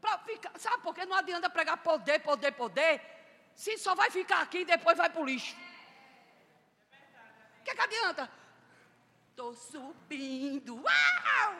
Pra 0.00 0.18
ficar, 0.18 0.52
sabe 0.58 0.82
por 0.82 0.94
que 0.94 1.04
não 1.04 1.16
adianta 1.16 1.50
pregar 1.50 1.76
poder, 1.78 2.20
poder, 2.20 2.52
poder, 2.52 3.00
se 3.54 3.76
só 3.76 3.94
vai 3.94 4.10
ficar 4.10 4.40
aqui 4.40 4.58
e 4.58 4.64
depois 4.64 4.96
vai 4.96 5.10
para 5.10 5.20
o 5.20 5.24
lixo. 5.24 5.54
O 7.60 7.64
que, 7.64 7.74
que 7.74 7.80
adianta? 7.80 8.30
Estou 9.30 9.54
subindo, 9.54 10.76
uau! 10.76 11.54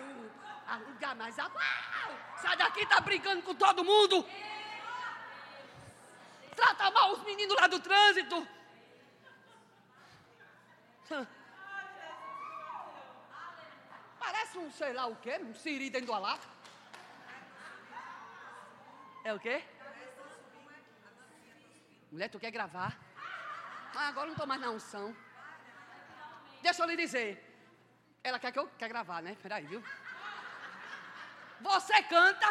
A 0.66 0.76
lugar 0.76 1.14
mais 1.14 1.38
alto, 1.38 1.56
uau! 1.56 2.18
Sai 2.40 2.56
daqui, 2.56 2.86
tá 2.86 3.00
brincando 3.00 3.42
com 3.42 3.54
todo 3.54 3.84
mundo. 3.84 4.26
Trata 6.56 6.90
mal 6.90 7.12
os 7.12 7.22
meninos 7.24 7.56
lá 7.60 7.66
do 7.66 7.80
trânsito. 7.80 8.46
Parece 14.18 14.58
um 14.58 14.70
sei 14.70 14.92
lá 14.92 15.06
o 15.06 15.16
quê, 15.16 15.38
um 15.42 15.54
siri 15.54 15.90
dentro 15.90 16.12
da 16.12 16.18
lata. 16.18 16.46
É 19.24 19.32
o 19.32 19.40
quê? 19.40 19.62
Mulher, 22.10 22.28
tu 22.28 22.38
quer 22.38 22.50
gravar? 22.50 22.96
Ah, 23.96 24.08
agora 24.08 24.26
não 24.26 24.34
estou 24.34 24.46
mais 24.46 24.60
na 24.60 24.70
unção. 24.70 25.16
Deixa 26.62 26.82
eu 26.82 26.86
lhe 26.86 26.96
dizer. 26.96 27.28
Ela 28.22 28.38
quer 28.38 28.52
que 28.52 28.58
eu 28.58 28.68
quer 28.78 28.88
gravar, 28.88 29.20
né? 29.22 29.36
Peraí, 29.42 29.66
viu? 29.66 29.82
Você 31.60 32.02
canta. 32.04 32.48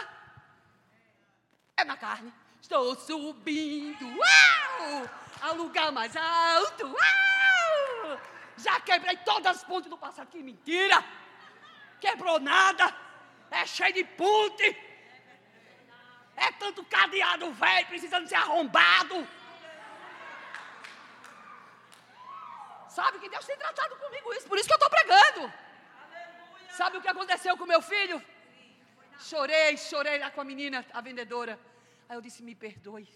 É 1.77 1.83
na 1.83 1.97
carne. 1.97 2.33
Estou 2.64 2.95
subindo. 2.95 4.05
Uau! 4.20 5.09
Ao 5.41 5.53
lugar 5.55 5.91
mais 5.91 6.16
alto. 6.16 6.86
Uau! 6.86 8.22
Já 8.55 8.80
quebrei 8.80 9.18
todas 9.18 9.57
as 9.57 9.64
pontes 9.66 9.89
do 9.89 9.97
passado. 9.97 10.30
Que 10.30 10.41
mentira! 10.41 11.03
Quebrou 11.99 12.39
nada. 12.39 12.86
É 13.51 13.66
cheio 13.66 13.93
de 13.93 14.05
ponte. 14.05 14.68
É 16.38 16.53
tanto 16.53 16.86
cadeado 16.86 17.51
velho 17.51 17.88
precisando 17.88 18.30
ser 18.30 18.36
arrombado. 18.36 19.28
Sabe 22.88 23.20
que 23.20 23.28
Deus 23.28 23.45
tem 23.45 23.57
tratado 23.57 23.97
comigo 23.97 24.34
isso, 24.36 24.47
por 24.47 24.57
isso 24.57 24.70
que 24.70 24.74
eu 24.74 24.78
estou 24.78 24.89
pregando. 24.89 25.51
Sabe 26.70 26.97
o 26.97 27.01
que 27.01 27.09
aconteceu 27.09 27.57
com 27.57 27.66
meu 27.66 27.82
filho? 27.82 28.24
Chorei, 29.20 29.76
chorei 29.76 30.18
lá 30.18 30.32
com 30.32 30.39
a 30.39 30.45
menina, 30.45 30.86
a 30.93 31.01
vendedora. 31.01 31.59
Aí 32.07 32.17
eu 32.17 32.21
disse: 32.21 32.43
Me 32.43 32.55
perdoe, 32.55 33.07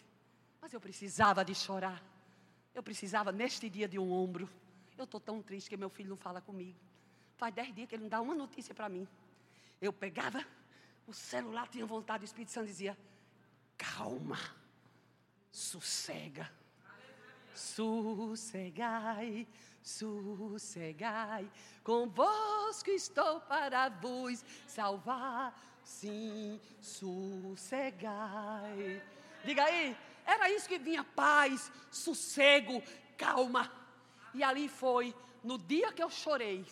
mas 0.62 0.74
eu 0.74 0.80
precisava 0.80 1.44
de 1.44 1.54
chorar. 1.56 2.04
Eu 2.74 2.84
precisava 2.84 3.32
neste 3.32 3.70
dia 3.70 3.88
de 3.88 3.98
um 3.98 4.12
ombro. 4.12 4.50
Eu 4.98 5.04
estou 5.04 5.20
tão 5.20 5.42
triste 5.42 5.70
que 5.70 5.78
meu 5.78 5.90
filho 5.90 6.10
não 6.10 6.18
fala 6.18 6.42
comigo. 6.42 6.78
Faz 7.36 7.54
dez 7.54 7.74
dias 7.74 7.88
que 7.88 7.96
ele 7.96 8.04
não 8.04 8.10
dá 8.10 8.22
uma 8.22 8.36
notícia 8.36 8.74
para 8.74 8.90
mim. 8.90 9.08
Eu 9.82 9.94
pegava 9.94 10.44
o 11.06 11.14
celular, 11.14 11.68
tinha 11.68 11.86
vontade, 11.86 12.24
o 12.24 12.26
Espírito 12.26 12.52
Santo 12.52 12.68
dizia: 12.68 12.98
Calma, 13.78 14.40
sossega. 15.52 16.52
Sossegai, 17.56 19.48
sossegai, 19.82 21.50
convosco 21.84 22.92
estou 22.92 23.42
para 23.42 23.90
vos 23.90 24.46
salvar. 24.68 25.60
Sim, 25.88 26.60
sossegai. 26.82 28.12
Diga 29.46 29.64
aí, 29.64 29.96
era 30.26 30.52
isso 30.52 30.68
que 30.68 30.78
vinha 30.78 31.02
paz, 31.04 31.72
sossego, 31.90 32.84
calma. 33.18 33.72
E 34.34 34.44
ali 34.44 34.68
foi, 34.68 35.16
no 35.42 35.58
dia 35.58 35.94
que 35.94 36.04
eu 36.04 36.10
chorei, 36.10 36.66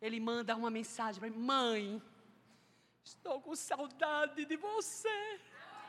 ele 0.00 0.20
manda 0.20 0.54
uma 0.54 0.70
mensagem 0.70 1.18
para 1.18 1.28
mim: 1.28 1.38
Mãe, 1.38 2.00
estou 3.02 3.40
com 3.40 3.56
saudade 3.56 4.44
de 4.44 4.56
você. 4.56 5.40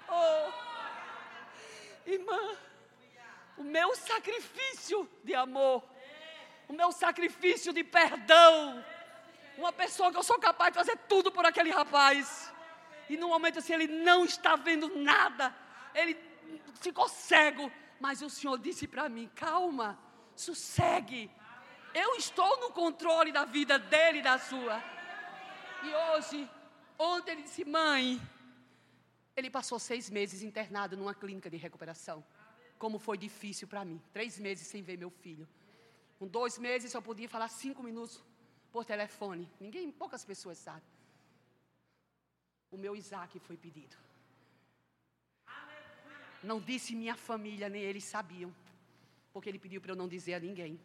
Oh, 0.10 0.50
irmã 2.10 2.58
o 3.56 3.64
meu 3.64 3.96
sacrifício 3.96 5.08
de 5.24 5.36
amor, 5.36 5.84
o 6.68 6.74
meu 6.74 6.92
sacrifício 6.92 7.72
de 7.72 7.84
perdão. 7.84 8.84
Uma 9.62 9.72
pessoa 9.82 10.12
que 10.12 10.20
eu 10.22 10.28
sou 10.30 10.40
capaz 10.40 10.70
de 10.72 10.80
fazer 10.82 10.98
tudo 11.12 11.32
por 11.36 11.46
aquele 11.46 11.72
rapaz. 11.80 12.52
E 13.12 13.16
no 13.22 13.28
momento 13.34 13.60
assim 13.60 13.74
ele 13.78 13.90
não 14.10 14.20
está 14.32 14.56
vendo 14.56 14.88
nada, 15.12 15.46
ele 15.94 16.14
ficou 16.86 17.08
cego. 17.08 17.66
Mas 18.00 18.24
o 18.28 18.30
Senhor 18.38 18.58
disse 18.68 18.88
para 18.94 19.08
mim: 19.16 19.30
calma, 19.36 19.90
sossegue. 20.36 21.24
Eu 21.94 22.16
estou 22.16 22.52
no 22.62 22.70
controle 22.82 23.32
da 23.32 23.46
vida 23.58 23.78
dele 23.78 24.20
e 24.20 24.28
da 24.30 24.38
sua. 24.50 24.76
E 25.84 25.90
hoje, 26.06 26.50
ontem 26.98 27.34
ele 27.34 27.44
disse: 27.44 27.64
mãe, 27.64 28.20
ele 29.36 29.50
passou 29.58 29.78
seis 29.78 30.10
meses 30.10 30.42
internado 30.42 30.98
numa 30.98 31.14
clínica 31.14 31.50
de 31.52 31.58
recuperação 31.58 32.24
como 32.82 32.98
foi 33.08 33.16
difícil 33.28 33.68
para 33.68 33.86
mim. 33.86 34.02
Três 34.12 34.40
meses 34.40 34.66
sem 34.66 34.82
ver 34.82 34.98
meu 34.98 35.12
filho. 35.24 35.48
Com 36.18 36.28
dois 36.28 36.58
meses 36.58 36.96
eu 36.96 37.02
podia 37.10 37.30
falar 37.30 37.48
cinco 37.48 37.84
minutos 37.84 38.24
por 38.72 38.86
telefone. 38.86 39.50
Ninguém, 39.60 39.92
poucas 39.92 40.24
pessoas 40.24 40.58
sabem. 40.58 40.90
O 42.72 42.78
meu 42.78 42.96
Isaac 42.96 43.38
foi 43.40 43.58
pedido. 43.58 43.96
Não 46.44 46.60
disse 46.60 46.96
minha 46.96 47.16
família, 47.16 47.70
nem 47.70 47.82
eles 47.82 48.04
sabiam. 48.04 48.54
Porque 49.34 49.50
ele 49.50 49.60
pediu 49.60 49.82
para 49.82 49.92
eu 49.92 49.96
não 49.96 50.08
dizer 50.08 50.36
a 50.36 50.40
ninguém. 50.40 50.80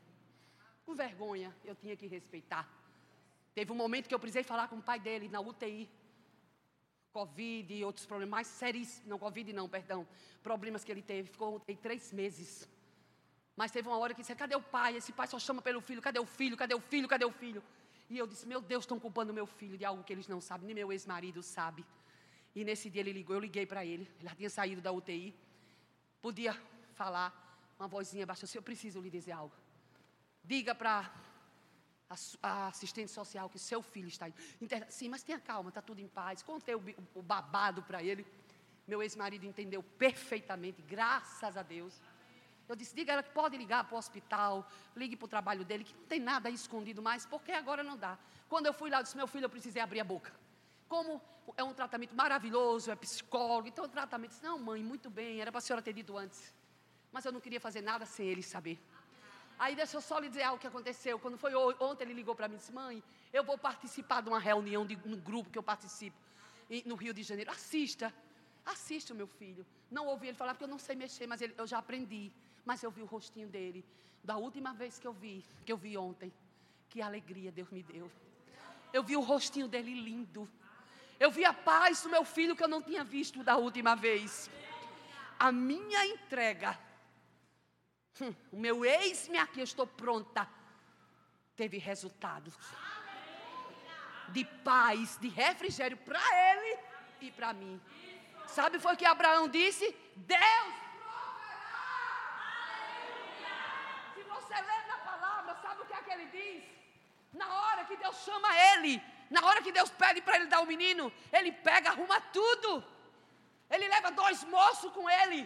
Com 0.85 0.95
vergonha, 0.95 1.55
eu 1.65 1.75
tinha 1.75 1.97
que 1.97 2.07
respeitar. 2.07 2.69
Teve 3.55 3.73
um 3.73 3.77
momento 3.77 4.09
que 4.09 4.15
eu 4.15 4.19
precisei 4.19 4.43
falar 4.43 4.69
com 4.69 4.77
o 4.77 4.83
pai 4.83 5.01
dele 5.01 5.29
na 5.29 5.41
UTI. 5.41 5.89
Covid 7.13 7.73
e 7.73 7.85
outros 7.85 8.05
problemas 8.05 8.31
mais 8.31 8.47
sérios, 8.47 9.03
não 9.07 9.19
Covid 9.19 9.51
não, 9.53 9.67
perdão, 9.67 10.07
problemas 10.43 10.85
que 10.85 10.93
ele 10.93 11.01
teve, 11.01 11.31
ficou 11.31 11.63
em 11.67 11.75
três 11.75 12.13
meses. 12.13 12.69
Mas 13.57 13.71
teve 13.71 13.89
uma 13.89 13.97
hora 13.97 14.13
que 14.13 14.21
disse, 14.21 14.35
cadê 14.35 14.55
o 14.55 14.63
pai? 14.63 14.97
Esse 14.97 15.13
pai 15.13 15.27
só 15.27 15.39
chama 15.39 15.63
pelo 15.63 15.81
filho, 15.81 16.03
cadê 16.03 16.19
o 16.19 16.27
filho, 16.27 16.57
cadê 16.57 16.75
o 16.75 16.81
filho, 16.81 17.09
cadê 17.09 17.25
o 17.25 17.33
filho? 17.33 17.63
E 18.11 18.19
eu 18.19 18.27
disse, 18.27 18.47
meu 18.47 18.61
Deus, 18.61 18.85
estão 18.85 19.01
culpando 19.01 19.33
meu 19.33 19.47
filho 19.47 19.77
de 19.79 19.85
algo 19.85 20.05
que 20.05 20.13
eles 20.13 20.29
não 20.29 20.41
sabem, 20.41 20.67
nem 20.67 20.75
meu 20.75 20.93
ex-marido 20.93 21.43
sabe. 21.43 21.85
E 22.55 22.65
nesse 22.65 22.89
dia 22.91 23.01
ele 23.01 23.13
ligou, 23.13 23.35
eu 23.35 23.41
liguei 23.41 23.67
para 23.67 23.85
ele, 23.85 24.09
ele 24.19 24.29
já 24.29 24.35
tinha 24.35 24.51
saído 24.51 24.81
da 24.81 24.93
UTI, 24.93 25.35
podia 26.21 26.55
falar, 26.95 27.29
uma 27.79 27.89
vozinha 27.89 28.25
baixa, 28.27 28.47
eu 28.55 28.63
preciso 28.63 29.01
lhe 29.01 29.11
dizer 29.11 29.33
algo. 29.33 29.55
Diga 30.45 30.75
para 30.75 31.11
a, 32.43 32.69
assistente 32.69 33.11
social 33.11 33.49
que 33.51 33.59
seu 33.59 33.83
filho 33.83 34.09
está 34.09 34.29
interna. 34.61 34.87
Sim, 34.91 35.09
mas 35.09 35.23
tenha 35.23 35.41
calma, 35.41 35.71
está 35.71 35.83
tudo 35.83 36.01
em 36.01 36.09
paz. 36.09 36.43
Contei 36.43 36.75
o, 36.75 36.83
o 37.15 37.23
babado 37.23 37.83
para 37.83 38.03
ele. 38.03 38.27
Meu 38.87 39.03
ex-marido 39.03 39.45
entendeu 39.45 39.83
perfeitamente, 39.83 40.81
graças 40.83 41.57
a 41.57 41.63
Deus. 41.63 42.01
Eu 42.69 42.75
disse, 42.75 42.95
diga 42.95 43.13
ela 43.13 43.23
que 43.23 43.31
pode 43.31 43.57
ligar 43.57 43.85
para 43.85 43.95
o 43.95 43.99
hospital, 43.99 44.69
ligue 44.97 45.17
para 45.17 45.27
o 45.27 45.29
trabalho 45.29 45.65
dele, 45.65 45.85
que 45.85 45.95
não 45.95 46.05
tem 46.05 46.21
nada 46.21 46.51
escondido 46.51 47.01
mais, 47.01 47.25
porque 47.25 47.53
agora 47.53 47.83
não 47.83 47.97
dá. 47.97 48.19
Quando 48.49 48.67
eu 48.67 48.73
fui 48.73 48.91
lá, 48.91 48.99
eu 48.99 49.03
disse, 49.03 49.17
meu 49.17 49.27
filho, 49.27 49.45
eu 49.45 49.51
precisei 49.51 49.81
abrir 49.81 50.01
a 50.01 50.05
boca. 50.05 50.33
Como 50.89 51.21
é 51.57 51.63
um 51.63 51.73
tratamento 51.73 52.15
maravilhoso, 52.15 52.91
é 52.91 52.97
psicólogo, 52.97 53.69
então 53.69 53.85
o 53.85 53.89
tratamento, 53.89 54.31
disse, 54.31 54.43
não 54.43 54.59
mãe, 54.59 54.83
muito 54.83 55.09
bem, 55.09 55.41
era 55.41 55.53
para 55.53 55.59
a 55.59 55.61
senhora 55.61 55.83
ter 55.83 55.93
dito 55.93 56.17
antes. 56.17 56.55
Mas 57.13 57.25
eu 57.25 57.33
não 57.33 57.41
queria 57.41 57.61
fazer 57.61 57.81
nada 57.81 58.05
sem 58.05 58.27
ele 58.27 58.43
saber. 58.43 58.79
Aí 59.59 59.75
deixa 59.75 59.97
eu 59.97 60.01
só 60.01 60.19
lhe 60.19 60.29
dizer 60.29 60.43
algo 60.43 60.61
que 60.61 60.67
aconteceu. 60.67 61.19
Quando 61.19 61.39
foi 61.39 61.55
ontem, 61.55 62.05
ele 62.05 62.13
ligou 62.13 62.35
para 62.35 62.47
mim 62.47 62.57
e 62.57 62.59
disse, 62.59 62.73
mãe, 62.73 63.03
eu 63.33 63.43
vou 63.43 63.57
participar 63.57 64.21
de 64.21 64.29
uma 64.29 64.39
reunião 64.39 64.85
de 64.85 64.97
um 65.07 65.19
grupo 65.19 65.51
que 65.51 65.59
eu 65.59 65.63
participo 65.63 66.17
no 66.85 66.95
Rio 66.95 67.15
de 67.15 67.23
Janeiro. 67.23 67.51
Assista, 67.51 68.13
assista 68.65 69.15
o 69.15 69.17
meu 69.17 69.27
filho. 69.27 69.65
Não 69.91 70.07
ouvi 70.07 70.29
ele 70.29 70.37
falar 70.37 70.53
porque 70.53 70.65
eu 70.65 70.69
não 70.69 70.79
sei 70.79 70.95
mexer, 70.95 71.27
mas 71.27 71.41
ele, 71.41 71.55
eu 71.57 71.67
já 71.67 71.79
aprendi. 71.79 72.31
Mas 72.67 72.83
eu 72.83 72.91
vi 72.91 73.01
o 73.01 73.07
rostinho 73.07 73.49
dele. 73.49 73.83
Da 74.23 74.37
última 74.37 74.75
vez 74.75 74.99
que 74.99 75.07
eu 75.07 75.15
vi, 75.15 75.43
que 75.65 75.73
eu 75.73 75.79
vi 75.79 75.97
ontem. 75.97 76.31
Que 76.91 77.01
alegria 77.01 77.51
Deus 77.51 77.71
me 77.71 77.83
deu. 77.83 78.11
Eu 78.93 79.03
vi 79.03 79.17
o 79.17 79.21
rostinho 79.21 79.69
dele 79.69 79.95
lindo. 80.09 80.47
Eu 81.19 81.31
vi 81.31 81.47
a 81.47 81.55
paz 81.55 82.03
do 82.03 82.11
meu 82.11 82.25
filho 82.25 82.55
que 82.55 82.63
eu 82.63 82.69
não 82.69 82.83
tinha 82.83 83.03
visto 83.03 83.43
da 83.43 83.57
última 83.57 83.97
vez. 83.97 84.51
A 85.39 85.51
minha 85.51 86.05
entrega 86.07 86.79
Hum, 88.21 88.35
o 88.51 88.57
meu 88.57 88.85
ex-me 88.85 89.37
aqui, 89.37 89.61
eu 89.61 89.65
estou 89.65 89.87
pronta. 89.87 90.49
Teve 91.55 91.79
resultados 91.79 92.55
de 94.29 94.45
paz, 94.45 95.19
de 95.19 95.29
refrigério 95.29 95.97
para 95.99 96.21
ele 96.51 96.79
e 97.21 97.31
para 97.31 97.53
mim. 97.53 97.81
Sabe 98.47 98.79
foi 98.79 98.95
o 98.95 98.97
que 98.97 99.05
Abraão 99.05 99.49
disse? 99.49 99.95
Deus 100.17 100.75
Se 104.15 104.23
você 104.37 104.57
lê 104.71 104.79
na 104.93 104.99
palavra, 105.11 105.57
sabe 105.65 105.83
o 105.83 105.87
que 105.87 105.97
é 105.99 106.03
que 106.07 106.13
ele 106.17 106.27
diz? 106.39 106.65
Na 107.41 107.49
hora 107.61 107.85
que 107.89 107.97
Deus 108.03 108.17
chama 108.27 108.51
ele, 108.71 108.93
na 109.37 109.41
hora 109.47 109.63
que 109.65 109.73
Deus 109.79 109.91
pede 110.03 110.21
para 110.27 110.37
ele 110.37 110.53
dar 110.55 110.61
o 110.65 110.71
menino, 110.75 111.05
ele 111.33 111.53
pega, 111.69 111.91
arruma 111.91 112.19
tudo. 112.39 112.71
Ele 113.75 113.87
leva 113.95 114.11
dois 114.23 114.43
moços 114.57 114.93
com 114.97 115.07
ele. 115.21 115.41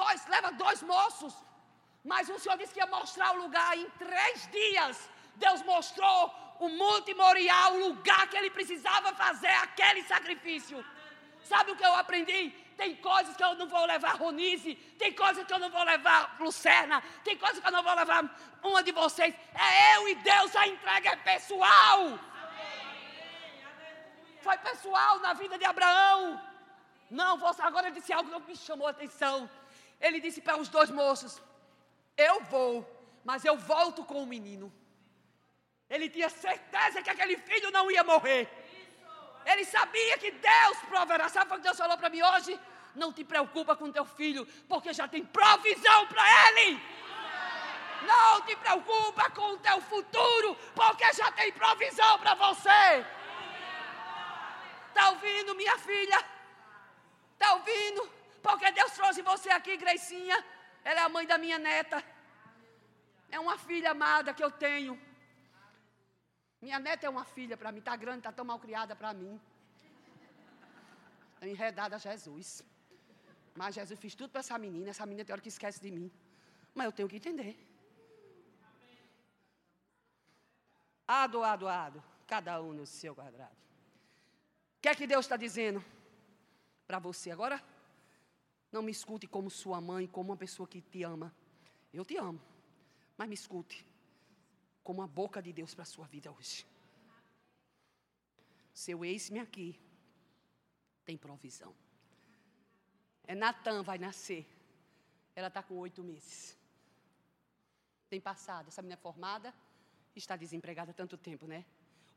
Dois, 0.00 0.26
leva 0.34 0.50
dois 0.64 0.82
moços. 0.94 1.34
Mas 2.10 2.28
o 2.28 2.38
Senhor 2.38 2.56
disse 2.58 2.74
que 2.74 2.82
ia 2.82 2.86
mostrar 2.98 3.30
o 3.34 3.42
lugar 3.44 3.70
em 3.76 3.88
três 4.04 4.46
dias. 4.58 4.96
Deus 5.44 5.62
mostrou 5.72 6.20
o 6.60 6.68
Monte 6.68 7.12
Moriá, 7.14 7.60
o 7.70 7.80
lugar 7.88 8.22
que 8.28 8.36
ele 8.36 8.50
precisava 8.58 9.12
fazer 9.24 9.54
aquele 9.66 10.02
sacrifício. 10.04 10.78
Sabe 11.42 11.72
o 11.72 11.76
que 11.76 11.84
eu 11.84 11.94
aprendi? 11.94 12.50
Tem 12.76 12.96
coisas 12.96 13.36
que 13.36 13.44
eu 13.44 13.54
não 13.54 13.66
vou 13.66 13.84
levar 13.84 14.16
Ronise, 14.16 14.74
tem 14.98 15.12
coisas 15.12 15.46
que 15.46 15.52
eu 15.52 15.58
não 15.58 15.70
vou 15.70 15.82
levar 15.82 16.36
Lucerna, 16.40 17.02
tem 17.22 17.36
coisas 17.36 17.60
que 17.60 17.66
eu 17.66 17.72
não 17.72 17.82
vou 17.82 17.94
levar 17.94 18.24
uma 18.62 18.82
de 18.82 18.92
vocês. 18.92 19.34
É 19.54 19.96
eu 19.96 20.08
e 20.08 20.14
Deus, 20.14 20.56
a 20.56 20.66
entrega 20.66 21.10
é 21.10 21.16
pessoal. 21.16 22.18
Foi 24.42 24.56
pessoal 24.58 25.18
na 25.20 25.34
vida 25.34 25.58
de 25.58 25.64
Abraão. 25.64 26.40
Não, 27.10 27.36
você 27.36 27.60
agora 27.60 27.90
disse 27.90 28.12
algo 28.12 28.40
que 28.40 28.52
me 28.52 28.56
chamou 28.56 28.86
a 28.86 28.90
atenção. 28.90 29.50
Ele 30.00 30.20
disse 30.20 30.40
para 30.40 30.56
os 30.56 30.68
dois 30.68 30.90
moços: 30.90 31.42
eu 32.16 32.42
vou, 32.44 32.74
mas 33.24 33.44
eu 33.44 33.56
volto 33.56 34.04
com 34.04 34.22
o 34.22 34.26
menino. 34.26 34.72
Ele 35.88 36.08
tinha 36.08 36.28
certeza 36.28 37.02
que 37.02 37.10
aquele 37.10 37.36
filho 37.36 37.70
não 37.70 37.90
ia 37.90 38.04
morrer. 38.04 38.48
Ele 39.44 39.64
sabia 39.64 40.18
que 40.18 40.30
Deus 40.30 40.78
proverá. 40.88 41.28
Sabe 41.28 41.52
o 41.52 41.56
que 41.56 41.62
Deus 41.62 41.78
falou 41.78 41.96
para 41.96 42.10
mim 42.10 42.22
hoje? 42.22 42.58
Não 42.94 43.12
te 43.12 43.24
preocupa 43.24 43.76
com 43.76 43.90
teu 43.90 44.04
filho, 44.04 44.46
porque 44.68 44.92
já 44.92 45.06
tem 45.06 45.24
provisão 45.24 46.06
para 46.06 46.24
ele. 46.48 46.80
Não 48.02 48.40
te 48.42 48.56
preocupa 48.56 49.30
com 49.30 49.52
o 49.52 49.58
teu 49.58 49.80
futuro, 49.80 50.56
porque 50.74 51.12
já 51.12 51.30
tem 51.32 51.52
provisão 51.52 52.18
para 52.18 52.34
você. 52.34 53.04
Está 54.88 55.10
ouvindo, 55.10 55.54
minha 55.54 55.78
filha? 55.78 56.24
Está 57.32 57.54
ouvindo? 57.54 58.10
Porque 58.42 58.70
Deus 58.72 58.92
trouxe 58.92 59.22
você 59.22 59.50
aqui, 59.50 59.76
Greicinha. 59.76 60.44
Ela 60.84 61.00
é 61.00 61.04
a 61.04 61.08
mãe 61.08 61.26
da 61.26 61.38
minha 61.38 61.58
neta. 61.58 62.02
É 63.30 63.38
uma 63.38 63.56
filha 63.58 63.92
amada 63.92 64.34
que 64.34 64.42
eu 64.42 64.50
tenho. 64.50 65.00
Minha 66.60 66.78
neta 66.78 67.06
é 67.06 67.10
uma 67.10 67.24
filha 67.24 67.56
para 67.56 67.72
mim, 67.72 67.78
está 67.78 67.96
grande, 67.96 68.18
está 68.18 68.32
tão 68.32 68.44
mal 68.44 68.58
criada 68.58 68.94
para 68.94 69.14
mim. 69.14 69.40
enredada 71.40 71.96
a 71.96 71.98
Jesus. 71.98 72.62
Mas 73.54 73.74
Jesus 73.74 73.98
fez 73.98 74.14
tudo 74.14 74.30
para 74.30 74.40
essa 74.40 74.58
menina. 74.58 74.90
Essa 74.90 75.06
menina 75.06 75.24
tem 75.24 75.32
hora 75.32 75.40
que 75.40 75.48
esquece 75.48 75.80
de 75.80 75.90
mim. 75.90 76.10
Mas 76.74 76.84
eu 76.84 76.92
tenho 76.92 77.08
que 77.08 77.16
entender. 77.16 77.56
Ado, 81.08 81.42
ado, 81.42 81.66
ado. 81.66 82.02
Cada 82.26 82.60
um 82.62 82.72
no 82.74 82.86
seu 82.86 83.14
quadrado. 83.14 83.56
O 84.76 84.80
que 84.82 84.88
é 84.88 84.94
que 84.94 85.06
Deus 85.06 85.24
está 85.24 85.36
dizendo 85.36 85.82
para 86.86 86.98
você 86.98 87.30
agora? 87.30 87.62
Não 88.70 88.82
me 88.82 88.92
escute 88.92 89.26
como 89.26 89.50
sua 89.50 89.80
mãe, 89.80 90.06
como 90.06 90.30
uma 90.30 90.36
pessoa 90.36 90.68
que 90.68 90.80
te 90.82 91.02
ama. 91.02 91.34
Eu 91.92 92.04
te 92.04 92.16
amo. 92.18 92.40
Mas 93.16 93.28
me 93.28 93.34
escute 93.34 93.89
como 94.90 95.02
a 95.02 95.06
boca 95.06 95.40
de 95.40 95.52
Deus 95.52 95.72
para 95.72 95.84
a 95.84 95.86
sua 95.86 96.04
vida 96.04 96.32
hoje. 96.32 96.66
Seu 98.74 99.04
ex-me 99.04 99.38
aqui 99.38 99.78
tem 101.04 101.16
provisão. 101.16 101.72
É 103.24 103.36
Natan 103.36 103.84
vai 103.84 103.98
nascer. 103.98 104.44
Ela 105.36 105.46
está 105.46 105.62
com 105.62 105.76
oito 105.76 106.02
meses. 106.02 106.58
Tem 108.08 108.20
passado. 108.20 108.66
Essa 108.66 108.82
menina 108.82 108.94
é 108.94 108.96
formada 109.08 109.54
está 110.16 110.34
desempregada 110.34 110.90
há 110.90 110.94
tanto 110.94 111.16
tempo, 111.16 111.46
né? 111.46 111.64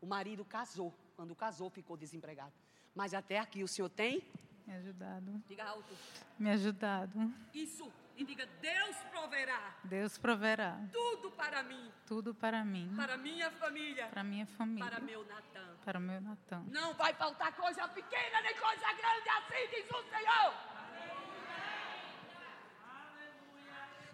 O 0.01 0.07
marido 0.07 0.43
casou. 0.43 0.91
Quando 1.15 1.36
casou, 1.36 1.69
ficou 1.69 1.95
desempregado. 1.95 2.53
Mas 2.95 3.13
até 3.13 3.38
aqui 3.38 3.63
o 3.63 3.67
senhor 3.67 3.89
tem 3.89 4.24
me 4.65 4.74
ajudado. 4.74 5.43
Diga 5.47 5.65
alto. 5.65 5.95
Me 6.39 6.49
ajudado. 6.49 7.32
Isso. 7.53 7.93
E 8.16 8.24
diga: 8.24 8.45
Deus 8.61 8.95
proverá. 9.11 9.76
Deus 9.84 10.18
proverá. 10.18 10.78
Tudo 10.91 11.32
para 11.32 11.64
mim. 11.64 11.91
Tudo 12.05 12.36
para 12.36 12.64
mim. 12.64 12.93
Para 12.95 13.18
minha 13.18 13.49
família. 13.51 14.07
Para 14.07 14.24
minha 14.24 14.45
família. 14.45 14.89
Para 14.89 14.99
meu 14.99 15.26
Natan. 15.26 15.78
Para 15.84 15.99
meu 15.99 16.22
Natan. 16.22 16.64
Não 16.70 16.93
vai 16.93 17.14
faltar 17.14 17.51
coisa 17.53 17.88
pequena 17.88 18.41
nem 18.41 18.55
coisa 18.55 18.93
grande 18.93 19.30
assim, 19.30 19.68
diz 19.72 19.89
o 19.89 20.03
Senhor. 20.03 20.53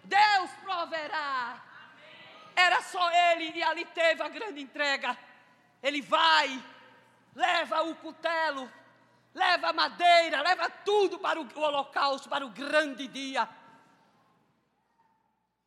Deus 0.04 0.50
proverá. 0.62 1.62
Era 2.56 2.82
só 2.82 3.10
ele 3.32 3.52
e 3.56 3.62
ali 3.62 3.84
teve 3.84 4.22
a 4.22 4.28
grande 4.28 4.60
entrega. 4.60 5.16
Ele 5.82 6.02
vai, 6.02 6.62
leva 7.34 7.82
o 7.82 7.94
cutelo, 7.96 8.70
leva 9.34 9.72
madeira, 9.72 10.42
leva 10.42 10.68
tudo 10.68 11.18
para 11.18 11.40
o 11.40 11.48
holocausto, 11.58 12.28
para 12.28 12.44
o 12.44 12.50
grande 12.50 13.06
dia. 13.06 13.48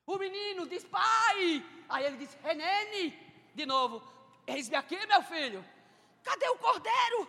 O 0.06 0.18
menino 0.18 0.68
diz, 0.68 0.84
pai. 0.84 1.64
Aí 1.90 2.06
ele 2.06 2.18
diz, 2.18 2.34
Renene, 2.44 3.18
de 3.54 3.66
novo, 3.66 4.02
eis-me 4.46 4.76
aqui, 4.76 5.06
meu 5.06 5.24
filho. 5.24 5.64
Cadê 6.24 6.48
o 6.50 6.58
cordeiro? 6.58 7.28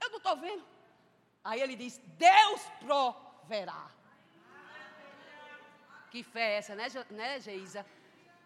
Eu 0.00 0.10
não 0.10 0.18
estou 0.18 0.36
vendo. 0.36 0.64
Aí 1.42 1.60
ele 1.60 1.76
diz, 1.76 1.98
Deus 2.16 2.62
proverá. 2.80 3.90
Que 6.10 6.22
fé 6.22 6.52
é 6.52 6.56
essa, 6.58 6.74
né, 6.74 6.86
né, 7.10 7.40
Geisa? 7.40 7.84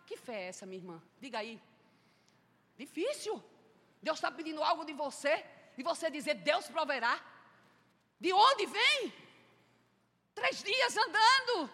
Que 0.06 0.16
fé 0.16 0.44
é 0.44 0.48
essa, 0.48 0.64
minha 0.64 0.78
irmã? 0.78 1.02
Diga 1.20 1.38
aí. 1.38 1.60
Difícil. 2.76 3.42
Deus 4.02 4.18
está 4.18 4.30
pedindo 4.30 4.62
algo 4.62 4.84
de 4.84 4.92
você 4.92 5.44
e 5.76 5.82
você 5.82 6.10
dizer, 6.10 6.34
Deus 6.34 6.66
proverá. 6.68 7.20
De 8.20 8.32
onde 8.32 8.66
vem? 8.66 9.12
Três 10.34 10.62
dias 10.62 10.96
andando. 10.96 11.70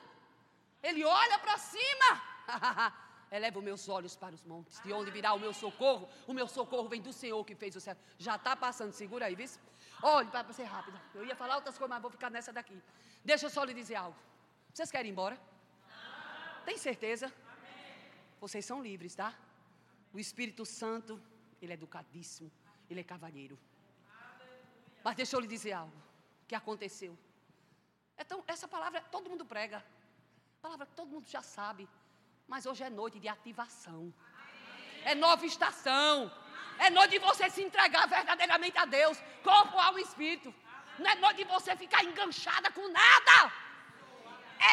Ele 0.89 1.03
olha 1.05 1.39
para 1.39 1.57
cima. 1.59 2.11
Eleva 3.37 3.59
os 3.59 3.65
meus 3.65 3.89
olhos 3.89 4.15
para 4.15 4.35
os 4.35 4.45
montes. 4.45 4.81
De 4.85 4.93
onde 4.93 5.11
virá 5.11 5.33
o 5.33 5.41
meu 5.45 5.53
socorro? 5.53 6.09
O 6.27 6.35
meu 6.39 6.47
socorro 6.47 6.89
vem 6.89 7.01
do 7.01 7.13
Senhor 7.13 7.43
que 7.49 7.55
fez 7.55 7.75
o 7.75 7.81
céu. 7.81 7.97
Já 8.19 8.37
está 8.37 8.55
passando, 8.55 8.93
segura 8.93 9.25
aí, 9.27 9.35
viu? 9.35 9.49
Olhe, 10.03 10.31
para 10.31 10.53
ser 10.53 10.65
rápido. 10.65 11.01
Eu 11.15 11.25
ia 11.25 11.35
falar 11.35 11.57
outras 11.57 11.77
coisas, 11.79 11.91
mas 11.95 12.03
vou 12.03 12.11
ficar 12.11 12.31
nessa 12.31 12.53
daqui. 12.53 12.79
Deixa 13.25 13.47
eu 13.47 13.51
só 13.51 13.65
lhe 13.65 13.73
dizer 13.73 13.97
algo. 13.97 14.17
Vocês 14.73 14.91
querem 14.91 15.09
ir 15.09 15.13
embora? 15.13 15.41
Tem 16.67 16.77
certeza? 16.77 17.33
Vocês 18.39 18.65
são 18.65 18.83
livres, 18.83 19.15
tá? 19.15 19.35
O 20.13 20.19
Espírito 20.19 20.67
Santo, 20.67 21.21
ele 21.63 21.73
é 21.73 21.75
educadíssimo. 21.75 22.53
Ele 22.91 23.01
é 23.01 23.05
cavalheiro. 23.05 23.59
Mas 25.03 25.17
deixa 25.17 25.35
eu 25.35 25.41
lhe 25.41 25.47
dizer 25.47 25.73
algo 25.73 25.97
que 26.47 26.55
aconteceu. 26.55 27.19
Então, 28.19 28.45
essa 28.47 28.69
palavra 28.69 29.01
todo 29.01 29.31
mundo 29.31 29.45
prega. 29.47 29.83
Palavra 30.65 30.87
que 30.87 30.97
todo 30.99 31.11
mundo 31.15 31.29
já 31.29 31.43
sabe. 31.43 31.87
Mas 32.49 32.65
hoje 32.65 32.83
é 32.83 32.89
noite 32.89 33.19
de 33.23 33.29
ativação. 33.29 34.01
É 35.05 35.15
nova 35.15 35.45
estação. 35.45 36.33
É 36.79 36.89
noite 36.89 37.11
de 37.11 37.19
você 37.19 37.51
se 37.51 37.63
entregar 37.63 38.05
verdadeiramente 38.09 38.79
a 38.79 38.87
Deus, 38.87 39.19
corpo, 39.43 39.79
alma 39.79 40.01
e 40.01 40.05
espírito. 40.05 40.55
Não 40.99 41.11
é 41.11 41.17
noite 41.17 41.37
de 41.43 41.45
você 41.45 41.77
ficar 41.77 42.03
enganchada 42.03 42.71
com 42.71 42.89
nada. 42.89 43.37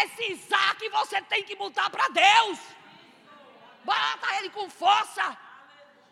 Esse 0.02 0.32
Isaac 0.32 0.88
você 1.00 1.22
tem 1.24 1.44
que 1.44 1.58
botar 1.58 1.90
para 1.90 2.08
Deus. 2.08 2.60
Bota 3.84 4.36
ele 4.38 4.50
com 4.50 4.70
força. 4.70 5.38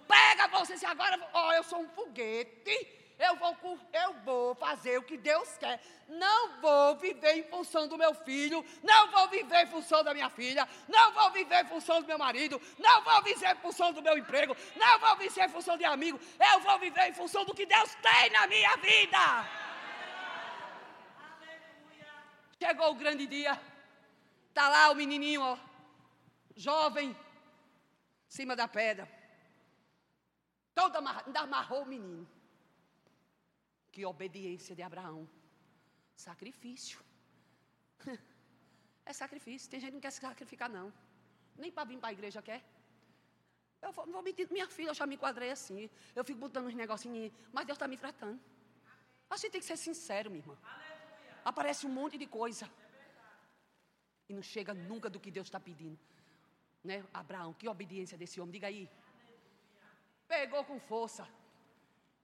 Pega 0.09 0.49
você 0.57 0.77
se 0.77 0.86
agora, 0.86 1.17
ó, 1.32 1.53
eu 1.53 1.63
sou 1.63 1.80
um 1.80 1.88
foguete. 1.88 2.98
Eu 3.20 3.36
vou, 3.36 3.53
eu 3.91 4.13
vou 4.24 4.55
fazer 4.55 4.97
o 4.97 5.03
que 5.03 5.17
Deus 5.17 5.49
quer. 5.57 5.82
Não 6.07 6.61
vou 6.61 6.95
viver 6.95 7.34
em 7.34 7.43
função 7.43 7.86
do 7.86 7.97
meu 7.97 8.13
filho. 8.13 8.65
Não 8.82 9.11
vou 9.11 9.28
viver 9.28 9.63
em 9.63 9.67
função 9.67 10.01
da 10.01 10.13
minha 10.13 10.30
filha. 10.30 10.65
Não 10.88 11.11
vou 11.11 11.30
viver 11.32 11.65
em 11.65 11.67
função 11.67 11.99
do 12.01 12.07
meu 12.07 12.17
marido. 12.17 12.61
Não 12.78 13.01
vou 13.01 13.22
viver 13.22 13.51
em 13.51 13.57
função 13.57 13.91
do 13.91 14.01
meu 14.01 14.17
emprego. 14.17 14.55
Não 14.78 14.99
vou 14.99 15.17
viver 15.17 15.43
em 15.43 15.49
função 15.49 15.76
de 15.76 15.84
amigo. 15.84 16.17
Eu 16.39 16.61
vou 16.61 16.80
viver 16.80 17.09
em 17.09 17.13
função 17.13 17.43
do 17.43 17.53
que 17.53 17.65
Deus 17.65 17.93
tem 17.95 18.30
na 18.30 18.47
minha 18.47 18.78
vida. 18.78 19.20
Chegou 22.57 22.91
o 22.91 22.95
grande 22.95 23.28
dia. 23.28 23.59
Tá 24.53 24.70
lá 24.70 24.91
o 24.91 24.95
menininho, 24.95 25.41
ó, 25.41 25.57
jovem, 26.55 27.09
em 27.09 27.17
cima 28.30 28.55
da 28.55 28.67
pedra. 28.67 29.09
Todo 30.74 30.95
amarrou 31.36 31.84
o 31.84 31.86
menino. 31.86 32.38
Que 33.91 34.05
obediência 34.05 34.75
de 34.75 34.81
Abraão. 34.81 35.27
Sacrifício. 36.15 36.99
É 39.09 39.13
sacrifício. 39.13 39.67
Tem 39.71 39.79
gente 39.79 39.89
que 39.89 39.95
não 39.95 40.01
quer 40.01 40.11
se 40.11 40.21
sacrificar, 40.21 40.69
não. 40.69 40.93
Nem 41.57 41.71
para 41.71 41.83
vir 41.83 41.97
para 41.97 42.09
a 42.09 42.11
igreja 42.11 42.43
quer. 42.43 42.61
Eu 43.81 43.91
vou, 43.91 44.05
vou 44.05 44.21
mentir, 44.21 44.47
minha 44.51 44.67
filha, 44.67 44.89
eu 44.89 44.93
já 44.93 45.07
me 45.07 45.15
enquadrei 45.15 45.49
assim. 45.49 45.89
Eu 46.15 46.23
fico 46.23 46.39
botando 46.39 46.67
uns 46.67 46.75
negocinhos, 46.75 47.33
mas 47.51 47.65
Deus 47.65 47.75
está 47.75 47.87
me 47.87 47.97
tratando. 47.97 48.39
A 49.27 49.35
gente 49.35 49.51
tem 49.53 49.61
que 49.61 49.65
ser 49.65 49.77
sincero, 49.77 50.29
minha 50.29 50.43
irmã. 50.43 50.55
Aparece 51.43 51.87
um 51.87 51.89
monte 51.89 52.19
de 52.19 52.27
coisa. 52.27 52.69
E 54.27 54.33
não 54.33 54.43
chega 54.43 54.75
nunca 54.75 55.09
do 55.09 55.19
que 55.19 55.31
Deus 55.31 55.47
está 55.47 55.59
pedindo. 55.59 55.99
Né? 56.83 57.03
Abraão, 57.13 57.53
que 57.53 57.67
obediência 57.67 58.17
desse 58.17 58.39
homem, 58.39 58.51
diga 58.51 58.67
aí. 58.67 58.87
Pegou 60.27 60.63
com 60.63 60.79
força. 60.79 61.27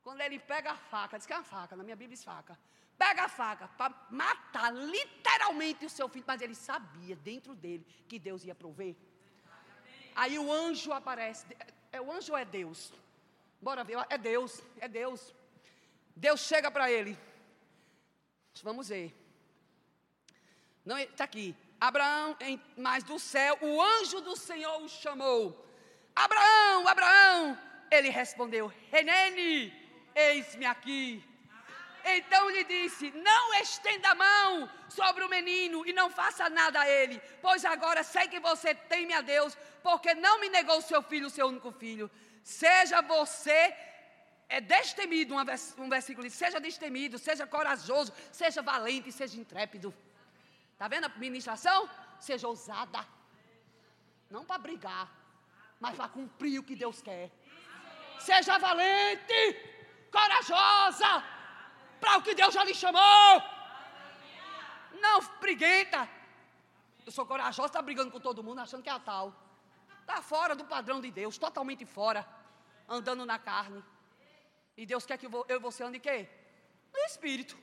Quando 0.05 0.21
ele 0.21 0.37
pega 0.37 0.69
a 0.71 0.75
faca, 0.75 1.17
diz 1.17 1.25
que 1.25 1.33
é 1.33 1.35
uma 1.35 1.43
faca, 1.43 1.75
na 1.75 1.83
minha 1.83 1.95
Bíblia 1.95 2.15
diz 2.15 2.23
faca. 2.23 2.55
Pega 2.95 3.23
a 3.23 3.27
faca 3.27 3.67
para 3.69 3.91
matar 4.11 4.71
literalmente 4.71 5.83
o 5.83 5.89
seu 5.89 6.07
filho, 6.07 6.23
mas 6.27 6.41
ele 6.41 6.53
sabia 6.53 7.15
dentro 7.15 7.55
dele 7.55 7.83
que 8.07 8.19
Deus 8.19 8.45
ia 8.45 8.53
prover. 8.53 8.95
Aí 10.15 10.37
o 10.37 10.51
anjo 10.51 10.91
aparece. 10.93 11.43
É 11.91 11.99
o 11.99 12.11
anjo 12.11 12.33
ou 12.33 12.37
é 12.37 12.45
Deus? 12.45 12.93
Bora 13.59 13.83
ver, 13.83 13.97
é 14.07 14.15
Deus, 14.15 14.61
é 14.79 14.87
Deus. 14.87 15.33
Deus 16.15 16.39
chega 16.41 16.69
para 16.69 16.91
ele. 16.91 17.17
Vamos 18.61 18.89
ver. 18.89 19.11
Não, 20.85 20.99
está 20.99 21.23
aqui. 21.23 21.55
Abraão, 21.81 22.37
em, 22.41 22.61
mas 22.77 23.03
do 23.03 23.17
céu, 23.17 23.57
o 23.59 23.81
anjo 23.81 24.21
do 24.21 24.35
Senhor 24.35 24.83
o 24.83 24.87
chamou. 24.87 25.67
Abraão, 26.15 26.87
Abraão. 26.87 27.59
Ele 27.89 28.09
respondeu: 28.09 28.71
Renene, 28.91 29.84
eis-me 30.15 30.65
aqui. 30.65 31.23
Então 32.03 32.49
lhe 32.49 32.63
disse: 32.63 33.11
Não 33.11 33.53
estenda 33.55 34.09
a 34.09 34.15
mão 34.15 34.69
sobre 34.87 35.23
o 35.23 35.29
menino 35.29 35.85
e 35.85 35.91
não 35.91 36.09
faça 36.09 36.49
nada 36.49 36.79
a 36.81 36.89
ele, 36.89 37.19
pois 37.41 37.65
agora 37.65 38.03
sei 38.03 38.27
que 38.27 38.39
você 38.39 38.73
teme 38.73 39.13
a 39.13 39.21
Deus, 39.21 39.57
porque 39.83 40.13
não 40.13 40.39
me 40.39 40.49
negou 40.49 40.81
seu 40.81 41.01
filho, 41.01 41.29
seu 41.29 41.47
único 41.47 41.71
filho. 41.71 42.09
Seja 42.43 43.01
você 43.01 43.75
é 44.47 44.61
destemido, 44.61 45.35
um 45.77 45.89
versículo 45.89 46.27
diz: 46.27 46.35
seja 46.35 46.59
destemido, 46.59 47.17
seja 47.17 47.47
corajoso, 47.47 48.13
seja 48.31 48.61
valente, 48.61 49.11
seja 49.11 49.39
intrépido. 49.39 49.93
Está 50.73 50.87
vendo 50.87 51.05
a 51.05 51.09
ministração? 51.09 51.89
Seja 52.19 52.47
ousada. 52.47 53.05
Não 54.29 54.45
para 54.45 54.59
brigar, 54.59 55.09
mas 55.79 55.95
para 55.95 56.09
cumprir 56.09 56.59
o 56.59 56.63
que 56.63 56.75
Deus 56.75 57.01
quer. 57.01 57.31
Seja 58.19 58.57
valente, 58.57 59.74
corajosa, 60.17 61.11
para 62.01 62.17
o 62.17 62.23
que 62.25 62.33
Deus 62.41 62.53
já 62.57 62.63
lhe 62.63 62.75
chamou. 62.83 63.31
Não 65.05 65.17
briguenta. 65.45 66.01
Eu 67.05 67.11
sou 67.17 67.25
corajosa, 67.25 67.67
está 67.67 67.81
brigando 67.81 68.11
com 68.11 68.19
todo 68.19 68.43
mundo, 68.47 68.59
achando 68.59 68.83
que 68.85 68.89
é 68.89 68.97
a 68.99 68.99
tal. 69.11 69.25
Está 70.01 70.21
fora 70.21 70.55
do 70.55 70.65
padrão 70.75 70.99
de 71.05 71.11
Deus, 71.19 71.37
totalmente 71.37 71.85
fora, 71.97 72.21
andando 72.87 73.25
na 73.25 73.37
carne. 73.49 73.83
E 74.77 74.85
Deus 74.85 75.05
quer 75.05 75.17
que 75.17 75.27
eu 75.27 75.45
e 75.49 75.59
você 75.67 75.83
ande 75.83 75.97
em 75.97 76.05
quê? 76.07 76.17
No 76.93 77.03
Espírito. 77.11 77.55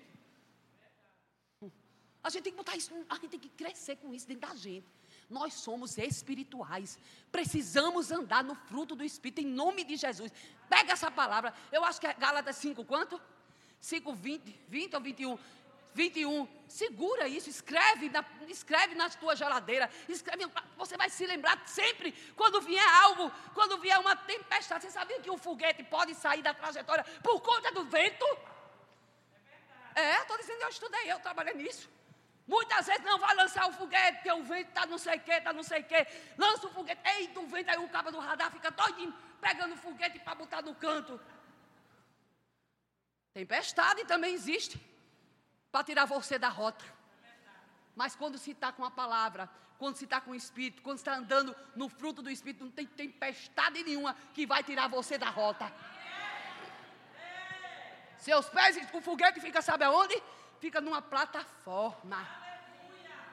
A 2.26 2.30
gente 2.30 2.44
tem 2.44 2.52
que 2.52 2.60
botar 2.62 2.76
isso, 2.76 2.92
a 3.08 3.14
gente 3.14 3.28
tem 3.34 3.40
que 3.40 3.48
crescer 3.48 3.96
com 3.96 4.14
isso 4.14 4.26
dentro 4.28 4.48
da 4.48 4.54
gente. 4.54 4.86
Nós 5.32 5.54
somos 5.54 5.96
espirituais. 5.96 6.98
Precisamos 7.30 8.12
andar 8.12 8.44
no 8.44 8.54
fruto 8.54 8.94
do 8.94 9.02
Espírito, 9.02 9.40
em 9.40 9.46
nome 9.46 9.82
de 9.82 9.96
Jesus. 9.96 10.30
Pega 10.68 10.92
essa 10.92 11.10
palavra. 11.10 11.54
Eu 11.72 11.82
acho 11.84 12.00
que 12.00 12.06
é 12.06 12.12
Gálatas 12.12 12.56
5, 12.56 12.84
quanto? 12.84 13.20
5, 13.80 14.12
20, 14.12 14.60
20 14.68 14.94
ou 14.94 15.00
21? 15.00 15.38
21. 15.94 16.48
Segura 16.68 17.28
isso, 17.28 17.48
escreve 17.48 18.08
na, 18.10 18.24
escreve 18.48 18.94
na 18.94 19.08
tua 19.10 19.34
geladeira. 19.34 19.90
Escreve, 20.08 20.46
você 20.76 20.96
vai 20.96 21.08
se 21.08 21.26
lembrar 21.26 21.66
sempre 21.66 22.12
quando 22.36 22.60
vier 22.60 22.88
algo, 23.02 23.32
quando 23.54 23.78
vier 23.78 23.98
uma 23.98 24.14
tempestade. 24.14 24.84
Você 24.84 24.90
sabia 24.90 25.20
que 25.20 25.30
um 25.30 25.38
foguete 25.38 25.82
pode 25.82 26.14
sair 26.14 26.42
da 26.42 26.54
trajetória 26.54 27.04
por 27.22 27.40
conta 27.40 27.72
do 27.72 27.84
vento? 27.84 28.26
É, 29.94 30.20
estou 30.20 30.36
dizendo, 30.38 30.62
eu 30.62 30.68
estudei, 30.68 31.12
eu 31.12 31.20
trabalhei 31.20 31.54
nisso. 31.54 31.88
Muitas 32.46 32.86
vezes 32.86 33.04
não 33.04 33.18
vai 33.18 33.34
lançar 33.34 33.68
o 33.68 33.72
foguete, 33.72 34.18
porque 34.18 34.32
o 34.32 34.42
vento 34.42 34.68
está 34.68 34.84
não 34.86 34.98
sei 34.98 35.16
o 35.16 35.20
que, 35.20 35.32
está 35.32 35.52
não 35.52 35.62
sei 35.62 35.80
o 35.80 35.84
que. 35.84 36.06
Lança 36.36 36.66
o 36.66 36.70
foguete, 36.70 37.00
eita, 37.16 37.40
o 37.40 37.46
vento, 37.46 37.70
aí 37.70 37.78
o 37.78 37.88
cabo 37.88 38.10
do 38.10 38.18
radar 38.18 38.50
fica 38.50 38.70
doidinho, 38.70 39.14
pegando 39.40 39.74
o 39.74 39.76
foguete 39.76 40.18
para 40.18 40.34
botar 40.34 40.62
no 40.62 40.74
canto. 40.74 41.20
Tempestade 43.32 44.04
também 44.04 44.34
existe, 44.34 44.80
para 45.70 45.84
tirar 45.84 46.04
você 46.04 46.38
da 46.38 46.48
rota. 46.48 46.84
Mas 47.94 48.16
quando 48.16 48.38
se 48.38 48.50
está 48.50 48.72
com 48.72 48.84
a 48.84 48.90
palavra, 48.90 49.48
quando 49.78 49.96
se 49.96 50.04
está 50.04 50.20
com 50.20 50.32
o 50.32 50.34
Espírito, 50.34 50.82
quando 50.82 50.98
está 50.98 51.14
andando 51.14 51.56
no 51.76 51.88
fruto 51.88 52.22
do 52.22 52.30
Espírito, 52.30 52.64
não 52.64 52.72
tem 52.72 52.86
tempestade 52.86 53.82
nenhuma 53.82 54.14
que 54.34 54.46
vai 54.46 54.62
tirar 54.62 54.88
você 54.88 55.16
da 55.16 55.30
rota. 55.30 55.72
Seus 58.18 58.48
pés, 58.48 58.76
o 58.92 59.00
foguete 59.00 59.40
fica, 59.40 59.60
sabe 59.62 59.84
aonde? 59.84 60.20
Fica 60.62 60.80
numa 60.80 61.02
plataforma. 61.02 62.24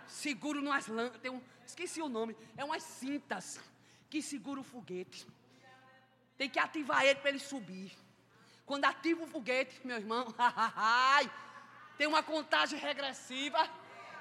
Seguro 0.08 0.64
numas. 0.64 0.88
Tem 1.22 1.30
um, 1.30 1.40
esqueci 1.64 2.02
o 2.02 2.10
nome. 2.10 2.36
É 2.58 2.66
umas 2.66 2.82
cintas 2.82 3.62
que 4.10 4.20
segura 4.20 4.60
o 4.60 4.64
foguete. 4.64 5.28
Tem 6.36 6.50
que 6.50 6.58
ativar 6.58 7.06
ele 7.06 7.20
para 7.20 7.30
ele 7.30 7.38
subir. 7.38 7.96
Quando 8.66 8.86
ativa 8.86 9.24
o 9.24 9.28
foguete, 9.28 9.80
meu 9.86 9.98
irmão, 9.98 10.26
tem 12.00 12.08
uma 12.08 12.24
contagem 12.24 12.80
regressiva. 12.80 13.70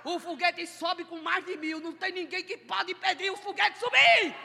O 0.05 0.19
foguete 0.19 0.67
sobe 0.67 1.03
com 1.07 1.23
mais 1.23 1.43
de 1.47 1.57
mil. 1.57 1.81
Não 1.81 1.95
tem 1.95 2.13
ninguém 2.13 2.45
que 2.45 2.59
pode 2.59 2.93
impedir 2.93 3.31
o 3.31 3.39
foguete 3.39 3.79
subir. 3.79 4.37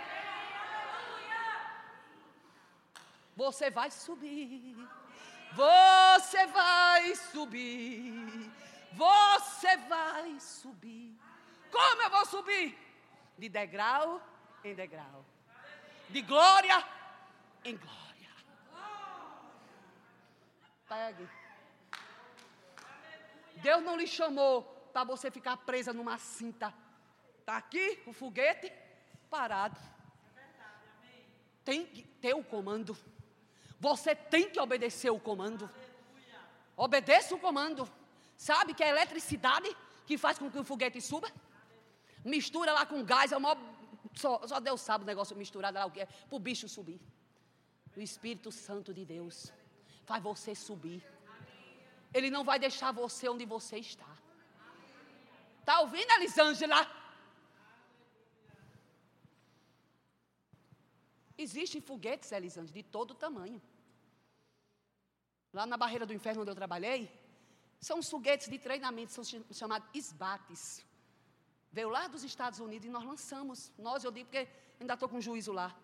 Você 3.35 3.69
vai 3.69 3.91
subir. 3.91 4.87
Você 5.55 6.47
vai 6.47 7.15
subir. 7.15 8.51
Você 8.93 9.77
vai 9.77 10.39
subir. 10.39 11.17
Como 11.71 12.01
eu 12.01 12.09
vou 12.09 12.25
subir? 12.25 12.77
De 13.37 13.49
degrau 13.49 14.21
em 14.63 14.73
degrau. 14.73 15.25
De 16.09 16.21
glória 16.21 16.83
em 17.63 17.75
glória. 17.77 18.29
Pegue. 20.87 21.27
Deus 23.57 23.83
não 23.83 23.95
lhe 23.95 24.07
chamou 24.07 24.63
para 24.91 25.03
você 25.03 25.31
ficar 25.31 25.57
presa 25.57 25.93
numa 25.93 26.17
cinta. 26.17 26.73
Está 27.39 27.57
aqui 27.57 28.01
o 28.05 28.13
foguete 28.13 28.71
parado. 29.29 29.79
Tem 31.63 31.85
que 31.85 32.03
ter 32.03 32.35
o 32.35 32.43
comando. 32.43 32.95
Você 33.87 34.11
tem 34.33 34.45
que 34.49 34.59
obedecer 34.65 35.11
o 35.11 35.19
comando. 35.29 35.65
Obedeça 36.85 37.35
o 37.35 37.39
comando. 37.45 37.81
Sabe 38.49 38.73
que 38.73 38.83
é 38.83 38.87
a 38.87 38.93
eletricidade 38.95 39.69
que 40.07 40.17
faz 40.17 40.35
com 40.39 40.49
que 40.49 40.59
o 40.61 40.63
foguete 40.63 41.01
suba? 41.01 41.29
Mistura 42.33 42.71
lá 42.77 42.85
com 42.91 43.03
gás, 43.03 43.33
é 43.33 43.37
o 43.37 43.41
maior, 43.45 43.59
só, 44.21 44.31
só 44.47 44.57
Deus 44.67 44.79
sabe 44.79 45.03
o 45.03 45.09
negócio 45.11 45.35
misturado 45.35 45.77
lá 45.77 45.91
é, 46.03 46.05
para 46.05 46.37
o 46.37 46.39
bicho 46.39 46.69
subir. 46.69 47.01
O 47.97 47.99
Espírito 47.99 48.53
Santo 48.53 48.93
de 48.93 49.03
Deus 49.03 49.51
faz 50.05 50.23
você 50.23 50.55
subir. 50.55 51.03
Ele 52.13 52.29
não 52.35 52.45
vai 52.49 52.57
deixar 52.67 52.93
você 52.93 53.27
onde 53.27 53.45
você 53.55 53.77
está. 53.79 54.11
Está 55.59 55.81
ouvindo, 55.81 56.09
Elisângela? 56.19 56.79
Existem 61.37 61.81
foguetes, 61.81 62.31
Elisângela, 62.31 62.75
de 62.81 62.83
todo 62.97 63.21
tamanho. 63.25 63.61
Lá 65.53 65.65
na 65.65 65.77
barreira 65.77 66.05
do 66.05 66.13
inferno 66.13 66.41
onde 66.41 66.51
eu 66.51 66.55
trabalhei, 66.55 67.11
são 67.79 67.99
os 67.99 68.09
foguetes 68.09 68.47
de 68.49 68.57
treinamento, 68.57 69.11
são 69.11 69.23
chamados 69.51 69.87
esbates. 69.93 70.83
Veio 71.71 71.89
lá 71.89 72.07
dos 72.07 72.23
Estados 72.23 72.59
Unidos 72.59 72.87
e 72.87 72.89
nós 72.89 73.03
lançamos. 73.03 73.71
Nós, 73.77 74.03
eu 74.03 74.11
digo, 74.11 74.25
porque 74.27 74.47
ainda 74.79 74.93
estou 74.93 75.07
com 75.07 75.21
juízo 75.21 75.51
lá. 75.51 75.75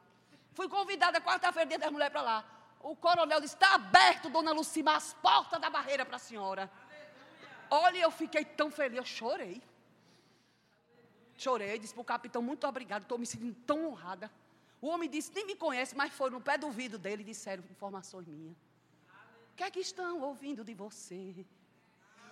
Fui 0.53 0.67
convidada 0.67 1.22
quarta-feira, 1.22 1.67
dia 1.67 1.80
das 1.80 1.91
mulheres, 1.91 2.11
para 2.11 2.22
lá. 2.22 2.45
O 2.80 2.95
coronel 2.95 3.41
disse: 3.41 3.55
está 3.55 3.76
aberto, 3.76 4.30
dona 4.30 4.51
Lucimar, 4.51 4.95
as 4.95 5.13
portas 5.15 5.59
da 5.59 5.70
barreira 5.70 6.05
para 6.05 6.15
a 6.15 6.20
senhora. 6.20 6.72
Olha, 7.70 7.99
eu 7.99 8.11
fiquei 8.11 8.45
tão 8.45 8.72
feliz, 8.72 8.97
eu 8.97 9.05
chorei. 9.05 9.61
Chorei, 11.36 11.78
disse 11.78 11.93
para 11.93 12.01
o 12.01 12.05
capitão: 12.05 12.41
muito 12.41 12.65
obrigado, 12.65 13.03
estou 13.03 13.17
me 13.17 13.26
sentindo 13.26 13.55
tão 13.65 13.88
honrada. 13.88 14.32
O 14.82 14.88
homem 14.88 15.09
disse: 15.09 15.32
nem 15.34 15.45
me 15.45 15.55
conhece, 15.55 15.95
mas 15.95 16.13
foi 16.13 16.30
no 16.30 16.41
pé 16.41 16.57
do 16.57 16.67
ouvido 16.67 16.97
dele 16.97 17.22
e 17.22 17.26
disseram 17.26 17.63
informações 17.70 18.28
minhas. 18.28 18.68
Que 19.60 19.66
é 19.66 19.72
que 19.76 19.82
estão 19.82 20.22
ouvindo 20.22 20.64
de 20.64 20.74
você? 20.74 21.45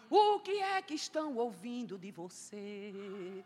O 0.09 0.39
que 0.39 0.59
é 0.61 0.81
que 0.81 0.93
estão 0.93 1.35
ouvindo 1.35 1.99
de 1.99 2.09
você? 2.09 3.43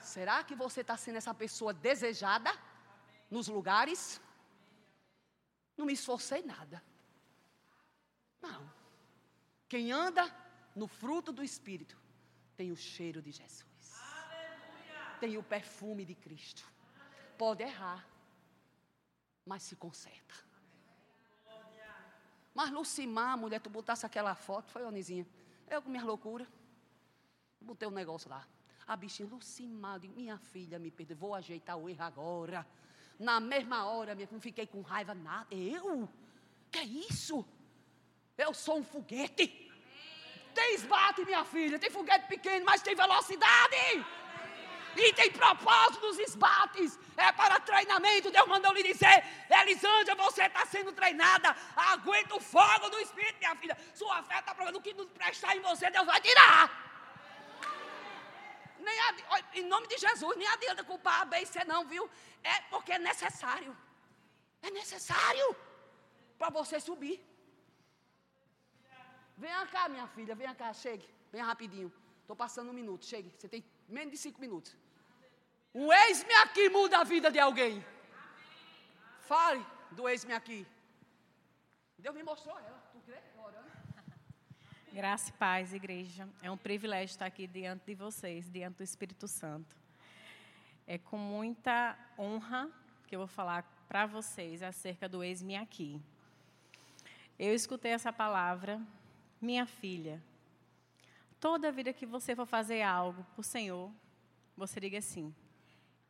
Será 0.00 0.44
que 0.44 0.54
você 0.54 0.82
está 0.82 0.96
sendo 0.96 1.16
essa 1.16 1.34
pessoa 1.34 1.72
desejada 1.74 2.52
nos 3.28 3.48
lugares? 3.48 4.20
Não 5.76 5.86
me 5.86 5.94
esforcei 5.94 6.42
nada. 6.44 6.80
Não. 8.40 8.62
Quem 9.68 9.90
anda 9.90 10.24
no 10.76 10.86
fruto 10.86 11.32
do 11.32 11.42
Espírito 11.42 11.98
tem 12.56 12.70
o 12.70 12.76
cheiro 12.76 13.20
de 13.20 13.32
Jesus. 13.32 13.90
Tem 15.18 15.36
o 15.36 15.42
perfume 15.42 16.04
de 16.04 16.14
Cristo. 16.14 16.64
Pode 17.36 17.64
errar, 17.64 18.06
mas 19.44 19.64
se 19.64 19.74
conserta. 19.74 20.49
Mas 22.54 22.70
Lucimar, 22.70 23.38
mulher, 23.38 23.60
tu 23.60 23.70
botasse 23.70 24.04
aquela 24.04 24.34
foto, 24.34 24.70
foi, 24.70 24.84
Onizinha? 24.84 25.26
Eu 25.68 25.80
com 25.80 25.88
minha 25.88 26.04
loucura, 26.04 26.46
botei 27.60 27.86
um 27.86 27.92
negócio 27.92 28.28
lá. 28.28 28.46
A 28.86 28.96
bichinha, 28.96 29.28
Lucimar, 29.28 30.00
digo, 30.00 30.14
minha 30.14 30.36
filha, 30.38 30.78
me 30.78 30.90
perdoe, 30.90 31.16
vou 31.16 31.34
ajeitar 31.34 31.76
o 31.76 31.88
erro 31.88 32.02
agora. 32.02 32.66
Na 33.18 33.38
mesma 33.38 33.84
hora, 33.84 34.14
minha, 34.14 34.28
não 34.32 34.40
fiquei 34.40 34.66
com 34.66 34.80
raiva, 34.80 35.14
nada. 35.14 35.46
Eu? 35.54 36.08
Que 36.70 36.78
é 36.78 36.84
isso? 36.84 37.44
Eu 38.36 38.52
sou 38.52 38.78
um 38.78 38.84
foguete. 38.84 39.70
Tem 40.54 40.74
esbate, 40.74 41.24
minha 41.24 41.44
filha, 41.44 41.78
tem 41.78 41.90
foguete 41.90 42.26
pequeno, 42.26 42.64
mas 42.64 42.82
tem 42.82 42.94
velocidade. 42.96 43.76
E 44.96 45.12
tem 45.12 45.30
propósito 45.30 46.06
nos 46.06 46.18
esbates. 46.18 46.98
É 47.16 47.30
para 47.32 47.60
treinamento. 47.60 48.30
Deus 48.30 48.48
mandou 48.48 48.72
lhe 48.72 48.82
dizer: 48.82 49.24
Elisângela, 49.48 50.22
você 50.22 50.44
está 50.44 50.66
sendo 50.66 50.92
treinada. 50.92 51.56
Aguenta 51.76 52.34
o 52.34 52.40
fogo 52.40 52.88
do 52.90 52.98
Espírito, 53.00 53.38
minha 53.38 53.54
filha. 53.56 53.76
Sua 53.94 54.22
fé 54.22 54.38
está 54.38 54.54
provando 54.54 54.80
que 54.80 54.94
não 54.94 55.06
prestar 55.06 55.56
em 55.56 55.60
você, 55.60 55.90
Deus 55.90 56.06
vai 56.06 56.20
tirar. 56.20 56.90
Nem 58.78 59.00
adi... 59.08 59.24
Olha, 59.28 59.44
em 59.54 59.64
nome 59.64 59.86
de 59.86 59.98
Jesus, 59.98 60.36
nem 60.36 60.48
adianta 60.48 60.82
culpar 60.82 61.28
a 61.30 61.40
e 61.40 61.64
não, 61.66 61.84
viu? 61.86 62.10
É 62.42 62.60
porque 62.62 62.92
é 62.92 62.98
necessário. 62.98 63.76
É 64.62 64.70
necessário 64.70 65.56
para 66.38 66.50
você 66.50 66.80
subir. 66.80 67.18
Venha 69.36 69.66
cá, 69.66 69.88
minha 69.88 70.06
filha, 70.08 70.34
venha 70.34 70.54
cá, 70.54 70.72
chegue. 70.72 71.06
Venha 71.32 71.44
rapidinho. 71.44 71.92
Estou 72.22 72.36
passando 72.36 72.70
um 72.70 72.72
minuto, 72.72 73.04
chegue. 73.04 73.30
Você 73.36 73.48
tem 73.48 73.64
menos 73.90 74.12
de 74.12 74.18
cinco 74.18 74.40
minutos. 74.40 74.76
Um 75.74 75.92
ex-me 75.92 76.34
aqui 76.34 76.68
muda 76.68 76.98
a 76.98 77.04
vida 77.04 77.30
de 77.30 77.38
alguém. 77.38 77.84
Fale 79.20 79.64
do 79.92 80.08
ex-me 80.08 80.32
aqui. 80.32 80.66
Deus 81.98 82.14
me 82.14 82.22
mostrou 82.22 82.58
ela. 82.58 82.82
Tu 82.92 82.98
crê? 83.00 83.18
Orando. 83.38 83.70
Graça 84.92 85.30
e 85.30 85.32
paz, 85.34 85.72
igreja. 85.72 86.28
É 86.42 86.50
um 86.50 86.56
privilégio 86.56 87.12
estar 87.12 87.26
aqui 87.26 87.46
diante 87.46 87.84
de 87.86 87.94
vocês, 87.94 88.50
diante 88.50 88.78
do 88.78 88.82
Espírito 88.82 89.28
Santo. 89.28 89.76
É 90.86 90.98
com 90.98 91.16
muita 91.16 91.96
honra 92.18 92.68
que 93.06 93.14
eu 93.14 93.20
vou 93.20 93.28
falar 93.28 93.62
para 93.88 94.06
vocês 94.06 94.62
acerca 94.62 95.08
do 95.08 95.22
ex-me 95.22 95.56
aqui. 95.56 96.00
Eu 97.38 97.54
escutei 97.54 97.92
essa 97.92 98.12
palavra, 98.12 98.80
minha 99.40 99.66
filha. 99.66 100.22
Toda 101.40 101.72
vida 101.72 101.90
que 101.90 102.04
você 102.04 102.36
for 102.36 102.44
fazer 102.44 102.82
algo 102.82 103.24
para 103.32 103.40
o 103.40 103.42
Senhor, 103.42 103.90
você 104.54 104.78
diga 104.78 104.98
assim: 104.98 105.34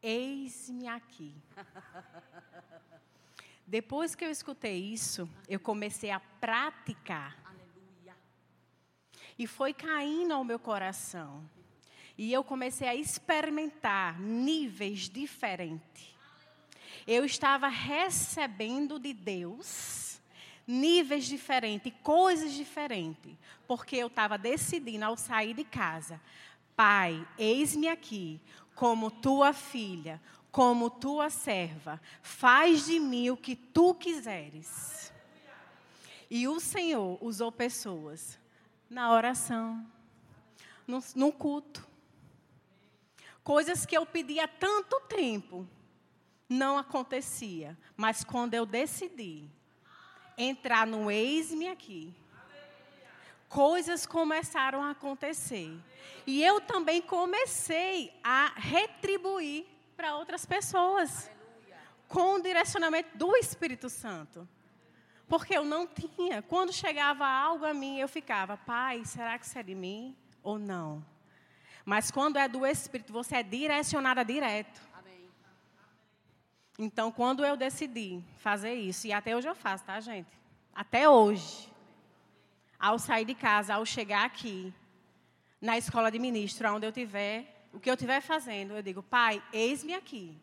Eis-me 0.03 0.89
aqui. 0.89 1.33
Depois 3.65 4.17
que 4.17 4.25
eu 4.25 4.31
escutei 4.31 4.77
isso, 4.77 5.31
eu 5.49 5.61
comecei 5.61 6.11
a 6.11 6.19
praticar. 6.19 7.39
Aleluia. 7.45 8.17
E 9.39 9.47
foi 9.47 9.73
caindo 9.73 10.35
ao 10.35 10.43
meu 10.43 10.59
coração. 10.59 11.49
E 12.19 12.33
eu 12.33 12.43
comecei 12.43 12.89
a 12.89 12.97
experimentar 12.97 14.19
níveis 14.19 15.09
diferentes. 15.09 16.13
Eu 17.07 17.25
estava 17.25 17.69
recebendo 17.69 18.99
de 18.99 19.15
Deus 19.15 20.10
níveis 20.71 21.25
diferentes, 21.25 21.93
coisas 22.03 22.53
diferentes, 22.53 23.35
porque 23.67 23.97
eu 23.97 24.07
estava 24.07 24.39
decidindo 24.39 25.05
ao 25.05 25.17
sair 25.17 25.53
de 25.53 25.65
casa, 25.65 26.21
Pai, 26.77 27.27
eis-me 27.37 27.89
aqui, 27.89 28.41
como 28.75 29.11
tua 29.11 29.53
filha, 29.53 30.23
como 30.51 30.89
tua 30.89 31.29
serva, 31.29 32.01
faz 32.23 32.87
de 32.87 32.99
mim 32.99 33.29
o 33.29 33.37
que 33.37 33.55
tu 33.55 33.95
quiseres. 33.95 35.13
E 36.31 36.49
o 36.49 36.59
Senhor 36.59 37.19
usou 37.21 37.53
pessoas 37.53 38.39
na 38.89 39.13
oração, 39.13 39.85
no, 40.87 41.03
no 41.15 41.33
culto, 41.33 41.87
coisas 43.45 43.85
que 43.85 43.97
eu 43.97 44.07
pedia 44.07 44.45
há 44.45 44.49
tanto 44.49 45.01
tempo, 45.01 45.69
não 46.49 46.79
acontecia, 46.79 47.77
mas 47.97 48.25
quando 48.25 48.55
eu 48.55 48.65
decidi 48.65 49.51
entrar 50.43 50.87
no 50.87 51.11
eis-me 51.11 51.69
aqui, 51.69 52.15
coisas 53.49 54.07
começaram 54.07 54.83
a 54.83 54.91
acontecer. 54.91 55.77
E 56.27 56.43
eu 56.43 56.61
também 56.61 57.03
comecei 57.03 58.13
a 58.23 58.53
retribuir 58.57 59.67
para 59.97 60.17
outras 60.17 60.47
pessoas 60.47 61.31
com 62.09 62.37
o 62.37 62.43
direcionamento 62.43 63.17
do 63.17 63.37
Espírito 63.37 63.89
Santo. 63.89 64.49
Porque 65.29 65.57
eu 65.57 65.65
não 65.65 65.87
tinha. 65.87 66.43
Quando 66.43 66.73
chegava 66.73 67.27
algo 67.27 67.65
a 67.65 67.73
mim, 67.73 67.99
eu 67.99 68.09
ficava, 68.09 68.57
pai, 68.57 69.05
será 69.05 69.39
que 69.39 69.47
isso 69.47 69.59
é 69.59 69.63
de 69.63 69.75
mim 69.75 70.17
ou 70.43 70.59
não? 70.59 71.05
Mas 71.85 72.11
quando 72.11 72.37
é 72.37 72.49
do 72.49 72.67
Espírito, 72.67 73.13
você 73.13 73.37
é 73.37 73.43
direcionada 73.43 74.25
direto. 74.25 74.81
Então, 76.83 77.13
quando 77.13 77.45
eu 77.45 77.59
decidi 77.59 78.25
fazer 78.39 78.73
isso, 78.73 79.07
e 79.07 79.13
até 79.13 79.37
hoje 79.37 79.47
eu 79.47 79.55
faço, 79.55 79.85
tá, 79.85 80.01
gente? 80.01 80.31
Até 80.75 81.07
hoje. 81.07 81.71
Ao 82.79 82.99
sair 82.99 83.27
de 83.27 83.35
casa, 83.35 83.75
ao 83.75 83.85
chegar 83.85 84.25
aqui, 84.25 84.73
na 85.61 85.77
escola 85.77 86.11
de 86.11 86.19
ministro, 86.19 86.73
onde 86.73 86.87
eu 86.87 86.91
tiver, 86.91 87.67
o 87.71 87.79
que 87.79 87.91
eu 87.91 87.93
estiver 87.93 88.23
fazendo, 88.23 88.73
eu 88.73 88.83
digo, 88.83 89.03
pai, 89.03 89.43
eis-me 89.53 89.93
aqui. 89.93 90.35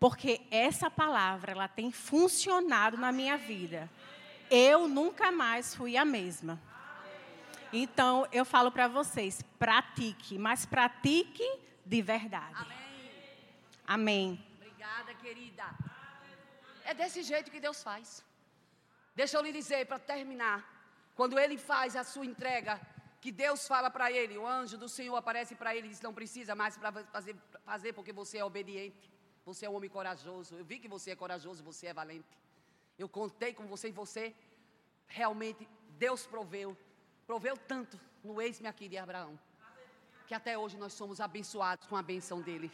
Porque 0.00 0.40
essa 0.50 0.90
palavra, 0.90 1.52
ela 1.52 1.68
tem 1.68 1.92
funcionado 1.92 2.96
na 2.96 3.12
minha 3.12 3.36
vida. 3.36 3.90
Eu 4.50 4.88
nunca 4.88 5.30
mais 5.30 5.74
fui 5.74 5.94
a 5.94 6.06
mesma. 6.06 6.58
Então, 7.70 8.26
eu 8.32 8.46
falo 8.46 8.72
para 8.72 8.88
vocês, 8.88 9.42
pratique, 9.58 10.38
mas 10.38 10.64
pratique 10.64 11.46
de 11.84 12.00
verdade. 12.00 12.56
Amém. 13.86 14.38
Amém. 14.38 14.51
Querida. 15.32 15.66
É 16.84 16.92
desse 16.92 17.20
jeito 17.28 17.50
que 17.50 17.60
Deus 17.66 17.78
faz. 17.88 18.08
Deixa 19.20 19.34
eu 19.36 19.42
lhe 19.46 19.52
dizer, 19.58 19.86
para 19.90 19.98
terminar. 19.98 20.58
Quando 21.18 21.38
ele 21.42 21.56
faz 21.70 21.96
a 21.96 22.04
sua 22.04 22.26
entrega, 22.26 22.74
que 23.22 23.32
Deus 23.44 23.66
fala 23.72 23.88
para 23.96 24.06
ele, 24.18 24.36
o 24.36 24.46
anjo 24.46 24.76
do 24.82 24.88
Senhor 24.96 25.16
aparece 25.16 25.54
para 25.54 25.74
ele 25.74 25.86
e 25.86 25.90
diz: 25.92 26.02
Não 26.02 26.12
precisa 26.20 26.54
mais 26.62 26.76
para 26.76 26.92
fazer, 27.14 27.34
fazer, 27.64 27.92
porque 27.94 28.12
você 28.20 28.38
é 28.38 28.44
obediente. 28.44 29.10
Você 29.48 29.64
é 29.64 29.70
um 29.70 29.76
homem 29.76 29.88
corajoso. 29.88 30.54
Eu 30.54 30.66
vi 30.70 30.78
que 30.78 30.92
você 30.96 31.12
é 31.12 31.16
corajoso, 31.16 31.64
você 31.70 31.86
é 31.86 31.94
valente. 31.94 32.36
Eu 32.98 33.08
contei 33.08 33.54
com 33.54 33.66
você 33.66 33.88
e 33.88 33.98
você 34.02 34.34
realmente, 35.06 35.66
Deus 36.04 36.26
proveu. 36.26 36.76
Proveu 37.26 37.56
tanto 37.56 37.98
no 38.22 38.40
ex-me 38.42 38.68
aqui 38.68 38.86
de 38.86 38.98
Abraão. 38.98 39.38
Que 40.26 40.34
até 40.34 40.58
hoje 40.58 40.76
nós 40.76 40.92
somos 40.92 41.20
abençoados 41.20 41.86
com 41.86 41.96
a 41.96 42.02
benção 42.02 42.40
dele. 42.42 42.70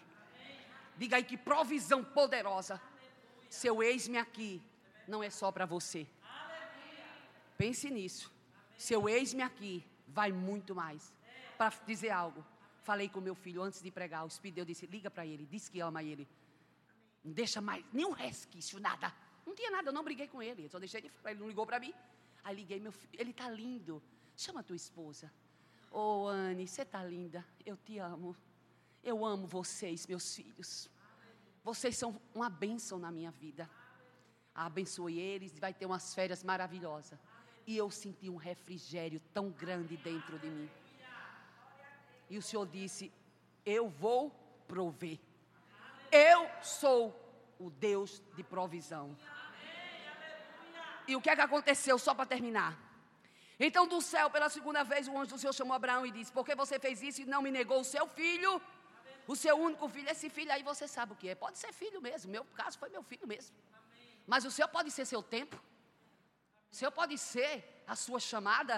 Diga 0.99 1.17
aí 1.17 1.25
que 1.25 1.37
provisão 1.37 2.05
poderosa. 2.05 2.81
Seu 3.49 3.83
ex-me 3.83 4.19
aqui 4.19 4.61
não 5.07 5.23
é 5.23 5.31
só 5.31 5.51
para 5.53 5.65
você. 5.65 6.07
Pense 7.57 7.89
nisso. 7.89 8.33
Seu 8.77 9.09
ex-me 9.09 9.43
aqui 9.43 9.85
vai 10.09 10.33
muito 10.33 10.75
mais. 10.75 11.15
Para 11.57 11.73
dizer 11.87 12.11
algo. 12.11 12.45
Falei 12.83 13.09
com 13.09 13.21
meu 13.21 13.35
filho 13.35 13.63
antes 13.63 13.81
de 13.81 13.91
pregar. 13.91 14.25
O 14.25 14.29
Espírito 14.29 14.65
disse: 14.65 14.87
liga 14.87 15.11
para 15.11 15.25
ele, 15.25 15.47
diz 15.47 15.69
que 15.69 15.81
ama 15.81 16.03
ele. 16.03 16.29
Não 17.25 17.33
deixa 17.33 17.61
mais 17.61 17.85
nenhum 17.93 18.13
resquício, 18.13 18.81
nada. 18.81 19.15
Não 19.47 19.55
tinha 19.55 19.71
nada, 19.71 19.89
eu 19.89 19.93
não 19.93 20.03
briguei 20.03 20.27
com 20.27 20.43
ele. 20.43 20.69
Só 20.69 20.79
deixei 20.79 21.01
de 21.01 21.09
falar, 21.11 21.31
ele 21.31 21.41
não 21.41 21.49
ligou 21.49 21.67
para 21.67 21.79
mim. 21.79 21.95
Aí 22.43 22.57
liguei, 22.57 22.81
meu 22.81 22.93
filho, 22.93 23.13
ele 23.21 23.31
está 23.31 23.49
lindo. 23.51 24.03
Chama 24.37 24.61
a 24.61 24.63
tua 24.63 24.77
esposa. 24.77 25.33
Ô, 25.91 26.25
oh, 26.25 26.29
Anne, 26.29 26.67
você 26.67 26.83
está 26.83 27.05
linda. 27.05 27.45
Eu 27.65 27.77
te 27.77 27.99
amo. 27.99 28.37
Eu 29.03 29.25
amo 29.25 29.47
vocês, 29.47 30.07
meus 30.07 30.35
filhos. 30.35 30.91
Vocês 31.63 31.97
são 31.97 32.21
uma 32.35 32.49
bênção 32.49 32.99
na 32.99 33.11
minha 33.11 33.31
vida. 33.31 33.69
Abençoe 34.55 35.21
eles 35.21 35.59
vai 35.59 35.73
ter 35.73 35.87
umas 35.87 36.15
férias 36.15 36.43
maravilhosas. 36.43 37.19
E 37.67 37.77
eu 37.77 37.91
senti 37.91 38.29
um 38.29 38.37
refrigério 38.37 39.21
tão 39.33 39.51
grande 39.51 39.97
dentro 39.97 40.39
de 40.39 40.49
mim. 40.49 40.71
E 42.31 42.39
o 42.39 42.43
Senhor 42.43 42.67
disse: 42.67 43.13
Eu 43.65 43.89
vou 43.89 44.31
prover. 44.67 45.19
Eu 46.11 46.49
sou 46.63 47.15
o 47.59 47.71
Deus 47.71 48.23
de 48.35 48.43
provisão. 48.43 49.17
E 51.07 51.17
o 51.17 51.21
que 51.21 51.31
é 51.31 51.37
que 51.37 51.43
aconteceu, 51.43 51.99
só 51.99 52.15
para 52.15 52.27
terminar? 52.27 52.79
Então, 53.59 53.89
do 53.89 54.01
céu, 54.01 54.31
pela 54.31 54.49
segunda 54.49 54.85
vez, 54.85 55.09
o 55.09 55.19
anjo 55.19 55.35
do 55.35 55.39
Senhor 55.39 55.53
chamou 55.53 55.75
Abraão 55.75 56.07
e 56.07 56.11
disse: 56.11 56.33
Por 56.33 56.45
que 56.45 56.55
você 56.55 56.79
fez 56.79 57.03
isso 57.03 57.23
e 57.23 57.27
não 57.27 57.43
me 57.43 57.51
negou 57.51 57.81
o 57.81 57.85
seu 57.85 58.07
filho? 58.09 58.61
O 59.33 59.37
seu 59.37 59.55
único 59.67 59.87
filho, 59.95 60.09
esse 60.09 60.31
filho 60.31 60.51
aí 60.51 60.63
você 60.63 60.89
sabe 60.89 61.13
o 61.13 61.17
que 61.17 61.29
é. 61.29 61.35
Pode 61.35 61.59
ser 61.59 61.71
filho 61.81 62.01
mesmo. 62.01 62.33
Meu 62.33 62.45
caso 62.61 62.79
foi 62.79 62.89
meu 62.89 63.03
filho 63.03 63.27
mesmo. 63.29 63.55
Mas 64.27 64.47
o 64.47 64.51
seu 64.51 64.67
pode 64.67 64.91
ser 64.91 65.05
seu 65.05 65.23
tempo. 65.23 65.57
O 66.73 66.75
seu 66.75 66.91
pode 66.91 67.19
ser 67.19 67.85
a 67.87 67.95
sua 67.95 68.19
chamada. 68.19 68.77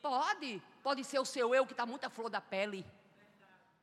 Pode. 0.00 0.62
Pode 0.82 1.04
ser 1.04 1.18
o 1.18 1.24
seu 1.34 1.54
eu 1.54 1.66
que 1.66 1.74
está 1.74 1.84
muito 1.84 2.06
à 2.06 2.10
flor 2.16 2.30
da 2.30 2.40
pele. 2.40 2.82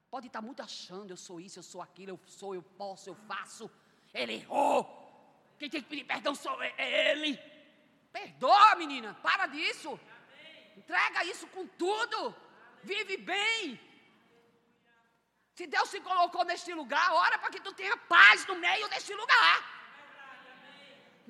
Pode 0.10 0.26
estar 0.26 0.42
tá 0.42 0.46
muito 0.46 0.64
achando, 0.64 1.12
eu 1.12 1.18
sou 1.18 1.40
isso, 1.40 1.60
eu 1.60 1.64
sou 1.72 1.82
aquilo, 1.84 2.12
eu 2.14 2.20
sou, 2.26 2.56
eu 2.56 2.64
posso, 2.64 3.10
eu 3.12 3.16
faço. 3.28 3.70
Ele 4.12 4.34
errou. 4.34 4.80
Quem 5.60 5.70
tem 5.70 5.84
que 5.84 5.90
pedir 5.90 6.06
perdão 6.06 6.34
sou 6.34 6.64
é 6.64 7.12
ele. 7.12 7.40
Perdoa, 8.12 8.76
menina, 8.76 9.14
para 9.22 9.46
disso. 9.46 10.00
Entrega 10.76 11.24
isso 11.26 11.46
com 11.48 11.68
tudo. 11.68 12.36
Vive 12.84 13.18
bem. 13.18 13.80
Se 15.58 15.66
Deus 15.74 15.88
se 15.94 16.00
colocou 16.10 16.44
neste 16.52 16.72
lugar, 16.80 17.08
ora 17.26 17.38
para 17.42 17.52
que 17.54 17.62
tu 17.68 17.72
tenha 17.82 17.96
paz 18.16 18.46
no 18.50 18.56
meio 18.68 18.88
deste 18.94 19.14
lugar. 19.22 19.56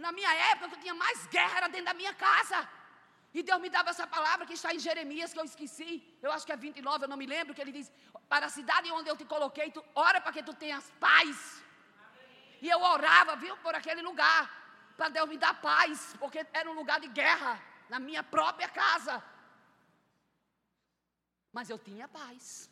Na 0.04 0.12
minha 0.18 0.34
época, 0.52 0.74
eu 0.76 0.82
tinha 0.84 0.96
mais 1.04 1.20
guerra 1.36 1.58
era 1.60 1.68
dentro 1.76 1.90
da 1.92 1.96
minha 2.02 2.14
casa. 2.28 2.60
E 3.38 3.42
Deus 3.50 3.62
me 3.66 3.70
dava 3.76 3.90
essa 3.94 4.08
palavra 4.16 4.46
que 4.50 4.56
está 4.60 4.74
em 4.74 4.82
Jeremias, 4.88 5.32
que 5.34 5.42
eu 5.44 5.48
esqueci. 5.52 5.92
Eu 6.26 6.32
acho 6.34 6.46
que 6.48 6.56
é 6.56 6.58
29, 6.58 7.06
eu 7.06 7.12
não 7.14 7.22
me 7.22 7.28
lembro, 7.36 7.54
que 7.56 7.64
ele 7.64 7.76
diz: 7.78 7.88
Para 8.34 8.46
a 8.50 8.54
cidade 8.58 8.92
onde 9.00 9.10
eu 9.12 9.18
te 9.22 9.26
coloquei, 9.34 9.68
tu 9.78 9.84
ora 10.08 10.20
para 10.20 10.34
que 10.36 10.44
tu 10.50 10.54
tenhas 10.64 10.86
paz. 11.08 11.38
E 12.66 12.70
eu 12.76 12.82
orava, 12.94 13.36
viu, 13.44 13.56
por 13.66 13.74
aquele 13.80 14.02
lugar 14.10 14.44
para 14.98 15.10
Deus 15.10 15.30
me 15.30 15.38
dar 15.38 15.54
paz, 15.70 16.16
porque 16.20 16.46
era 16.60 16.70
um 16.72 16.78
lugar 16.82 17.00
de 17.00 17.10
guerra 17.20 17.62
na 17.90 18.00
minha 18.00 18.24
própria 18.24 18.70
casa. 18.70 19.16
Mas 21.52 21.70
eu 21.70 21.78
tinha 21.78 22.08
paz, 22.08 22.70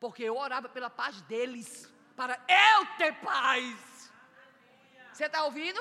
porque 0.00 0.24
eu 0.24 0.36
orava 0.36 0.68
pela 0.68 0.88
paz 0.88 1.20
deles, 1.22 1.92
para 2.16 2.34
eu 2.48 2.86
ter 2.96 3.12
paz. 3.20 4.10
Você 5.12 5.26
está 5.26 5.44
ouvindo? 5.44 5.80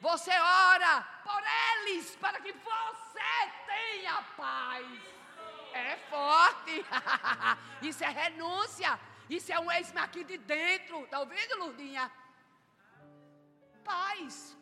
Você 0.00 0.30
ora 0.30 1.02
por 1.22 1.42
eles, 1.68 2.16
para 2.16 2.40
que 2.40 2.52
você 2.52 3.34
tenha 3.66 4.22
paz. 4.36 4.86
É 5.74 5.96
forte. 6.08 6.84
Isso 7.88 8.02
é 8.02 8.08
renúncia. 8.08 8.98
Isso 9.28 9.52
é 9.52 9.58
um 9.58 9.70
ex-me 9.70 10.00
aqui 10.00 10.24
de 10.24 10.38
dentro. 10.38 11.04
Está 11.04 11.20
ouvindo, 11.20 11.58
Lurdinha? 11.58 12.10
Paz. 13.84 14.56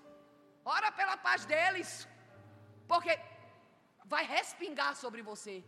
Ora 0.64 0.91
pela 0.93 1.16
paz 1.16 1.45
deles, 1.45 2.09
porque 2.89 3.18
vai 4.05 4.24
respingar 4.24 4.95
sobre 4.97 5.22
você. 5.22 5.64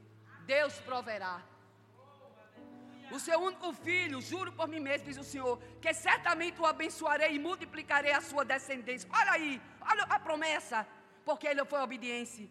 Deus 0.46 0.78
proverá. 0.80 1.42
O 3.14 3.18
seu 3.26 3.38
único 3.48 3.68
filho, 3.86 4.20
juro 4.28 4.50
por 4.58 4.66
mim 4.72 4.80
mesmo, 4.86 5.06
diz 5.08 5.18
o 5.24 5.26
Senhor, 5.32 5.54
que 5.82 5.92
certamente 6.06 6.60
o 6.60 6.66
abençoarei 6.66 7.30
e 7.36 7.38
multiplicarei 7.38 8.12
a 8.12 8.20
sua 8.20 8.44
descendência. 8.52 9.08
Olha 9.20 9.32
aí, 9.36 9.52
olha 9.90 10.02
a 10.16 10.18
promessa, 10.18 10.78
porque 11.24 11.46
ele 11.46 11.64
foi 11.72 11.80
obediente, 11.88 12.50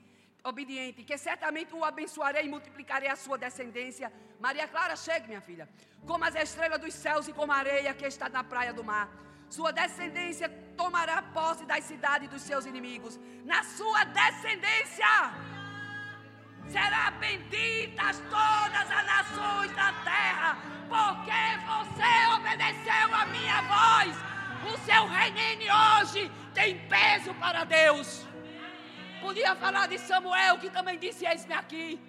obediente, 0.52 1.04
que 1.10 1.18
certamente 1.18 1.76
o 1.76 1.84
abençoarei 1.84 2.46
e 2.46 2.54
multiplicarei 2.56 3.10
a 3.10 3.18
sua 3.18 3.38
descendência. 3.38 4.08
Maria 4.40 4.66
Clara, 4.66 4.96
chegue, 4.96 5.28
minha 5.28 5.42
filha, 5.42 5.68
como 6.08 6.24
as 6.24 6.36
estrelas 6.36 6.80
dos 6.80 6.94
céus 6.94 7.28
e 7.28 7.34
como 7.34 7.52
a 7.52 7.58
areia 7.58 7.94
que 7.94 8.06
está 8.06 8.30
na 8.30 8.42
praia 8.42 8.72
do 8.72 8.86
mar. 8.92 9.10
Sua 9.50 9.72
descendência 9.82 10.48
tomará 10.78 11.18
posse 11.38 11.66
das 11.66 11.84
cidades 11.84 12.30
dos 12.30 12.42
seus 12.42 12.66
inimigos. 12.66 13.20
Na 13.44 13.62
sua 13.66 14.06
descendência 14.06 15.12
será 16.68 17.12
benditas 17.12 18.22
todas 18.30 18.92
as 18.92 19.06
nações 19.06 19.72
da 19.76 19.94
terra, 20.04 20.58
porque 20.88 21.42
você 21.72 22.12
obedeceu 22.36 23.16
a 23.22 23.26
minha 23.28 23.62
voz. 23.62 24.16
O 24.72 24.78
seu 24.86 25.08
reino 25.08 25.66
hoje 26.00 26.32
tem 26.54 26.80
peso 26.88 27.34
para 27.36 27.64
Deus. 27.64 28.26
Podia 29.22 29.56
falar 29.56 29.88
de 29.88 29.98
Samuel, 29.98 30.58
que 30.58 30.70
também 30.70 30.98
disse: 30.98 31.26
Eis-me 31.26 31.54
aqui. 31.54 32.00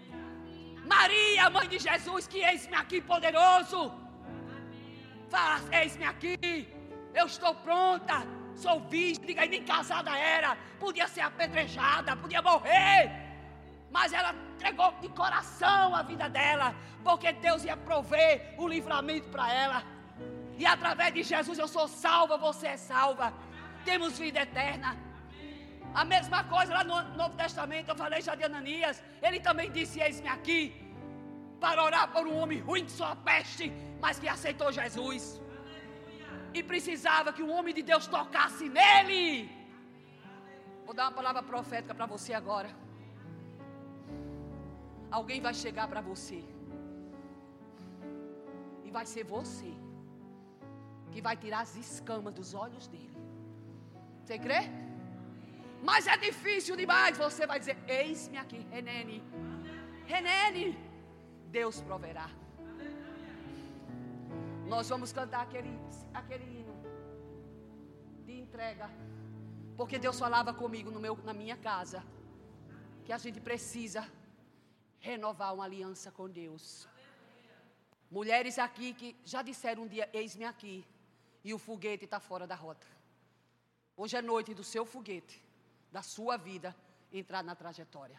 Maria, 0.84 1.48
mãe 1.48 1.66
de 1.68 1.78
Jesus, 1.78 2.26
que 2.26 2.38
eis-me 2.38 2.76
aqui 2.76 3.00
poderoso. 3.00 3.92
Fala, 5.30 5.61
eis-me 5.80 6.05
aqui. 6.05 6.36
Eu 7.14 7.26
estou 7.26 7.55
pronta. 7.55 8.26
Sou 8.55 8.80
virgem, 8.80 9.24
diga, 9.24 9.46
nem 9.46 9.64
casada 9.64 10.16
era. 10.16 10.57
Podia 10.78 11.09
ser 11.09 11.22
apedrejada, 11.22 12.16
podia 12.16 12.42
morrer. 12.42 13.11
Mas 13.90 14.12
ela 14.12 14.34
entregou 14.55 14.90
de 15.05 15.09
coração 15.20 15.94
a 15.94 16.02
vida 16.02 16.28
dela. 16.28 16.68
Porque 17.07 17.32
Deus 17.46 17.64
ia 17.64 17.76
prover 17.76 18.55
o 18.62 18.66
livramento 18.74 19.28
para 19.34 19.46
ela. 19.52 19.80
E 20.57 20.64
através 20.74 21.12
de 21.16 21.22
Jesus 21.32 21.59
eu 21.59 21.68
sou 21.76 21.86
salva, 21.88 22.36
você 22.48 22.68
é 22.68 22.76
salva. 22.76 23.32
Temos 23.84 24.18
vida 24.18 24.40
eterna. 24.48 24.90
A 26.02 26.05
mesma 26.05 26.40
coisa 26.55 26.72
lá 26.78 26.84
no 26.90 26.96
Novo 27.20 27.36
Testamento, 27.36 27.88
eu 27.90 27.96
falei 27.96 28.20
já 28.28 28.34
de 28.34 28.44
Ananias. 28.50 29.02
Ele 29.22 29.40
também 29.48 29.70
disse: 29.70 30.00
Eis-me 30.00 30.28
aqui, 30.36 30.62
para 31.61 31.82
orar 31.88 32.07
por 32.14 32.26
um 32.26 32.36
homem 32.42 32.61
ruim 32.68 32.84
que 32.84 32.92
só 33.00 33.14
peste, 33.30 33.72
mas 34.00 34.18
que 34.18 34.28
aceitou 34.28 34.70
Jesus 34.72 35.40
e 36.55 36.62
precisava 36.62 37.32
que 37.32 37.42
um 37.42 37.52
homem 37.52 37.74
de 37.74 37.82
Deus 37.82 38.07
tocasse 38.07 38.68
nele. 38.68 39.50
Vou 40.86 40.94
dar 40.94 41.05
uma 41.07 41.12
palavra 41.12 41.42
profética 41.42 41.94
para 41.94 42.07
você 42.07 42.32
agora. 42.32 42.70
Alguém 45.18 45.40
vai 45.46 45.54
chegar 45.62 45.86
para 45.90 46.00
você. 46.10 46.40
E 48.86 48.90
vai 48.96 49.06
ser 49.12 49.24
você 49.36 49.72
que 51.12 51.20
vai 51.26 51.36
tirar 51.42 51.60
as 51.66 51.72
escamas 51.82 52.34
dos 52.38 52.48
olhos 52.62 52.86
dele. 52.92 53.18
Você 54.20 54.36
crê? 54.46 54.62
Mas 55.88 56.08
é 56.14 56.16
difícil 56.16 56.74
demais. 56.82 57.16
Você 57.26 57.46
vai 57.50 57.58
dizer: 57.62 57.76
Eis-me 57.98 58.38
aqui, 58.42 58.60
Renene. 58.72 59.18
Renene, 60.12 60.66
Deus 61.58 61.78
proverá. 61.90 62.28
Nós 64.72 64.88
vamos 64.92 65.12
cantar 65.18 65.42
aquele, 65.46 65.72
aquele 66.20 66.46
hino 66.56 66.74
de 68.26 68.34
entrega. 68.44 68.88
Porque 69.78 69.96
Deus 70.06 70.18
falava 70.18 70.52
comigo 70.64 70.90
no 70.90 71.00
meu, 71.06 71.16
na 71.30 71.34
minha 71.42 71.56
casa. 71.70 72.02
Que 73.04 73.12
a 73.12 73.18
gente 73.24 73.40
precisa 73.48 74.02
renovar 75.09 75.50
uma 75.55 75.64
aliança 75.68 76.09
com 76.16 76.26
Deus. 76.42 76.64
Mulheres 78.18 78.59
aqui 78.66 78.88
que 79.00 79.09
já 79.24 79.40
disseram 79.50 79.82
um 79.84 79.90
dia: 79.94 80.07
Eis-me 80.12 80.46
aqui. 80.52 80.76
E 81.46 81.52
o 81.52 81.59
foguete 81.59 82.05
está 82.07 82.18
fora 82.28 82.46
da 82.52 82.55
rota. 82.55 82.86
Hoje 83.96 84.16
é 84.16 84.22
noite 84.22 84.55
do 84.55 84.64
seu 84.64 84.84
foguete, 84.92 85.36
da 85.92 86.02
sua 86.14 86.36
vida, 86.48 86.74
entrar 87.12 87.42
na 87.44 87.55
trajetória. 87.55 88.18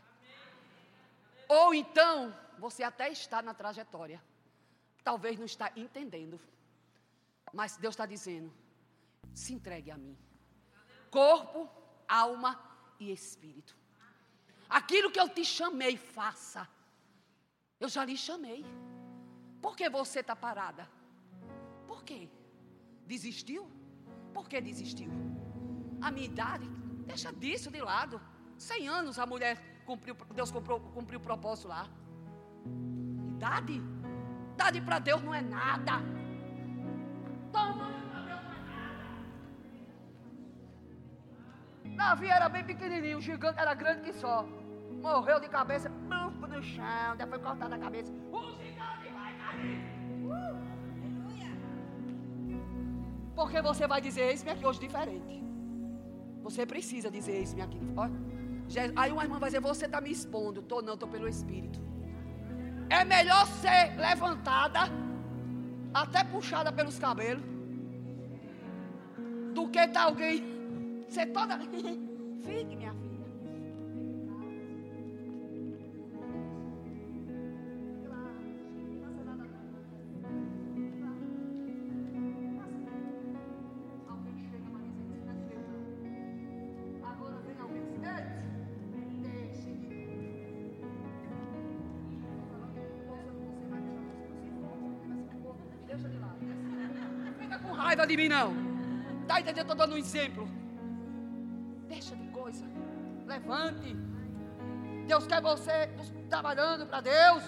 Ou 1.47 1.73
então, 1.73 2.15
você 2.59 2.83
até 2.83 3.07
está 3.11 3.41
na 3.41 3.53
trajetória 3.53 4.21
talvez 5.05 5.37
não 5.37 5.45
está 5.45 5.71
entendendo. 5.75 6.41
Mas 7.53 7.77
Deus 7.77 7.93
está 7.93 8.07
dizendo: 8.07 8.51
se 9.33 9.53
entregue 9.53 9.91
a 9.91 9.97
mim. 9.97 10.17
Corpo, 11.11 11.69
alma 12.07 12.51
e 12.99 13.11
espírito. 13.11 13.77
Aquilo 14.67 15.11
que 15.11 15.19
eu 15.19 15.29
te 15.29 15.45
chamei, 15.45 15.95
faça. 15.95 16.67
Eu 17.79 17.89
já 17.89 18.05
lhe 18.05 18.17
chamei. 18.17 18.65
Por 19.61 19.75
que 19.75 19.89
você 19.89 20.19
está 20.19 20.35
parada? 20.35 20.87
Por 21.87 22.03
quê? 22.03 22.29
Desistiu? 23.05 23.69
Por 24.33 24.47
que 24.49 24.59
desistiu? 24.61 25.11
A 26.01 26.11
minha 26.11 26.27
idade, 26.27 26.67
deixa 27.05 27.31
disso 27.33 27.69
de 27.71 27.81
lado. 27.81 28.21
Cem 28.57 28.87
anos 28.87 29.19
a 29.19 29.25
mulher 29.25 29.55
cumpriu, 29.85 30.15
Deus 30.33 30.51
cumpriu, 30.51 30.79
cumpriu 30.79 31.19
o 31.19 31.23
propósito 31.23 31.67
lá. 31.67 31.87
Idade? 33.35 33.81
Idade 34.53 34.81
para 34.81 34.99
Deus 34.99 35.21
não 35.21 35.33
é 35.33 35.41
nada. 35.41 35.93
Tamanho 37.51 38.09
para 38.09 38.21
Deus 38.21 38.41
não 38.43 38.53
é 38.53 38.61
nada. 38.71 39.05
Davi 41.97 42.27
era 42.27 42.47
bem 42.47 42.63
pequenininho, 42.63 43.17
o 43.17 43.21
gigante 43.21 43.59
era 43.59 43.73
grande 43.73 44.01
que 44.01 44.13
só. 44.13 44.43
Morreu 45.01 45.39
de 45.39 45.49
cabeça, 45.49 45.89
no 46.55 46.63
chão, 46.63 47.15
depois 47.17 47.41
cortado 47.41 47.75
a 47.75 47.77
cabeça. 47.77 48.11
O 48.31 48.41
gigante 48.51 49.09
vai 49.13 49.31
cair. 49.37 49.79
Uh! 50.23 50.75
Porque 53.35 53.61
você 53.61 53.85
vai 53.85 53.99
dizer, 53.99 54.21
eis-me 54.31 54.51
aqui 54.51 54.65
hoje 54.65 54.79
diferente. 54.79 55.43
Você 56.41 56.65
precisa 56.65 57.11
dizer, 57.11 57.33
eis-me 57.33 57.61
aqui. 57.61 57.79
Aí 58.95 59.11
uma 59.11 59.23
irmã 59.23 59.37
vai 59.37 59.49
dizer, 59.49 59.59
você 59.59 59.85
está 59.85 59.99
me 59.99 60.09
expondo. 60.09 60.61
Tô 60.61 60.81
não, 60.81 60.95
tô 60.95 61.07
pelo 61.07 61.27
Espírito. 61.27 61.79
É 62.89 63.03
melhor 63.03 63.45
ser 63.47 63.97
levantada, 63.97 64.81
até 65.93 66.23
puxada 66.23 66.71
pelos 66.71 66.97
cabelos, 66.97 67.43
do 69.53 69.67
que 69.67 69.85
tá 69.89 70.03
alguém 70.03 70.43
ser 71.09 71.25
toda. 71.27 71.59
Fique, 72.45 72.75
minha 72.75 72.93
filha. 72.93 73.14
De 98.15 98.23
mim, 98.23 98.29
não. 98.29 98.53
Tá 99.27 99.41
entendendo? 99.41 99.63
Estou 99.63 99.75
dando 99.75 99.95
um 99.95 99.97
exemplo. 99.97 100.47
Deixa 101.89 102.15
de 102.15 102.27
coisa. 102.29 102.65
Levante. 103.25 103.95
Deus 105.07 105.27
quer 105.27 105.41
você 105.41 105.89
trabalhando 106.29 106.85
para 106.87 107.01
Deus. 107.01 107.43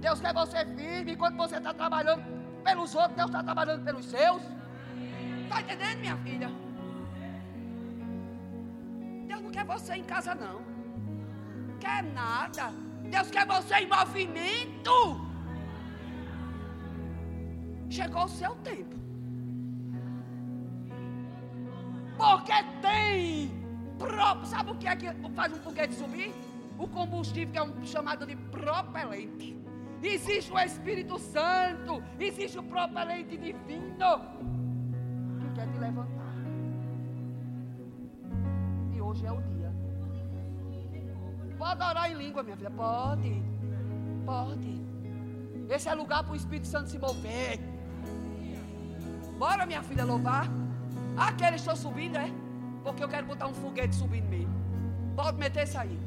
Deus 0.00 0.20
quer 0.20 0.32
você 0.32 0.64
firme. 0.64 1.12
Enquanto 1.12 1.36
você 1.36 1.56
está 1.56 1.74
trabalhando 1.74 2.22
pelos 2.64 2.94
outros, 2.94 3.16
Deus 3.16 3.28
está 3.28 3.42
trabalhando 3.42 3.84
pelos 3.84 4.06
seus. 4.06 4.42
Está 5.44 5.60
entendendo, 5.60 6.00
minha 6.00 6.16
filha? 6.18 6.50
Deus 9.26 9.42
não 9.42 9.50
quer 9.50 9.64
você 9.64 9.94
em 9.94 10.04
casa, 10.04 10.34
não. 10.34 10.62
Quer 11.78 12.02
nada. 12.02 12.72
Deus 13.10 13.30
quer 13.30 13.46
você 13.46 13.74
em 13.76 13.88
movimento. 13.88 15.28
Chegou 17.90 18.24
o 18.24 18.28
seu 18.28 18.54
tempo. 18.56 19.07
Sabe 24.48 24.70
o 24.72 24.74
que 24.76 24.88
é 24.88 24.96
que 24.96 25.06
faz 25.34 25.52
um 25.52 25.60
foguete 25.60 25.94
subir? 25.94 26.34
O 26.78 26.86
combustível 26.88 27.52
que 27.52 27.58
é 27.58 27.62
um 27.62 27.84
chamado 27.84 28.26
de 28.26 28.36
propelente. 28.36 29.56
Existe 30.02 30.52
o 30.52 30.58
Espírito 30.58 31.18
Santo. 31.18 32.02
Existe 32.18 32.58
o 32.58 32.62
propelente 32.62 33.36
divino. 33.36 34.10
Que 35.40 35.54
quer 35.54 35.68
te 35.72 35.78
levantar. 35.78 36.34
E 38.94 39.00
hoje 39.00 39.26
é 39.26 39.32
o 39.32 39.40
dia. 39.42 39.72
Pode 41.58 41.82
orar 41.82 42.10
em 42.10 42.14
língua, 42.14 42.42
minha 42.42 42.56
filha. 42.56 42.70
Pode. 42.70 43.42
Pode. 44.24 44.80
Esse 45.68 45.88
é 45.88 45.94
lugar 45.94 46.22
para 46.22 46.32
o 46.32 46.36
Espírito 46.36 46.66
Santo 46.66 46.88
se 46.88 46.98
mover. 46.98 47.58
Bora, 49.38 49.66
minha 49.66 49.82
filha, 49.82 50.04
louvar. 50.04 50.48
Aqueles 51.16 51.60
estão 51.60 51.74
subindo, 51.74 52.16
é? 52.16 52.30
Porque 52.88 53.04
eu 53.04 53.08
quero 53.14 53.26
botar 53.26 53.46
um 53.46 53.52
foguete 53.52 53.94
subindo 53.94 54.28
mesmo. 54.34 54.54
Pode 55.14 55.36
meter 55.36 55.64
isso 55.64 55.78
aí. 55.78 55.98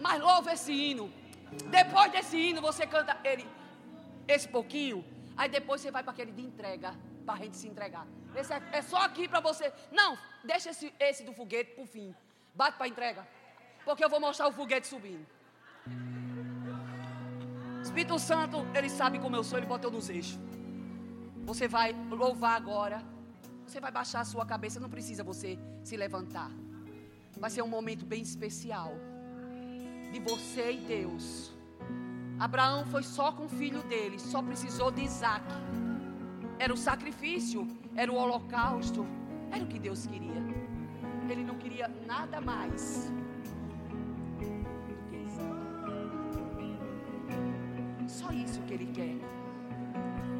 Mas 0.00 0.20
louva 0.20 0.52
esse 0.52 0.72
hino. 0.72 1.12
Depois 1.78 2.12
desse 2.12 2.36
hino, 2.36 2.60
você 2.62 2.86
canta 2.86 3.16
ele, 3.24 3.46
esse 4.28 4.46
pouquinho. 4.46 5.04
Aí 5.36 5.48
depois 5.48 5.80
você 5.80 5.90
vai 5.90 6.04
para 6.04 6.12
aquele 6.12 6.30
de 6.30 6.42
entrega, 6.42 6.94
para 7.24 7.34
a 7.34 7.38
gente 7.38 7.56
se 7.56 7.66
entregar. 7.66 8.06
Esse 8.36 8.52
é, 8.52 8.62
é 8.78 8.82
só 8.82 8.98
aqui 9.08 9.26
para 9.26 9.40
você. 9.40 9.72
Não, 9.90 10.16
deixa 10.44 10.70
esse, 10.70 10.94
esse 11.00 11.24
do 11.24 11.32
foguete 11.32 11.72
para 11.72 11.82
o 11.82 11.86
fim. 11.86 12.14
Bate 12.54 12.78
para 12.78 12.86
entrega. 12.86 13.26
Porque 13.84 14.04
eu 14.04 14.08
vou 14.08 14.20
mostrar 14.20 14.46
o 14.46 14.52
foguete 14.52 14.86
subindo. 14.86 15.26
Espírito 17.82 18.16
Santo, 18.20 18.64
ele 18.72 18.88
sabe 18.88 19.18
como 19.18 19.34
eu 19.34 19.42
sou, 19.42 19.58
ele 19.58 19.66
botou 19.66 19.90
nos 19.90 20.08
eixos. 20.08 20.38
Você 21.46 21.68
vai 21.68 21.94
louvar 22.10 22.56
agora. 22.56 23.00
Você 23.64 23.80
vai 23.80 23.92
baixar 23.92 24.20
a 24.20 24.24
sua 24.24 24.44
cabeça, 24.44 24.80
não 24.80 24.90
precisa 24.90 25.22
você 25.22 25.56
se 25.84 25.96
levantar. 25.96 26.50
Vai 27.38 27.50
ser 27.50 27.62
um 27.62 27.68
momento 27.68 28.04
bem 28.04 28.20
especial 28.20 28.92
de 30.12 30.18
você 30.20 30.72
e 30.72 30.78
Deus. 30.78 31.52
Abraão 32.38 32.84
foi 32.86 33.02
só 33.02 33.30
com 33.30 33.44
o 33.44 33.48
filho 33.48 33.82
dele, 33.84 34.18
só 34.18 34.42
precisou 34.42 34.90
de 34.90 35.02
Isaac. 35.02 35.46
Era 36.58 36.72
o 36.74 36.76
sacrifício, 36.76 37.66
era 37.94 38.10
o 38.10 38.16
holocausto, 38.16 39.06
era 39.52 39.62
o 39.62 39.68
que 39.68 39.78
Deus 39.78 40.04
queria. 40.06 40.42
Ele 41.30 41.44
não 41.44 41.56
queria 41.56 41.88
nada 42.06 42.40
mais. 42.40 43.12
Só 48.08 48.32
isso 48.32 48.60
que 48.62 48.74
ele 48.74 48.86
quer. 48.86 49.35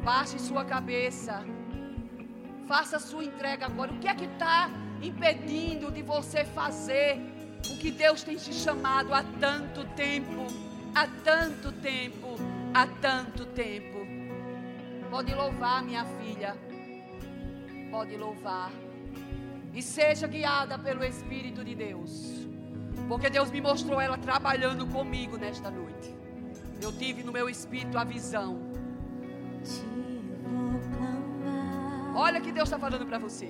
Baixe 0.07 0.39
sua 0.39 0.63
cabeça. 0.63 1.43
Faça 2.65 2.97
sua 2.97 3.25
entrega 3.25 3.65
agora. 3.65 3.91
O 3.91 3.99
que 3.99 4.07
é 4.07 4.15
que 4.15 4.23
está 4.23 4.69
impedindo 5.01 5.91
de 5.91 6.01
você 6.01 6.45
fazer 6.45 7.19
o 7.69 7.77
que 7.77 7.91
Deus 7.91 8.23
tem 8.23 8.37
te 8.37 8.53
chamado 8.53 9.13
há 9.13 9.21
tanto 9.37 9.83
tempo? 9.97 10.47
Há 10.95 11.07
tanto 11.25 11.73
tempo, 11.73 12.37
há 12.73 12.87
tanto 13.01 13.47
tempo. 13.47 13.97
Pode 15.09 15.35
louvar, 15.35 15.83
minha 15.83 16.05
filha. 16.05 16.55
Pode 17.91 18.15
louvar. 18.15 18.71
E 19.73 19.81
seja 19.81 20.25
guiada 20.25 20.79
pelo 20.79 21.03
Espírito 21.03 21.65
de 21.65 21.75
Deus. 21.75 22.47
Porque 23.09 23.29
Deus 23.29 23.51
me 23.51 23.59
mostrou 23.59 23.99
ela 23.99 24.17
trabalhando 24.17 24.87
comigo 24.87 25.35
nesta 25.35 25.69
noite. 25.69 26.15
Eu 26.81 26.97
tive 26.97 27.23
no 27.23 27.33
meu 27.33 27.49
espírito 27.49 27.97
a 27.97 28.05
visão. 28.05 28.86
Olha 32.15 32.41
que 32.41 32.51
Deus 32.51 32.67
está 32.67 32.79
falando 32.79 33.05
para 33.05 33.19
você. 33.19 33.49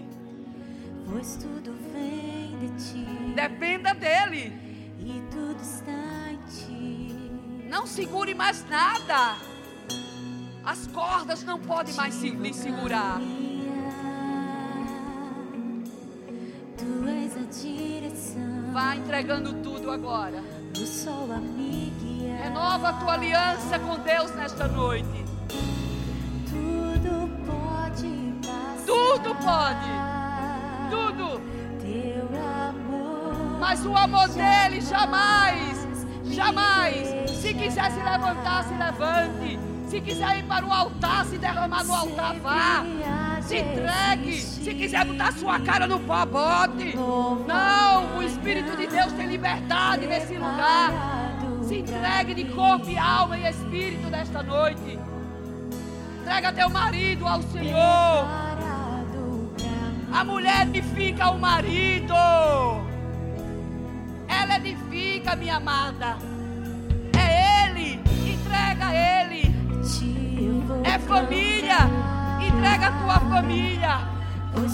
pois 1.10 1.38
tudo 1.38 1.74
vem 1.94 2.58
de 2.60 2.70
ti 2.84 3.06
Dependa 3.34 3.94
dele. 3.94 4.54
e 5.00 5.24
tudo 5.32 5.62
está 5.62 6.32
em 6.32 6.40
ti. 6.50 7.68
Não 7.70 7.86
segure 7.88 8.34
mais 8.34 8.66
nada. 8.70 9.38
As 10.66 10.86
cordas 10.88 11.44
não 11.44 11.60
podem 11.60 11.94
mais 11.96 12.14
se, 12.14 12.30
lhe 12.30 12.54
segurar. 12.54 13.22
Tu 16.78 17.08
és 17.08 17.38
a 17.38 17.64
direção. 17.64 18.74
Vá 18.74 18.96
entregando 18.96 19.54
tudo 19.64 19.92
agora. 19.92 20.44
O. 20.78 22.44
Renova 22.44 22.90
a 22.90 22.94
tua 22.94 23.14
aliança 23.14 23.80
com 23.80 23.98
Deus 24.00 24.32
nesta 24.36 24.68
noite. 24.68 25.37
Tudo 28.86 29.36
pode. 29.36 29.90
Tudo. 30.90 31.42
Mas 33.60 33.86
o 33.86 33.96
amor 33.96 34.28
dele 34.30 34.82
jamais, 34.82 35.88
jamais. 36.26 37.30
Se 37.32 37.54
quiser 37.54 37.92
se 37.92 38.00
levantar, 38.02 38.64
se 38.64 38.74
levante. 38.74 39.60
Se 39.88 40.02
quiser 40.02 40.40
ir 40.40 40.44
para 40.44 40.66
o 40.66 40.72
altar, 40.72 41.26
se 41.26 41.38
derramar 41.38 41.84
no 41.86 41.94
altar, 41.94 42.36
vá. 42.40 42.86
Se 43.42 43.58
entregue. 43.58 44.42
Se 44.42 44.74
quiser 44.74 45.06
botar 45.06 45.32
sua 45.34 45.60
cara 45.60 45.88
no 45.88 46.00
pó, 46.02 46.26
bote. 46.26 46.96
Não, 46.96 48.18
o 48.18 48.24
Espírito 48.24 48.76
de 48.76 48.88
Deus 48.88 49.14
tem 49.14 49.28
liberdade 49.28 50.06
nesse 50.06 50.34
lugar. 50.34 50.92
Se 51.64 51.80
entregue 51.80 52.34
de 52.34 52.46
corpo 52.46 52.90
e 52.90 52.98
alma 52.98 53.38
e 53.38 53.50
espírito 53.50 54.10
nesta 54.10 54.44
noite. 54.44 55.00
Entrega 56.28 56.52
teu 56.52 56.70
marido 56.70 57.26
ao 57.26 57.42
Senhor. 57.42 58.28
A 60.12 60.24
mulher 60.26 60.68
edifica 60.68 61.30
o 61.30 61.40
marido. 61.40 62.14
Ela 64.28 64.58
edifica, 64.58 65.38
minha 65.38 65.56
amada. 65.56 66.18
É 67.18 67.70
ele. 67.70 68.02
Entrega 68.26 68.88
a 68.88 68.94
ele. 69.24 69.56
É 70.84 71.00
família. 71.00 71.78
Entrega 72.46 72.88
a 72.88 72.92
tua 72.92 73.20
família. 73.30 74.00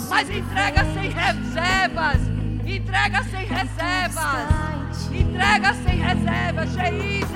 Mas 0.09 0.29
entrega 0.31 0.85
sem 0.85 1.09
reservas. 1.11 2.21
Entrega 2.65 3.23
sem 3.25 3.45
reservas. 3.45 4.82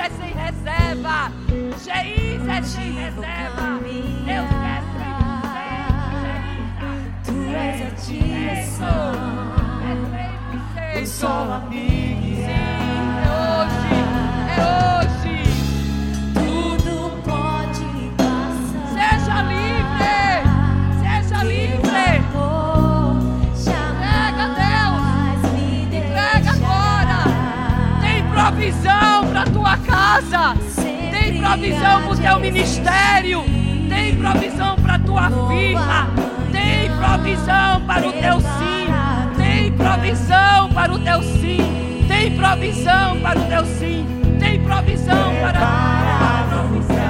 É 0.08 0.10
sem 0.10 0.34
reserva. 0.34 1.32
Geis 1.84 2.48
é 2.48 2.62
sem 2.64 2.92
reserva. 2.94 3.80
Deus 4.26 4.50
quer 4.50 4.82
100%. 5.94 7.26
Tu 7.26 7.36
és 7.56 7.82
a 7.82 7.90
direção. 8.06 9.12
É 9.84 9.92
100%. 10.96 11.04
O 11.04 11.06
sol 11.06 11.52
a 11.52 11.60
me 11.70 11.88
Sim, 11.88 12.44
é 12.44 12.56
hoje. 13.28 13.92
É 14.50 14.62
hoje. 14.64 14.87
casa, 30.22 30.56
tem 31.12 31.40
provisão 31.40 32.02
para 32.02 32.12
o 32.12 32.18
teu 32.18 32.40
ministério, 32.40 33.44
tem 33.88 34.16
provisão 34.16 34.76
para 34.78 34.96
a 34.96 35.00
tua 35.00 35.48
firma, 35.48 36.10
tem 36.52 36.90
provisão 36.98 37.82
para 37.86 38.08
o 38.08 38.12
teu 38.14 38.40
sim, 38.40 39.38
tem 39.38 39.72
provisão 39.74 40.70
para 40.70 40.94
o 40.94 41.00
teu 41.00 41.22
sim, 41.22 42.06
tem 42.08 42.36
provisão 42.36 43.20
para 43.22 43.40
o 43.40 43.44
teu 43.44 43.66
sim, 43.66 44.06
tem 44.40 44.60
provisão 44.62 45.36
para 45.40 45.60
a 45.60 46.48
tua 46.50 46.64
provisão. 46.64 47.07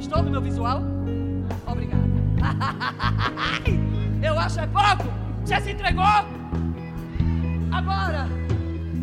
Gostou 0.00 0.22
do 0.22 0.30
meu 0.30 0.40
visual? 0.40 0.80
Obrigada. 1.66 2.02
Eu 4.26 4.38
acho 4.38 4.58
é 4.58 4.66
pouco. 4.66 5.12
Você 5.44 5.60
se 5.60 5.72
entregou? 5.72 6.02
Agora, 7.70 8.26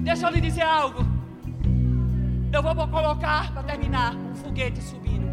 deixa 0.04 0.26
eu 0.26 0.32
lhe 0.32 0.42
dizer 0.42 0.64
algo. 0.64 1.06
Eu 2.52 2.64
vou 2.64 2.88
colocar, 2.88 3.54
para 3.54 3.62
terminar, 3.62 4.16
um 4.16 4.34
foguete 4.34 4.82
subindo. 4.82 5.28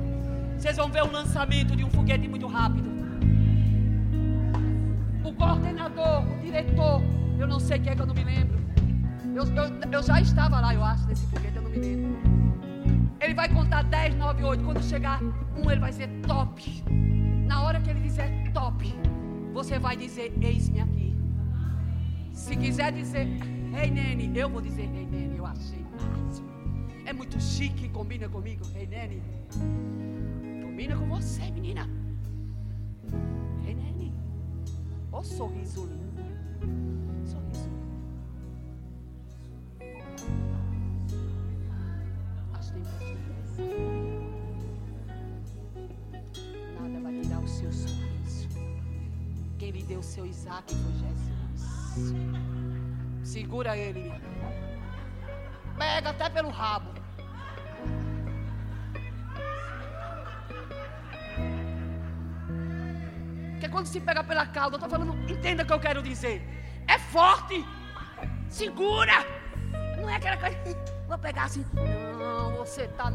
Vocês 0.58 0.76
vão 0.76 0.90
ver 0.90 1.02
o 1.02 1.10
lançamento 1.10 1.74
de 1.74 1.82
um 1.82 1.90
foguete 1.90 2.28
muito 2.28 2.46
rápido. 2.46 2.90
O 5.24 5.32
coordenador, 5.32 6.24
o 6.30 6.42
diretor, 6.42 7.00
eu 7.38 7.46
não 7.46 7.58
sei 7.58 7.78
quem 7.78 7.92
é 7.92 7.96
que 7.96 8.02
eu 8.02 8.06
não 8.06 8.14
me 8.14 8.24
lembro. 8.24 8.58
Eu, 9.34 9.44
eu, 9.44 9.90
eu 9.92 10.02
já 10.02 10.20
estava 10.20 10.60
lá, 10.60 10.74
eu 10.74 10.84
acho, 10.84 11.06
nesse 11.06 11.24
foguete, 11.28 11.56
eu 11.56 11.62
não 11.62 11.70
me 11.70 11.78
lembro. 11.78 12.03
Ele 13.34 13.48
vai 13.48 13.48
contar 13.48 13.82
10, 13.82 14.14
9, 14.14 14.44
8. 14.44 14.64
Quando 14.64 14.80
chegar 14.80 15.20
um, 15.20 15.68
ele 15.68 15.80
vai 15.80 15.90
dizer 15.90 16.08
top. 16.24 16.84
Na 17.44 17.64
hora 17.64 17.80
que 17.80 17.90
ele 17.90 17.98
dizer 17.98 18.30
top, 18.52 18.94
você 19.52 19.76
vai 19.76 19.96
dizer: 19.96 20.32
Eis-me 20.40 20.80
aqui. 20.80 21.16
Se 22.32 22.54
quiser 22.54 22.92
dizer, 22.92 23.26
Ei 23.76 23.86
hey, 23.86 23.90
Nene, 23.90 24.38
eu 24.38 24.48
vou 24.48 24.60
dizer: 24.60 24.82
Ei 24.82 25.00
hey, 25.00 25.06
Nene, 25.06 25.36
eu 25.36 25.46
achei 25.46 25.84
máximo. 25.90 26.48
É 27.04 27.12
muito 27.12 27.40
chique, 27.40 27.88
combina 27.88 28.28
comigo. 28.28 28.64
Ei 28.72 28.82
hey, 28.82 28.86
Nene, 28.86 29.22
combina 30.62 30.96
com 30.96 31.08
você, 31.08 31.50
menina. 31.50 31.90
Ei 33.66 33.74
Nene, 33.74 34.14
o 35.10 35.24
sorriso 35.24 35.86
lindo. 35.86 36.03
Seu 47.72 47.88
sorriso. 47.88 48.48
Quem 49.58 49.70
lhe 49.70 49.82
deu 49.82 50.00
o 50.00 50.02
seu 50.02 50.26
Isaac 50.26 50.74
foi 50.74 50.92
Jesus. 50.92 52.14
Segura 53.22 53.76
ele, 53.76 54.00
minha. 54.02 54.20
Pega 55.78 56.10
até 56.10 56.28
pelo 56.28 56.50
rabo. 56.50 56.92
Porque 63.52 63.68
quando 63.68 63.86
se 63.86 64.00
pega 64.00 64.22
pela 64.22 64.46
cauda, 64.46 64.76
eu 64.76 64.78
estou 64.78 64.90
falando, 64.90 65.30
entenda 65.30 65.62
o 65.62 65.66
que 65.66 65.72
eu 65.72 65.80
quero 65.80 66.02
dizer. 66.02 66.42
É 66.86 66.98
forte. 66.98 67.64
Segura. 68.48 69.24
Não 69.96 70.08
é 70.08 70.16
aquela 70.16 70.36
coisa. 70.36 70.56
Vou 71.08 71.18
pegar 71.18 71.44
assim. 71.44 71.64
Não, 72.18 72.56
você 72.56 72.82
está 72.82 73.10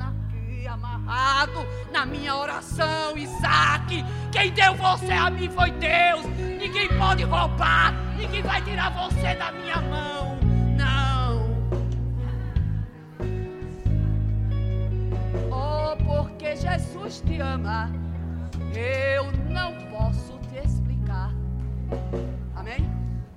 amarrado 0.67 1.65
na 1.91 2.05
minha 2.05 2.35
oração, 2.35 3.17
Isaac. 3.17 4.03
Quem 4.31 4.51
deu 4.51 4.75
você 4.75 5.11
a 5.11 5.29
mim 5.29 5.49
foi 5.49 5.71
Deus. 5.71 6.25
Ninguém 6.59 6.87
pode 6.97 7.23
roubar. 7.23 7.93
Ninguém 8.17 8.41
vai 8.41 8.61
tirar 8.61 8.91
você 8.91 9.35
da 9.35 9.51
minha 9.51 9.81
mão. 9.81 10.37
Não. 10.77 11.49
Oh, 15.51 15.95
porque 16.03 16.55
Jesus 16.55 17.21
te 17.21 17.39
ama. 17.39 17.89
Eu 18.73 19.31
não 19.49 19.73
posso 19.89 20.37
te 20.49 20.57
explicar. 20.65 21.31
Amém? 22.55 22.89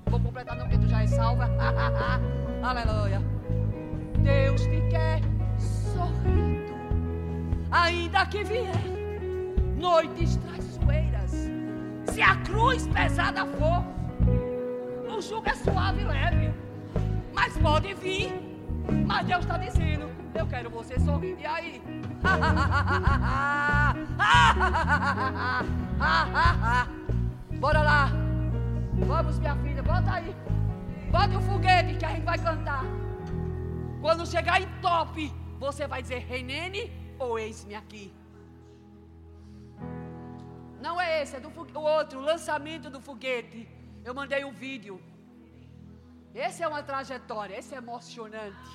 Vou 0.07 0.19
completar 0.19 0.55
não, 0.55 0.67
porque 0.67 0.77
tu 0.77 0.87
já 0.87 1.03
é 1.03 1.07
salva. 1.07 1.49
Aleluia. 2.61 3.21
Deus 4.19 4.61
te 4.61 4.81
quer 4.89 5.21
sorrindo, 5.59 6.62
ainda 7.73 8.25
que 8.27 8.43
vier 8.43 8.83
noites 9.75 10.35
traiçoeiras. 10.37 11.31
Se 12.05 12.21
a 12.21 12.35
cruz 12.37 12.87
pesada 12.87 13.45
for, 13.47 13.83
o 15.11 15.19
jugo 15.19 15.49
é 15.49 15.55
suave 15.55 16.01
e 16.01 16.05
leve, 16.05 16.53
mas 17.33 17.57
pode 17.57 17.93
vir. 17.95 18.31
Mas 19.07 19.25
Deus 19.25 19.41
está 19.41 19.57
dizendo: 19.57 20.11
Eu 20.35 20.45
quero 20.45 20.69
você 20.69 20.99
sorrindo. 20.99 21.41
E 21.41 21.45
aí? 21.45 21.81
Bora 27.59 27.81
lá. 27.81 28.11
Vamos, 28.93 29.39
minha 29.39 29.55
filha, 29.57 29.81
bota 29.81 30.13
aí. 30.13 30.35
Bota 31.09 31.37
o 31.37 31.41
foguete 31.41 31.95
que 31.95 32.05
a 32.05 32.09
gente 32.09 32.23
vai 32.23 32.37
cantar. 32.37 32.83
Quando 34.01 34.27
chegar 34.27 34.61
em 34.61 34.67
top, 34.81 35.33
você 35.59 35.87
vai 35.87 36.01
dizer 36.01 36.25
Renene 36.27 37.02
ou 37.19 37.37
eis-me 37.39 37.75
aqui. 37.75 38.13
Não 40.81 40.99
é 40.99 41.21
esse, 41.21 41.35
é 41.37 41.39
do 41.39 41.49
o 41.49 41.81
outro, 41.81 42.19
o 42.19 42.21
lançamento 42.21 42.89
do 42.89 42.99
foguete. 42.99 43.67
Eu 44.03 44.13
mandei 44.13 44.43
um 44.43 44.51
vídeo. 44.51 45.01
Esse 46.33 46.63
é 46.63 46.67
uma 46.67 46.83
trajetória, 46.83 47.57
esse 47.57 47.73
é 47.73 47.77
emocionante. 47.77 48.69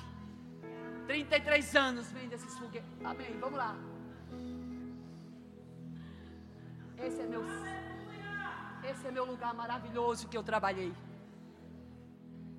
33 1.05 1.75
anos 1.75 2.11
vem 2.11 2.27
desses 2.27 2.57
foguetes. 2.57 2.89
Amém, 3.03 3.37
vamos 3.39 3.57
lá. 3.57 3.75
Esse 6.97 7.21
é 7.21 7.25
meu 7.25 7.43
Esse 8.83 9.07
é 9.07 9.11
meu 9.11 9.25
lugar 9.25 9.53
maravilhoso 9.53 10.27
que 10.27 10.37
eu 10.37 10.43
trabalhei. 10.43 10.93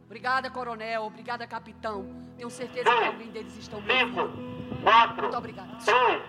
Obrigada, 0.07 0.51
coronel. 0.51 1.05
Obrigada, 1.05 1.47
capitão. 1.47 2.05
Tenho 2.37 2.51
certeza 2.51 2.91
que 2.91 3.05
alguém 3.05 3.31
deles 3.31 3.57
estão 3.57 3.79
ouvindo. 3.79 4.50
Quatro, 4.83 5.23
Muito 5.23 5.37
obrigada. 5.37 5.69
três, 5.85 6.23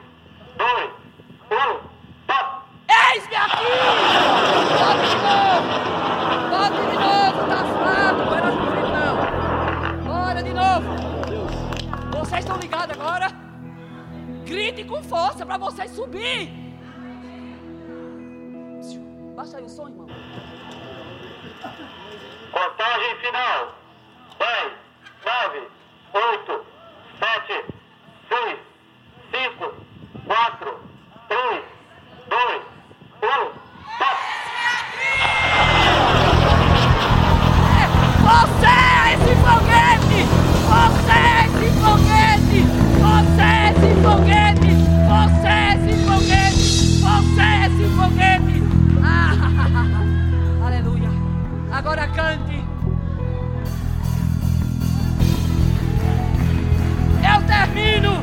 dois, 0.58 0.92
um, 1.52 1.80
top! 2.28 2.66
Eis-me 3.14 3.36
aqui! 3.36 3.64
Bote 4.80 5.08
de 5.10 5.16
novo! 5.28 5.70
Bote 6.52 6.82
de 6.90 6.98
novo, 6.98 7.38
tá 7.48 7.60
fraco, 7.80 8.22
não 8.26 8.36
era 8.38 8.48
assim 8.48 8.82
não. 8.94 10.14
Bora 10.14 10.42
de 10.44 10.54
novo. 10.54 10.90
Vocês 12.20 12.40
estão 12.40 12.58
ligados 12.58 12.98
agora? 13.00 13.28
Grite 14.46 14.84
com 14.84 15.02
força 15.04 15.46
para 15.46 15.58
vocês 15.58 15.92
subir. 15.92 16.50
Baixa 19.36 19.58
aí 19.58 19.64
o 19.64 19.70
som, 19.70 19.88
irmão. 19.88 20.08
Contagem 22.52 23.16
final. 23.22 23.76
10, 24.40 24.74
9, 25.26 25.68
8, 26.14 26.66
7, 27.20 27.71
6, 28.32 28.58
5, 29.34 29.74
4, 30.26 30.80
3, 31.28 31.64
2, 32.30 32.62
1, 33.22 33.28
top! 34.00 34.20
Você 38.24 38.72
é 38.72 39.12
esse 39.12 39.36
foguete! 39.36 40.20
Você 40.72 41.12
é 41.12 41.44
esse 41.44 41.68
foguete! 41.82 42.60
Você 43.02 43.42
é 43.42 43.68
esse 43.68 43.90
foguete! 44.02 44.72
Você 45.12 45.50
é 45.50 45.76
esse 45.76 45.92
foguete! 46.06 46.66
Você 47.04 47.42
é 47.42 47.68
esse 47.68 47.84
foguete! 47.98 48.56
Ah, 49.04 49.36
aleluia! 50.66 51.12
Agora 51.70 52.08
cante! 52.08 52.64
Eu 57.24 57.40
termino 57.46 58.21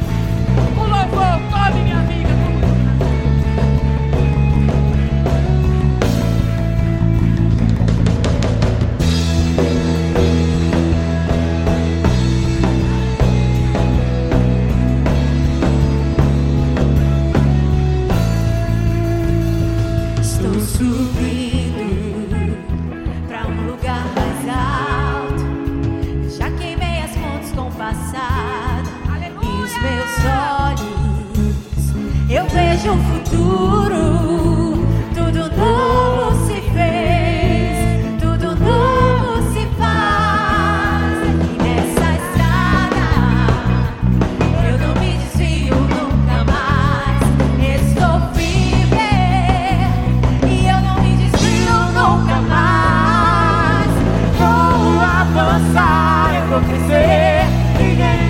vejo 32.79 32.93
o 32.93 32.97
futuro. 32.97 34.28